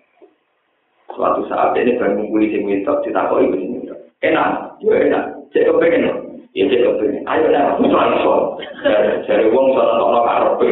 [1.16, 3.78] Suatu saat ini baru mengumpuli sing wetok ditakoi ke sini.
[4.24, 5.24] Enak, ya enak.
[5.52, 6.16] Cek kepengen loh.
[6.56, 7.24] Ya cek kepengen.
[7.28, 8.34] Ayo nah, aku iso.
[9.28, 10.68] Jare wong sono tokno karepe.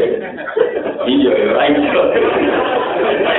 [1.09, 2.02] Iya, ya iso.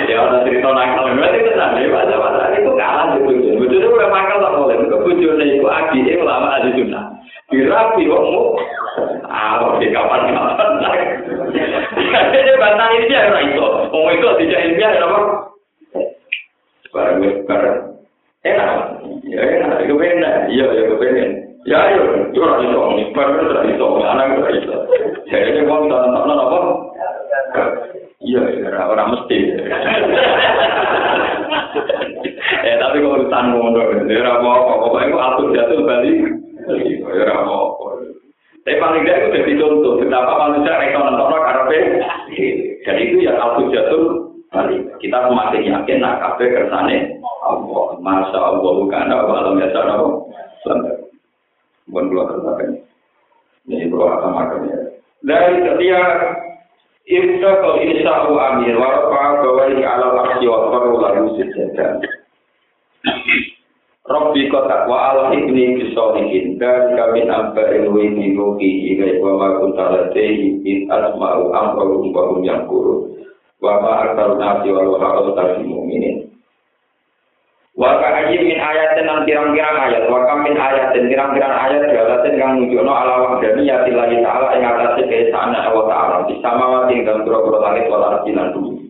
[0.09, 1.13] Ya ora cerita nakal.
[1.13, 3.53] Berarti tenan ya bahasa-bahasa itu kalah gitu.
[3.61, 4.75] Bojone udah makal lah boleh.
[4.89, 7.05] Bojone iku adike ulama ahli sunnah.
[7.51, 8.07] dirapi
[9.27, 10.69] ah di kapan kapan
[12.31, 13.67] jadi bantah ini orang itu.
[13.91, 15.19] Wong itu tidak ilmiah apa?
[16.91, 17.79] Barang barang.
[18.47, 18.71] Enak.
[19.27, 19.77] Ya enak.
[19.83, 21.29] Itu enak iya ya kepengen.
[21.67, 23.03] Ya ayo itu orang itu ini.
[23.11, 24.75] Barang itu itu anak itu itu.
[25.27, 26.59] Jadi ini wong tak tak apa
[28.21, 28.41] iya
[28.85, 29.39] orang mesti
[32.61, 34.51] eh tapi kalau urusan ngono ya apa
[34.85, 36.19] pokoknya itu atur jatuh balik
[36.71, 37.57] Ya apa.
[38.61, 41.79] Tapi paling tidak itu jadi contoh betapa manusia rekon nonton karpe.
[42.85, 44.85] Dan itu ya aku jatuh balik.
[45.01, 47.97] Kita semakin yakin nak kafe kersane Allah.
[47.97, 50.09] Masya Allah bukan apa alam ya sana apa.
[51.89, 52.85] Bukan keluar tersakai.
[53.65, 54.77] Ini keluar sama ya.
[55.25, 56.07] Dari setiap
[57.09, 61.97] Ibn Qal Isha'u Amir wa Rabbah Gawai Ala Laksi wa Farul Lalu Sijaga
[64.05, 69.77] Rabbi Qatak wa Ala Ibni Bisholikin dan kami nampak ilu ini muki hingga ibu makun
[69.77, 73.11] talatehi min asma'u amra'u umpahum yang kurun
[73.61, 76.30] wa ma'akal nasi wa luha'u tafimu minin
[77.79, 82.51] wa ka aji min ayatin dan pirang-pirang ayat wa min ayatin pirang-pirang ayat jalatin yang
[82.59, 87.23] nunjukno ala wahdani ya tilahi ta'ala yang atasnya keesaan Allah ta'ala di sama wati dan
[87.23, 88.81] kura-kura langit wal arti dan bumi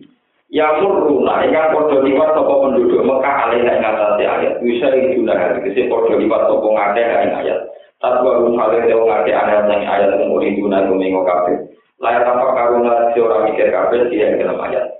[0.52, 4.60] Ya murruna, ingkang podo liwat sapa penduduk Mekah alih ing ngatasi ayat.
[4.60, 4.92] Bisa
[5.24, 7.58] nah, kese podo liwat sapa ngakeh ing ayat.
[8.04, 11.56] Tatwa rum hale te wong ngakeh ana ing ayat umur itu nah gumengo kabeh.
[12.04, 14.92] Layar tanpa karuna si ora mikir kabeh dia ing dalam ayat.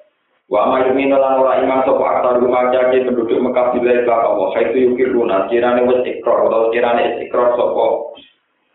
[0.52, 4.52] Wa ma yumin lan ora iman sapa aktar rumaja penduduk Mekah bilai ka Allah.
[4.60, 8.12] Itu yukir luna, kirane wis ikrar utawa kirane ikrar sapa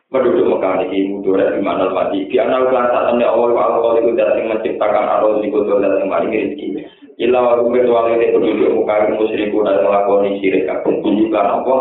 [0.09, 2.25] penduduk Mekah ini mudore di mana mati.
[2.25, 6.33] Di anak kelas saat Allah wa Allah itu datang menciptakan arus di kota datang mari
[6.33, 6.81] rezeki.
[7.21, 11.75] Ila wa rumit wali ini penduduk Mekah musyriku dan melakoni syirik akan tunjukkan apa?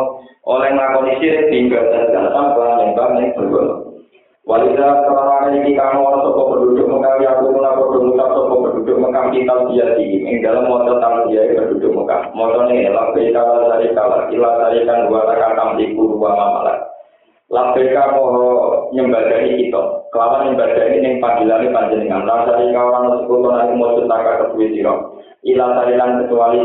[0.44, 3.95] Oleh melakoni syirik tinggal dan datang pelan yang bergolong
[4.46, 9.54] Walida seorang ini kamu orang sopo penduduk yang aku pernah berduka sopo penduduk Mekah kita
[9.74, 14.30] dia tinggi yang dalam motor tamu dia penduduk Mekah motor ini lampai kalah dari kalah
[14.30, 16.78] ilah tarikan dua rakam di dua mamalah
[17.46, 22.26] Labeka mau nyembadani kita, kelawan nyembadani yang panggilan panjenengan.
[22.26, 24.94] Rasanya kawan sekutuan aku mau cetaka kedua siro.
[25.46, 26.58] Ilah tarilan kecuali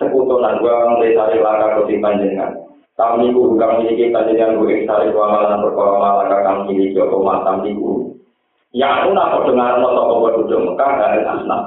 [0.00, 2.61] sekutuan gua orang dari langkah kedua panjenengan.
[2.92, 7.56] Kami ku bukan miliki panjenengan gue sari dua malam perkara malam kami miliki apa matam
[7.64, 8.12] niku.
[8.76, 11.62] Yang itu nak dengar no toko penduduk Mekah dari asnaf.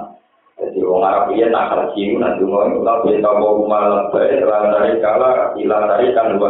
[0.62, 5.58] Jadi orang Arab dia nak haji nanti mau itu tapi toko rumah lebay dari kala
[5.58, 6.50] ilah dari kan dua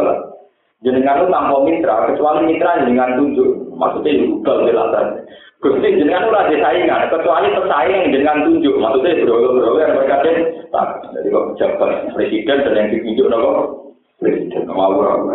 [0.84, 3.48] Jenengan itu tanpa mitra, kecuali mitra dengan tunjuk.
[3.80, 5.06] Maksudnya juga jelasan.
[5.64, 6.84] Gusti jenengan itu lagi
[7.16, 8.76] kecuali pesaing dengan tunjuk.
[8.76, 10.20] Maksudnya bro-bro yang mereka
[10.68, 10.88] tak.
[11.16, 13.85] Jadi kok pejabat presiden dan yang ditunjuk nopo
[14.20, 15.28] presiden awal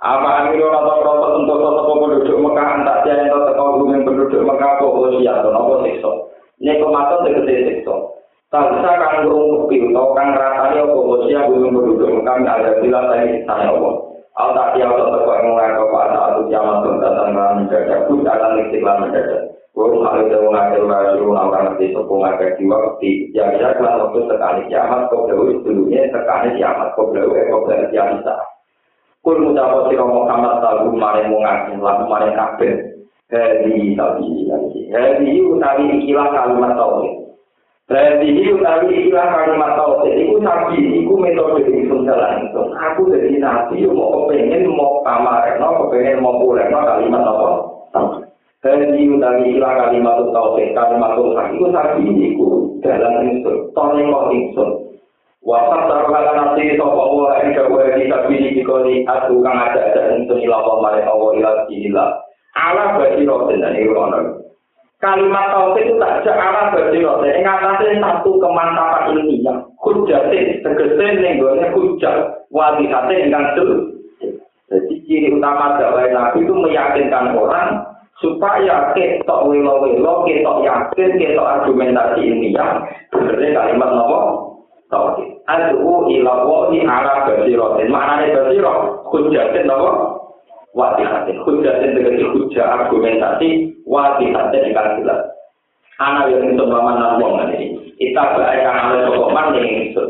[0.00, 4.40] apa anggir orang tak berotot untuk tetap penduduk Mekah entah dia yang tetap penghuni penduduk
[4.48, 6.10] Mekah kok lo siap dan apa sikso
[6.56, 7.94] ini kematan dari kecil sikso
[8.48, 10.28] tak bisa kang ngurung apa atau kan
[11.52, 13.90] gunung penduduk Mekah tidak ada bilang saya tanya apa
[14.40, 18.96] al tak siap tetap penghuni kepada satu jaman pun datang dalam mendadak pun datang istiqlal
[19.04, 23.30] mendadak Kurung hal itu mengaku lalu orang ngerti sepung agak di waktu.
[23.30, 27.86] Ya bisa kalau waktu sekali kiamat kau dahulu dulunya sekali kiamat kau dahulu kau dahulu
[27.94, 28.26] kiamat.
[29.22, 32.74] Kul mutawa sira Muhammad tahu mare mengaku lalu mare kabeh.
[33.30, 34.26] Hadi sabi
[34.90, 37.14] Hadi utawi ikilah kalimat tauhid.
[37.86, 42.74] Berarti utawi ikilah kalimat tauhid iku sabi iku metode ingsun jalan ingsun.
[42.74, 47.50] Aku dari nabi mau kepengen mau kamarno kepengen mau puleno kalimat apa?
[48.60, 52.48] Hari utami ila kalimat tauhid kalimat tauhid itu sapi niku
[52.84, 54.70] dalam insun tone kok insun.
[55.40, 60.12] Wasat darwala nanti sapa wa ida wa di sapi niki koni aku kang ada ada
[60.12, 62.04] insun ila apa mare awu ila ila
[62.52, 64.20] ala bagi roten dan ila ono
[65.00, 69.64] kalimat tauhid itu tak jak ala bagi roten ing atase satu kemantapan ini yang
[70.60, 73.56] tegese ning gone kujat wa di ate ingkang
[74.70, 77.90] jadi ciri utama dakwah nabi itu meyakinkan orang
[78.20, 84.18] supaya ketok welo welo ketok yakin ketok argumentasi ilmiah benernya kalimat nopo
[84.92, 90.20] tauhid adu ila wahi arah berdirote maknanya berdirote hujatin nopo
[90.74, 91.36] wadihatin.
[91.42, 93.48] Hujatin tegesi hujah argumentasi
[93.86, 95.20] wadihatin ikan jelas.
[96.00, 97.76] Anak yang itu mama nambong ini.
[98.00, 100.04] Kita baikkan oleh sokoman yang itu.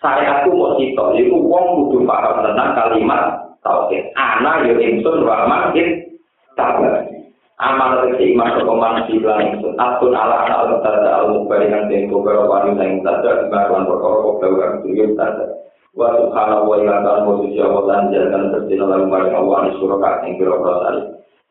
[0.00, 3.22] Saya aku mau cito, itu wong kudu paham tentang kalimat
[3.60, 4.08] tauhid.
[4.16, 5.88] Anak yang itu rahman it
[6.56, 7.04] tabar.
[7.62, 9.70] Amal tegesi iman sokoman di belakang itu.
[9.78, 13.46] Atun ala anak al-tada al-mubarikan tempo berapa wanita yang tada.
[13.46, 15.46] Dibaruan perkara kok belakang itu tada.
[15.92, 20.24] wa subhanahu wa ta'ala wa suci wa lan jalan bersina lalu maring Allah ni suraka
[20.24, 21.02] ing kira prasari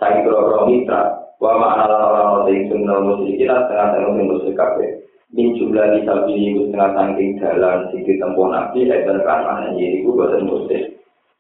[0.02, 1.02] tak kira pro mitra
[1.38, 4.90] wa ma'ana la la la ing sunnah musyrikin setengah setengah sing musyrik kabeh
[5.30, 10.42] min jumlah sabi iku setengah saking dalan sing ditempuh nabi dan kan ini iku boten
[10.50, 10.84] musyrik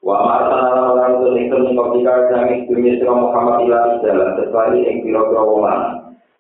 [0.01, 4.81] Wa ma'atana orang itu yang kami ngobrikan jamin dunia sirah Muhammad ilah di jalan sesuai
[4.81, 5.81] yang kira-kira wongan.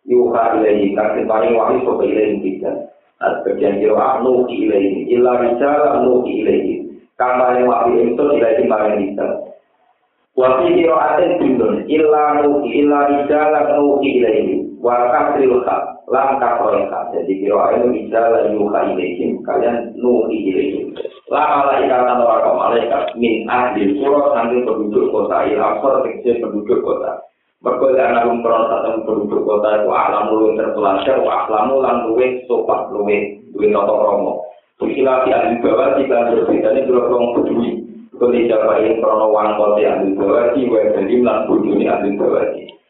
[0.09, 2.89] Yuha ilaihi, kaksin paling wahi sopa ilaihi kita.
[3.21, 6.75] Nah, sebagian kira anu ki ilaihi, ilah di jalan anu ki ilaihi.
[7.21, 9.27] Kang paling wahi itu ilaihi di paling kita.
[10.33, 13.65] Wasi kira aten bintun, ilah anu ilah di jalan
[14.01, 14.53] ki ilaihi.
[14.81, 16.00] Wa kaksin ilaihi.
[16.11, 17.07] langkah perintah.
[17.15, 19.39] Jadi kira ini bisa layuha ilaihim.
[19.47, 20.85] Kalian nuri ilaihim.
[21.31, 27.23] Lama laika tanwa kau malaikat min ahli kura nanti penduduk kota ilafor kecil penduduk kota.
[27.63, 32.91] Berkuali karena pun satu penduduk kota itu alamu yang terpelajar, wa alamu lang luwe sopak
[32.91, 34.33] luwe, luwe toko romo.
[34.81, 37.71] Bikilah di ahli bawah, jika ada berita ini berlokong peduli.
[38.17, 42.43] Kondisi apa yang pernah wangkot di ahli bawah, jika ada di melang peduli ahli bawah,
[42.49, 42.80] jika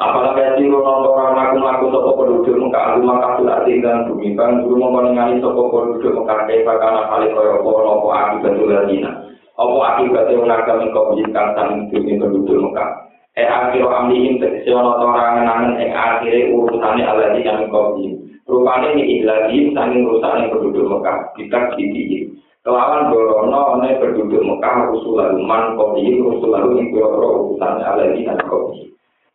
[0.00, 4.64] Apalah kaji rono orang aku aku toko penduduk muka aku maka tidak tinggal bumi kan
[4.64, 9.12] guru mengenali toko penduduk muka kaya bakal kali koyo koyo nopo aku betul dina.
[9.60, 13.12] Apa akibat yang naga mengkau bintang tanding bumi penduduk muka.
[13.36, 18.24] Eh akhir amli intek siono orang nangan eh akhir urusannya ala di kami kau bintang.
[18.48, 22.24] Rupanya ini ilagi tanding urusannya penduduk muka kita kiti.
[22.64, 27.24] Kelawan Borono oleh penduduk Mekah, Rasulullah Luman, Kopi, Rasulullah Luman, Kopi, Rasulullah Luman, Kopi,
[27.56, 28.80] Rasulullah Luman, Kopi,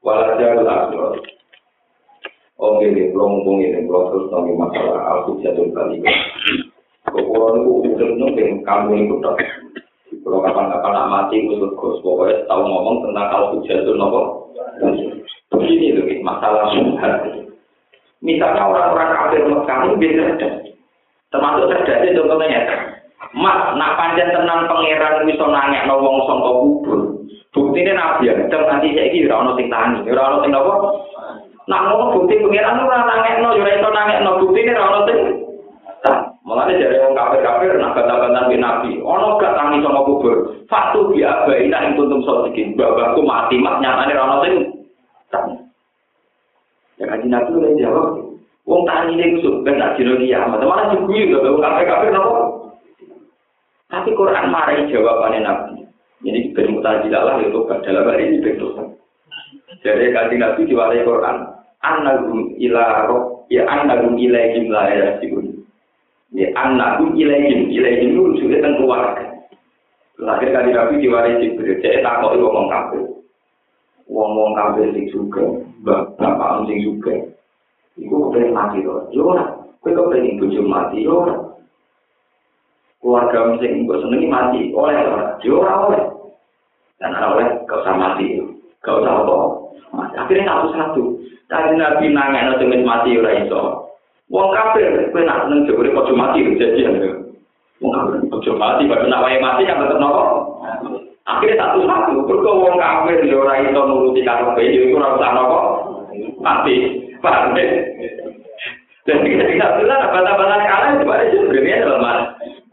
[0.06, 1.26] walajar akhir
[2.56, 6.08] Oke, ini mumpung ini, terus nanti masalah al-hujjatul balik.
[7.12, 9.16] Kekurangan itu udah nunggu, kamu itu
[10.24, 14.56] Kalau kapan-kapan nak mati, itu terus pokoknya tahu ngomong tentang hujan itu nopo.
[15.52, 17.14] Begini loh, masalah syubhat.
[18.24, 20.48] Misalnya orang-orang kafir Mekah itu biasa.
[21.36, 22.60] Termasuk itu contohnya
[23.26, 23.34] ya.
[23.34, 27.00] Mas, nak panjang tenang pangeran bisa nanya no wong sangka kubur.
[27.56, 30.74] Bukti ini nabi ya, nanti saya kira orang sing tani, orang sing nopo.
[31.66, 35.20] Nak ngomong bukti pangeran itu nanya no, jurah itu nanya no bukti ini orang sing
[36.46, 40.62] Mulane dari wong kafir-kafir nak bantah-bantah bin Nabi, ono gak tangi sama kubur.
[40.70, 42.22] Fatu bi abai nak ing kuntum.
[42.78, 44.54] Babahku mati mak nyatane ra ono sing
[47.02, 48.08] Ya kan Nabi udah jawab.
[48.70, 50.62] Wong tani ini kusuk ben tak dino kiamat.
[50.62, 52.45] Malah diguyu lho wong kafir-kafir nopo?
[53.86, 55.86] Tapi Quran marai jawabannya Nabi.
[56.26, 58.74] Jadi ben mutajilah lah itu dalam hari ini bentuk.
[59.86, 61.38] Jadi kanjeng Nabi diwarai Quran,
[61.86, 65.62] annahum ila roh, ya annahum ilaihim la yasiun.
[66.34, 69.26] Ya annahum ilaihim, ilaihim itu sudah tentang keluarga.
[70.18, 73.06] Lahir kanjeng Nabi diwarai Jibril, jadi takut ngomong kafir.
[74.10, 75.46] Wong-wong kafir sing juga,
[75.86, 77.14] bapak sing juga.
[78.02, 79.46] Iku kepengen mati loh, yo ora.
[79.86, 81.45] Kowe kepengen bojo mati ora.
[83.06, 85.38] Keluarga sing mbok senengi mati, oleh ora?
[85.46, 86.04] Yo ora oleh.
[86.98, 88.42] Dan oleh gak usah mati.
[88.82, 89.36] Gak usah apa.
[90.26, 91.22] Akhirnya satu-satu.
[91.46, 93.94] Tadi Nabi nangek no mati ora iso.
[94.34, 97.30] Wong kafir, kowe nak seneng jebule ojo mati kejadian.
[97.78, 100.24] Wong kafir ojo mati, padahal nak wae mati kan tetep nopo.
[101.30, 105.60] Akhirnya satu-satu, berko wong kafir yo ora iso nuruti karepe, yo iku ora usah nopo.
[106.42, 107.06] Mati.
[107.22, 107.70] Paham ya?
[109.06, 112.24] Dan ketika bilang bata-bata kalah itu pada sebenarnya dalam mana?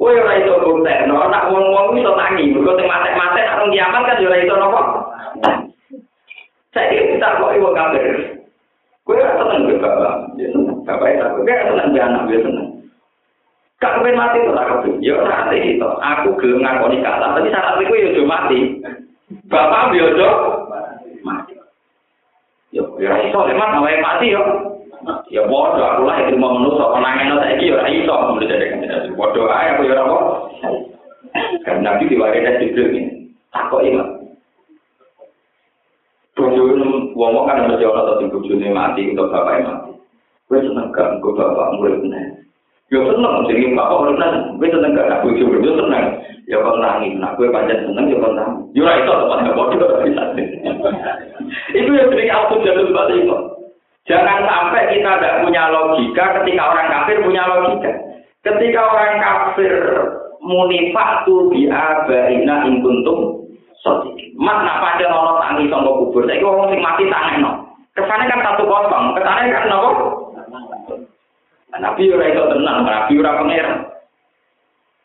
[0.02, 4.34] Kowe ora iso ngerteno, nek wong-wong iso tangi, mergo sing matek-matek areng kiamat kan yo
[4.34, 4.82] ora iso napa.
[6.74, 8.34] Saiki kita kok iwo kabeh.
[9.06, 10.14] Kowe ora tenang kok, Pak.
[10.82, 12.68] Bapak ya, kowe ora tenang ya anak, ya tenang.
[13.78, 14.92] Kak kowe mati to tak kabeh.
[14.98, 15.88] Yo tak ati to.
[16.02, 18.58] Aku gelem ngakoni kata, tapi syaratku kowe yo aja mati.
[19.46, 20.28] Bapak yo aja
[21.22, 21.54] mati.
[22.74, 24.42] Yo, ya iso lemah, awake mati yo.
[25.32, 28.80] Ya bodoh aku lah itu mau menusuk penangan saiki yo ora iso mesti jadi kan.
[29.18, 30.24] Bodoh ae aku ora kok.
[31.66, 33.02] Kan nabi diwariskan Jibril ini.
[33.50, 34.08] Takok iman.
[36.38, 36.66] Bodoh
[37.16, 39.90] wong kan mesti ora tau bojone mati bapak mati.
[40.46, 42.44] Kowe seneng gak engko bapak murid meneh.
[42.92, 44.30] Yo seneng jadi bapak murid meneh.
[44.60, 46.04] Kowe seneng gak aku yo seneng.
[46.50, 48.68] Ya kon nangis, nak kowe pancen seneng yo kon nangis.
[48.76, 50.24] Yo ora iso tepat bodoh bisa.
[51.78, 53.51] itu yang sering aku jatuh balik itu.
[54.02, 57.92] Jangan sampai kita tidak punya logika ketika orang kafir punya logika.
[58.42, 59.72] Ketika orang kafir
[60.42, 63.46] munifak tu bi abaina in kuntum
[63.78, 64.34] sotik.
[64.34, 66.26] Mas nak pancen ono tangi sangka kubur.
[66.26, 67.50] Saiki wong sing mati tangekno.
[67.92, 69.90] Kesane kan satu kosong, kesane kan nopo?
[71.72, 73.80] Nabi ora iso tenang, Nabi ora pangeran.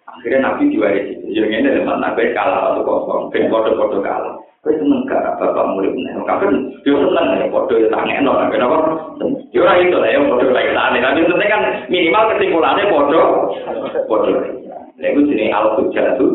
[0.08, 1.16] Akhirnya Nabi diwarisi.
[1.32, 4.36] Yang ini teman Nabi kalah satu kosong, ben podo-podo kalah.
[4.68, 6.52] Kowe seneng gak bapak murid nek kabeh
[6.84, 8.78] yo seneng ya padha yo tangekno nang kenapa?
[9.56, 10.98] Yo ora itu lah yo padha lagi tane.
[11.00, 13.22] Tapi kan minimal kesimpulannya padha
[14.12, 14.32] padha.
[15.00, 16.28] Lha iku jenenge al-hujjatu.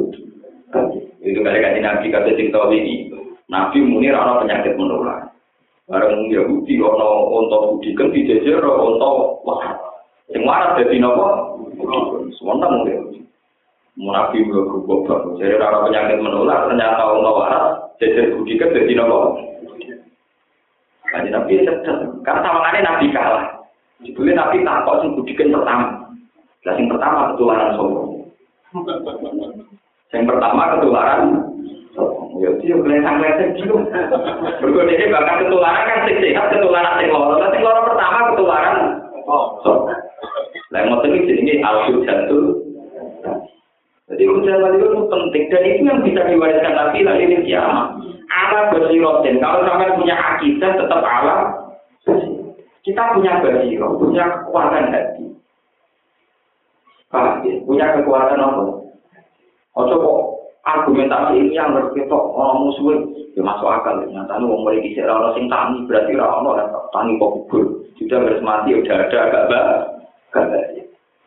[1.20, 3.12] Itu kali kan Nabi kata tahu ini.
[3.52, 5.28] Nabi muni ora penyakit menular.
[5.84, 9.76] Bareng Yahudi ono onto budi kan dijejer onto wah.
[10.32, 11.52] Sing waras dadi napa?
[12.40, 13.28] Semonten mungkin.
[14.00, 19.38] Nabi berubah, jadi orang penyakit menular ternyata onto waras jajar budi kan jadi nopo.
[21.06, 23.62] Kaji Nabi sedang, karena sama Nabi kalah.
[24.02, 25.86] Judulnya Nabi takut sing budikan pertama.
[26.66, 28.10] Nah, yang pertama ketularan sombong.
[30.10, 31.20] Yang pertama ketularan
[32.40, 33.76] Ya dia kelihatan-kelihatan gitu.
[34.64, 37.36] Berikut ini bahkan ketularan kan sing sehat, ketularan sing loro.
[37.52, 38.76] Sing loro pertama ketularan.
[39.28, 39.60] Oh,
[40.72, 42.58] Lah mau ini jenenge al jatuh.
[44.12, 47.96] Jadi ujian itu penting dan itu yang bisa diwariskan Nabi lagi di kiamat.
[48.28, 49.40] Ala basirotin.
[49.40, 51.36] Kalau sampai punya akidah tetap ala.
[52.82, 55.24] Kita punya basiro, punya kekuatan hati.
[57.08, 57.54] Paham ya?
[57.62, 58.62] Punya kekuatan apa?
[59.78, 60.20] Ojo kok
[60.62, 65.34] argumentasi ini yang berketok orang musuh ya masuk akal ya nyatanya mau mulai kisah orang
[65.34, 67.64] sing tani berarti orang orang tani kok kubur
[67.98, 69.68] sudah harus mati udah ada agak bah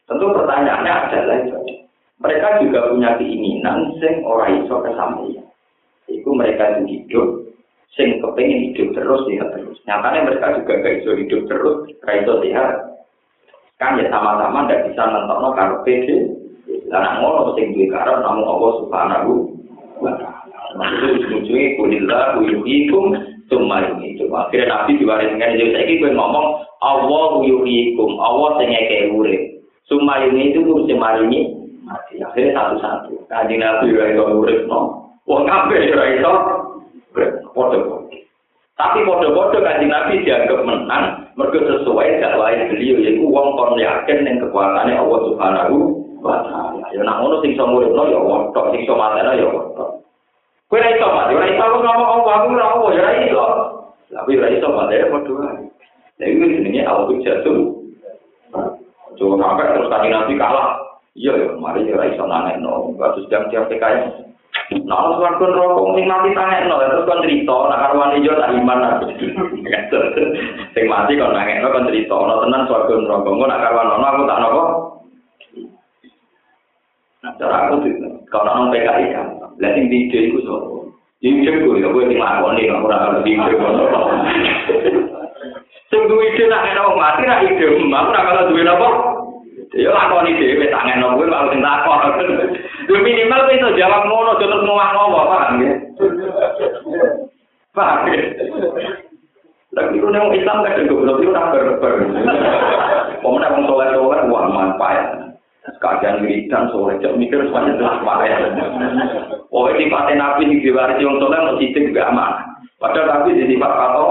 [0.08, 1.85] tentu pertanyaannya adalah itu
[2.24, 5.46] mereka juga punya keinginan sing ora iso kesampaian
[6.08, 7.28] itu mereka itu hidup
[7.96, 9.78] sing kepengen hidup terus sehat terus.
[9.88, 12.72] Nyatanya mereka juga gak iso hidup terus gak iso sehat.
[13.76, 16.08] Kan ya sama-sama ndak bisa nentokno karo PD.
[16.92, 19.32] Lan ngono sing duwe karo namu Allah subhanahu
[20.00, 20.60] wa ta'ala.
[20.76, 23.16] Maksud ujung-ujungnya kulillah yuhikum
[23.48, 26.48] summa yuhikum akhirnya nabi diwariskan jadi saya gue ngomong
[26.84, 29.42] Allah yuhikum Allah sing ngekei urip.
[29.88, 36.06] Summa yuhikum sing maringi akhirnya satu-satu kaji nabi ora iso urip no Wong kabeh ora
[36.14, 36.34] iso
[37.58, 37.80] padha
[38.76, 44.36] Tapi padha-padha kanjeng Nabi dianggap menang mergo sesuai dakwah beliau yaiku wong kon yakin ning
[44.44, 45.78] kekuatane Allah Subhanahu
[46.20, 46.84] wa taala.
[46.92, 49.90] Ya nak ngono sing iso muridno ya wong tok sing iso mateno ya wong tok.
[50.68, 53.46] Kowe ora iso mati, ora iso ngomong apa aku ora apa ya iso.
[54.12, 55.64] Tapi ora iso mati ya padha wae.
[56.20, 57.60] Lha iki jenenge Allah jatuh.
[59.16, 60.85] Coba sampai terus kanjeng Nabi kalah.
[61.16, 62.92] Iya ya, mari ya iso nanekno.
[63.00, 64.36] Kasus jam-jam PKS.
[64.84, 68.56] Nah, kalau suarga rokok sing mati tangan no, terus kan cerita, nak karuan hijau tak
[68.56, 69.06] iman aku.
[70.74, 74.08] Sing mati kon nangek no kan cerita, no tenan suarga rokok, nggak nak karuan no,
[74.08, 74.62] aku tak nopo.
[77.22, 77.94] Nah, cara aku tuh,
[78.30, 79.28] kalau nong PKI kan,
[79.60, 80.56] lihat di ide itu so,
[81.26, 83.66] Ide gue, ya gue nggak pernah harus ide gue.
[85.90, 89.15] Sing duwe ide nak enak mati ra ide, aku ora kalau duwe apa?
[89.74, 92.02] Ya lakoni dhewe tak ngeno kuwi kalau sing takon.
[92.92, 95.74] Lu minimal iso jawab ngono, aja terus ngomong ngomong paham ya?
[97.76, 98.08] Paham?
[99.76, 101.94] Lagi itu nang Islam kan juga belum itu nak berber.
[103.20, 105.36] Pemenang wong soleh soleh wah manfaat.
[105.84, 108.56] Kajian wiridan soleh jauh mikir semuanya jelas manfaat.
[109.52, 112.56] Oh ini paten nabi di diwaris wong soleh mau sidik juga aman.
[112.80, 114.08] Padahal nabi di sifat kato.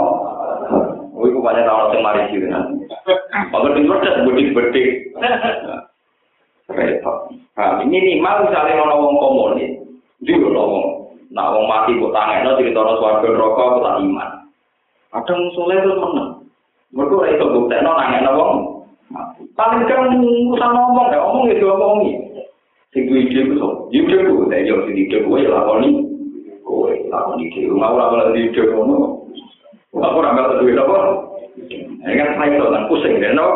[1.24, 2.68] Oh itu banyak orang yang mari sih kan.
[3.48, 5.09] Kalau di proses bedik-bedik.
[6.68, 7.32] Repot.
[7.56, 9.72] Nah, ini minimal misalnya ono wong komunis,
[10.20, 11.16] juga wong.
[11.32, 14.30] Nah, wong mati kok tangekno cerita swarga neraka kok iman.
[15.16, 16.44] Kadang soleh terus menang.
[16.92, 18.52] Mereka ora iso buktekno nangekno wong
[19.09, 19.48] mati.
[19.56, 22.12] Paling kan usah ngomong ya, ngomong ya diomongi.
[22.92, 26.05] Sing duwe ide ku so, ide ku tak yo sing ide ku ya lakoni.
[26.68, 29.23] Kowe lakoni ide, mau ora malah ide ngono.
[29.95, 30.99] Aku ora malah duwe apa?
[32.03, 33.47] Ya kan saya itu kan pusing ya, no?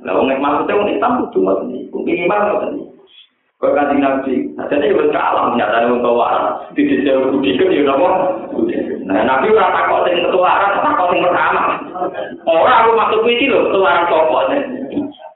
[0.00, 2.00] Lah wong maksudnya wong Islam kudu ngoten niku.
[2.00, 2.92] Minimal ngoten niku.
[3.56, 6.28] Kok kanjeng Nabi, ajane wis kalah nyatane wong tua.
[6.72, 8.08] Tidak jauh budi kan ya napa?
[9.08, 11.64] Nah, Nabi ora takok sing sing pertama.
[12.44, 14.40] Ora aku maksud kuwi iki lho, ketuaran sapa?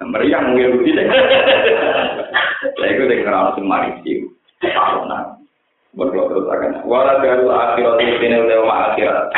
[0.04, 0.90] Meriang ngene budi.
[0.96, 3.88] Lah iku sing ora sing mari.
[5.08, 5.36] Nah,
[5.96, 9.32] berdoa akan wala daru akhirat ini akhirat.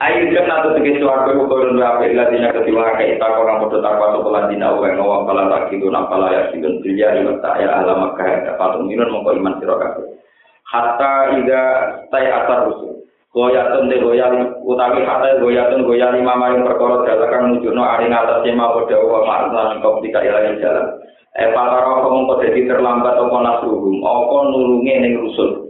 [0.00, 3.84] Ayo kan atau tiga suara kau kau berapa ilah dina ketiwa kayak tak orang foto
[3.84, 7.60] tak pasok pelan dina uang ngawang kala tak kitu napala ya sidun dia di mata
[7.60, 10.16] ya alam makkah dapat minun mongko iman sirokabe.
[10.64, 11.62] Hatta ida
[12.08, 13.04] tay asar rusul.
[13.36, 14.32] Goyatun de goyal
[14.64, 20.00] utawi hatta goyatun lima maring perkara dalakan nujuno aring atas jema boda wa ma'rna kau
[20.00, 20.96] tidak ilang jalan.
[21.36, 25.69] Eh para roh mongko dadi terlambat apa nasruhum, apa nulunge ning rusul.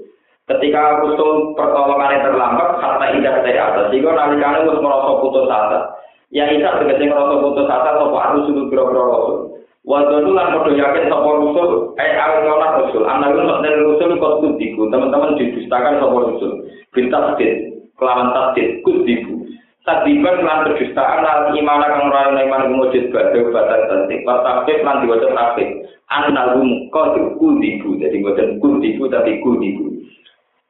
[0.51, 3.87] Ketika rusul pertolongannya terlambat, kata indah dari atas.
[3.95, 5.79] Jika nalikane harus merasa putus asa.
[6.35, 9.37] Ya isa tegese merasa putus asa sapa rusul biro-biro rasul.
[9.87, 13.07] Wadonu lan padha yakin sapa rusul, eh awalnya rusul.
[13.07, 14.91] Analun dari rusul kok kudiku.
[14.91, 16.53] Teman-teman didustakan sapa rusul.
[16.99, 17.55] Bintasdid,
[17.95, 19.47] kelawan tasdid, kudiku.
[19.87, 24.27] Sadiban lan kedustaan lan iman kang ora ana iman kumujud badhe batas tasdik.
[24.27, 25.87] Tasdik lan diwaca tasdik.
[26.11, 27.95] Analum kok kudiku.
[28.03, 30.01] Jadi boten kudiku tapi kudiku.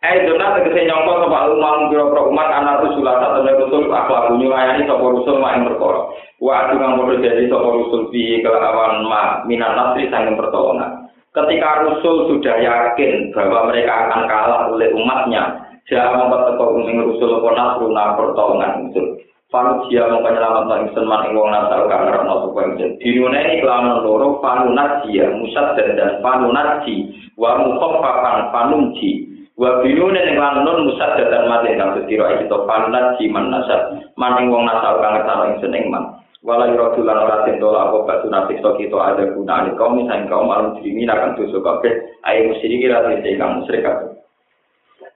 [0.01, 4.89] Eh dona tegese nyongko sapa umam pira-pira umat anak rusul satu nek rusul akhlak nyulayani
[4.89, 6.09] sapa rusul mak ing perkara.
[6.41, 11.05] Wa adu kang padha jadi sapa rusul bi kelawan ma minan nasri sanging pertolongan.
[11.37, 17.49] Ketika Rasul sudah yakin bahwa mereka akan kalah oleh umatnya, dia mempertekuk ing Rasul apa
[17.53, 19.07] nasruna pertolongan Rasul.
[19.53, 22.97] Panu dia mau penyelamat ingsun man ing wong nasal kang sapa ingsun.
[23.05, 26.89] Dinune iki kelawan loro panunat dia musad dan panunat
[27.37, 29.30] wa mukhaffafan panumji.
[29.61, 34.01] Wa binune ning lan nun musad dan mati kang sedira iki to panat jiman nasab.
[34.17, 36.17] Maning wong nasal kang ngertano ing seneng man.
[36.41, 40.01] Wala yura tulan ora tendo la apa batu nasi to kita ada guna ni kaum
[40.01, 41.93] misalnya kaum malu dimi akan dosa kabeh.
[42.25, 43.85] Ayo musyrik ira dite kang musyrik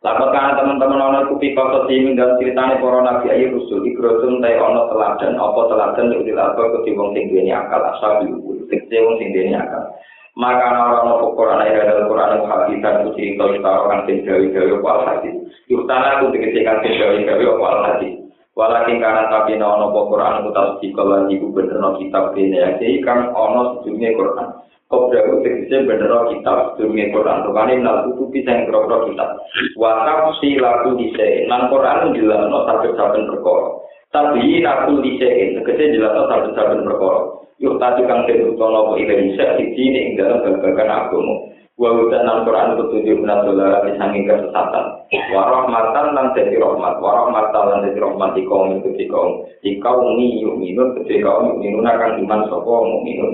[0.04, 4.60] Lapat kana teman-teman ana kupi kota sini dan ceritane para nabi ayu rusul ikrosun tay
[4.60, 5.40] ana teladan.
[5.40, 6.12] Apa teladan?
[6.12, 9.96] Nek dilapa ke wong sing duweni akal asal diukur sing wong sing akal
[10.34, 14.74] maka orang orang Quran ayat dalam Quran yang hadis dan kita orang sing gawe gawe
[14.82, 15.34] wal hadis.
[15.70, 18.24] Aku dikecekan sing gawe gawe wal hadis.
[18.54, 22.78] Walakin karena tapi nono Quran aku tahu si kalau ibu bener no kitab ini ya
[22.78, 24.48] jadi kan ono sejumlah Quran.
[24.86, 27.42] Kau berarti tegese bener no kitab sejumlah Quran.
[27.50, 29.42] Rupanya nal tutupi yang kro kitab.
[29.74, 31.50] Wakaf si laku dise.
[31.50, 33.66] Nang Quran jelas no saben-saben perkara.
[34.14, 35.58] Tapi aku dise.
[35.58, 37.43] Tegese jelas no saben-saben perkara.
[37.64, 42.46] Yuk tadi kang utono apa Indonesia di sini ing dalam babagan agama wa utan al
[42.46, 44.86] Quran petunjuk benar dolar di sanging kesesatan.
[45.34, 47.02] Wa rahmatan lan dadi rahmat.
[47.02, 50.94] Wa rahmatan lan dadi rahmat di kaum itu di kaum di kaum ni yuk minun
[51.02, 53.32] di kaum yuk minun akan iman sapa mukminun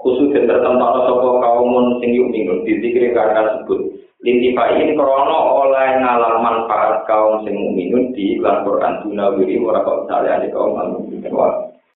[0.00, 3.80] khusus yang tertentu sapa kaum sing yuk minun di zikir karena sebut.
[4.22, 10.08] Lintifa ini krono oleh ngalar manfaat kaum sing mukminun di Al Quran dunawiri ora kok
[10.08, 11.20] saleh kaum mukmin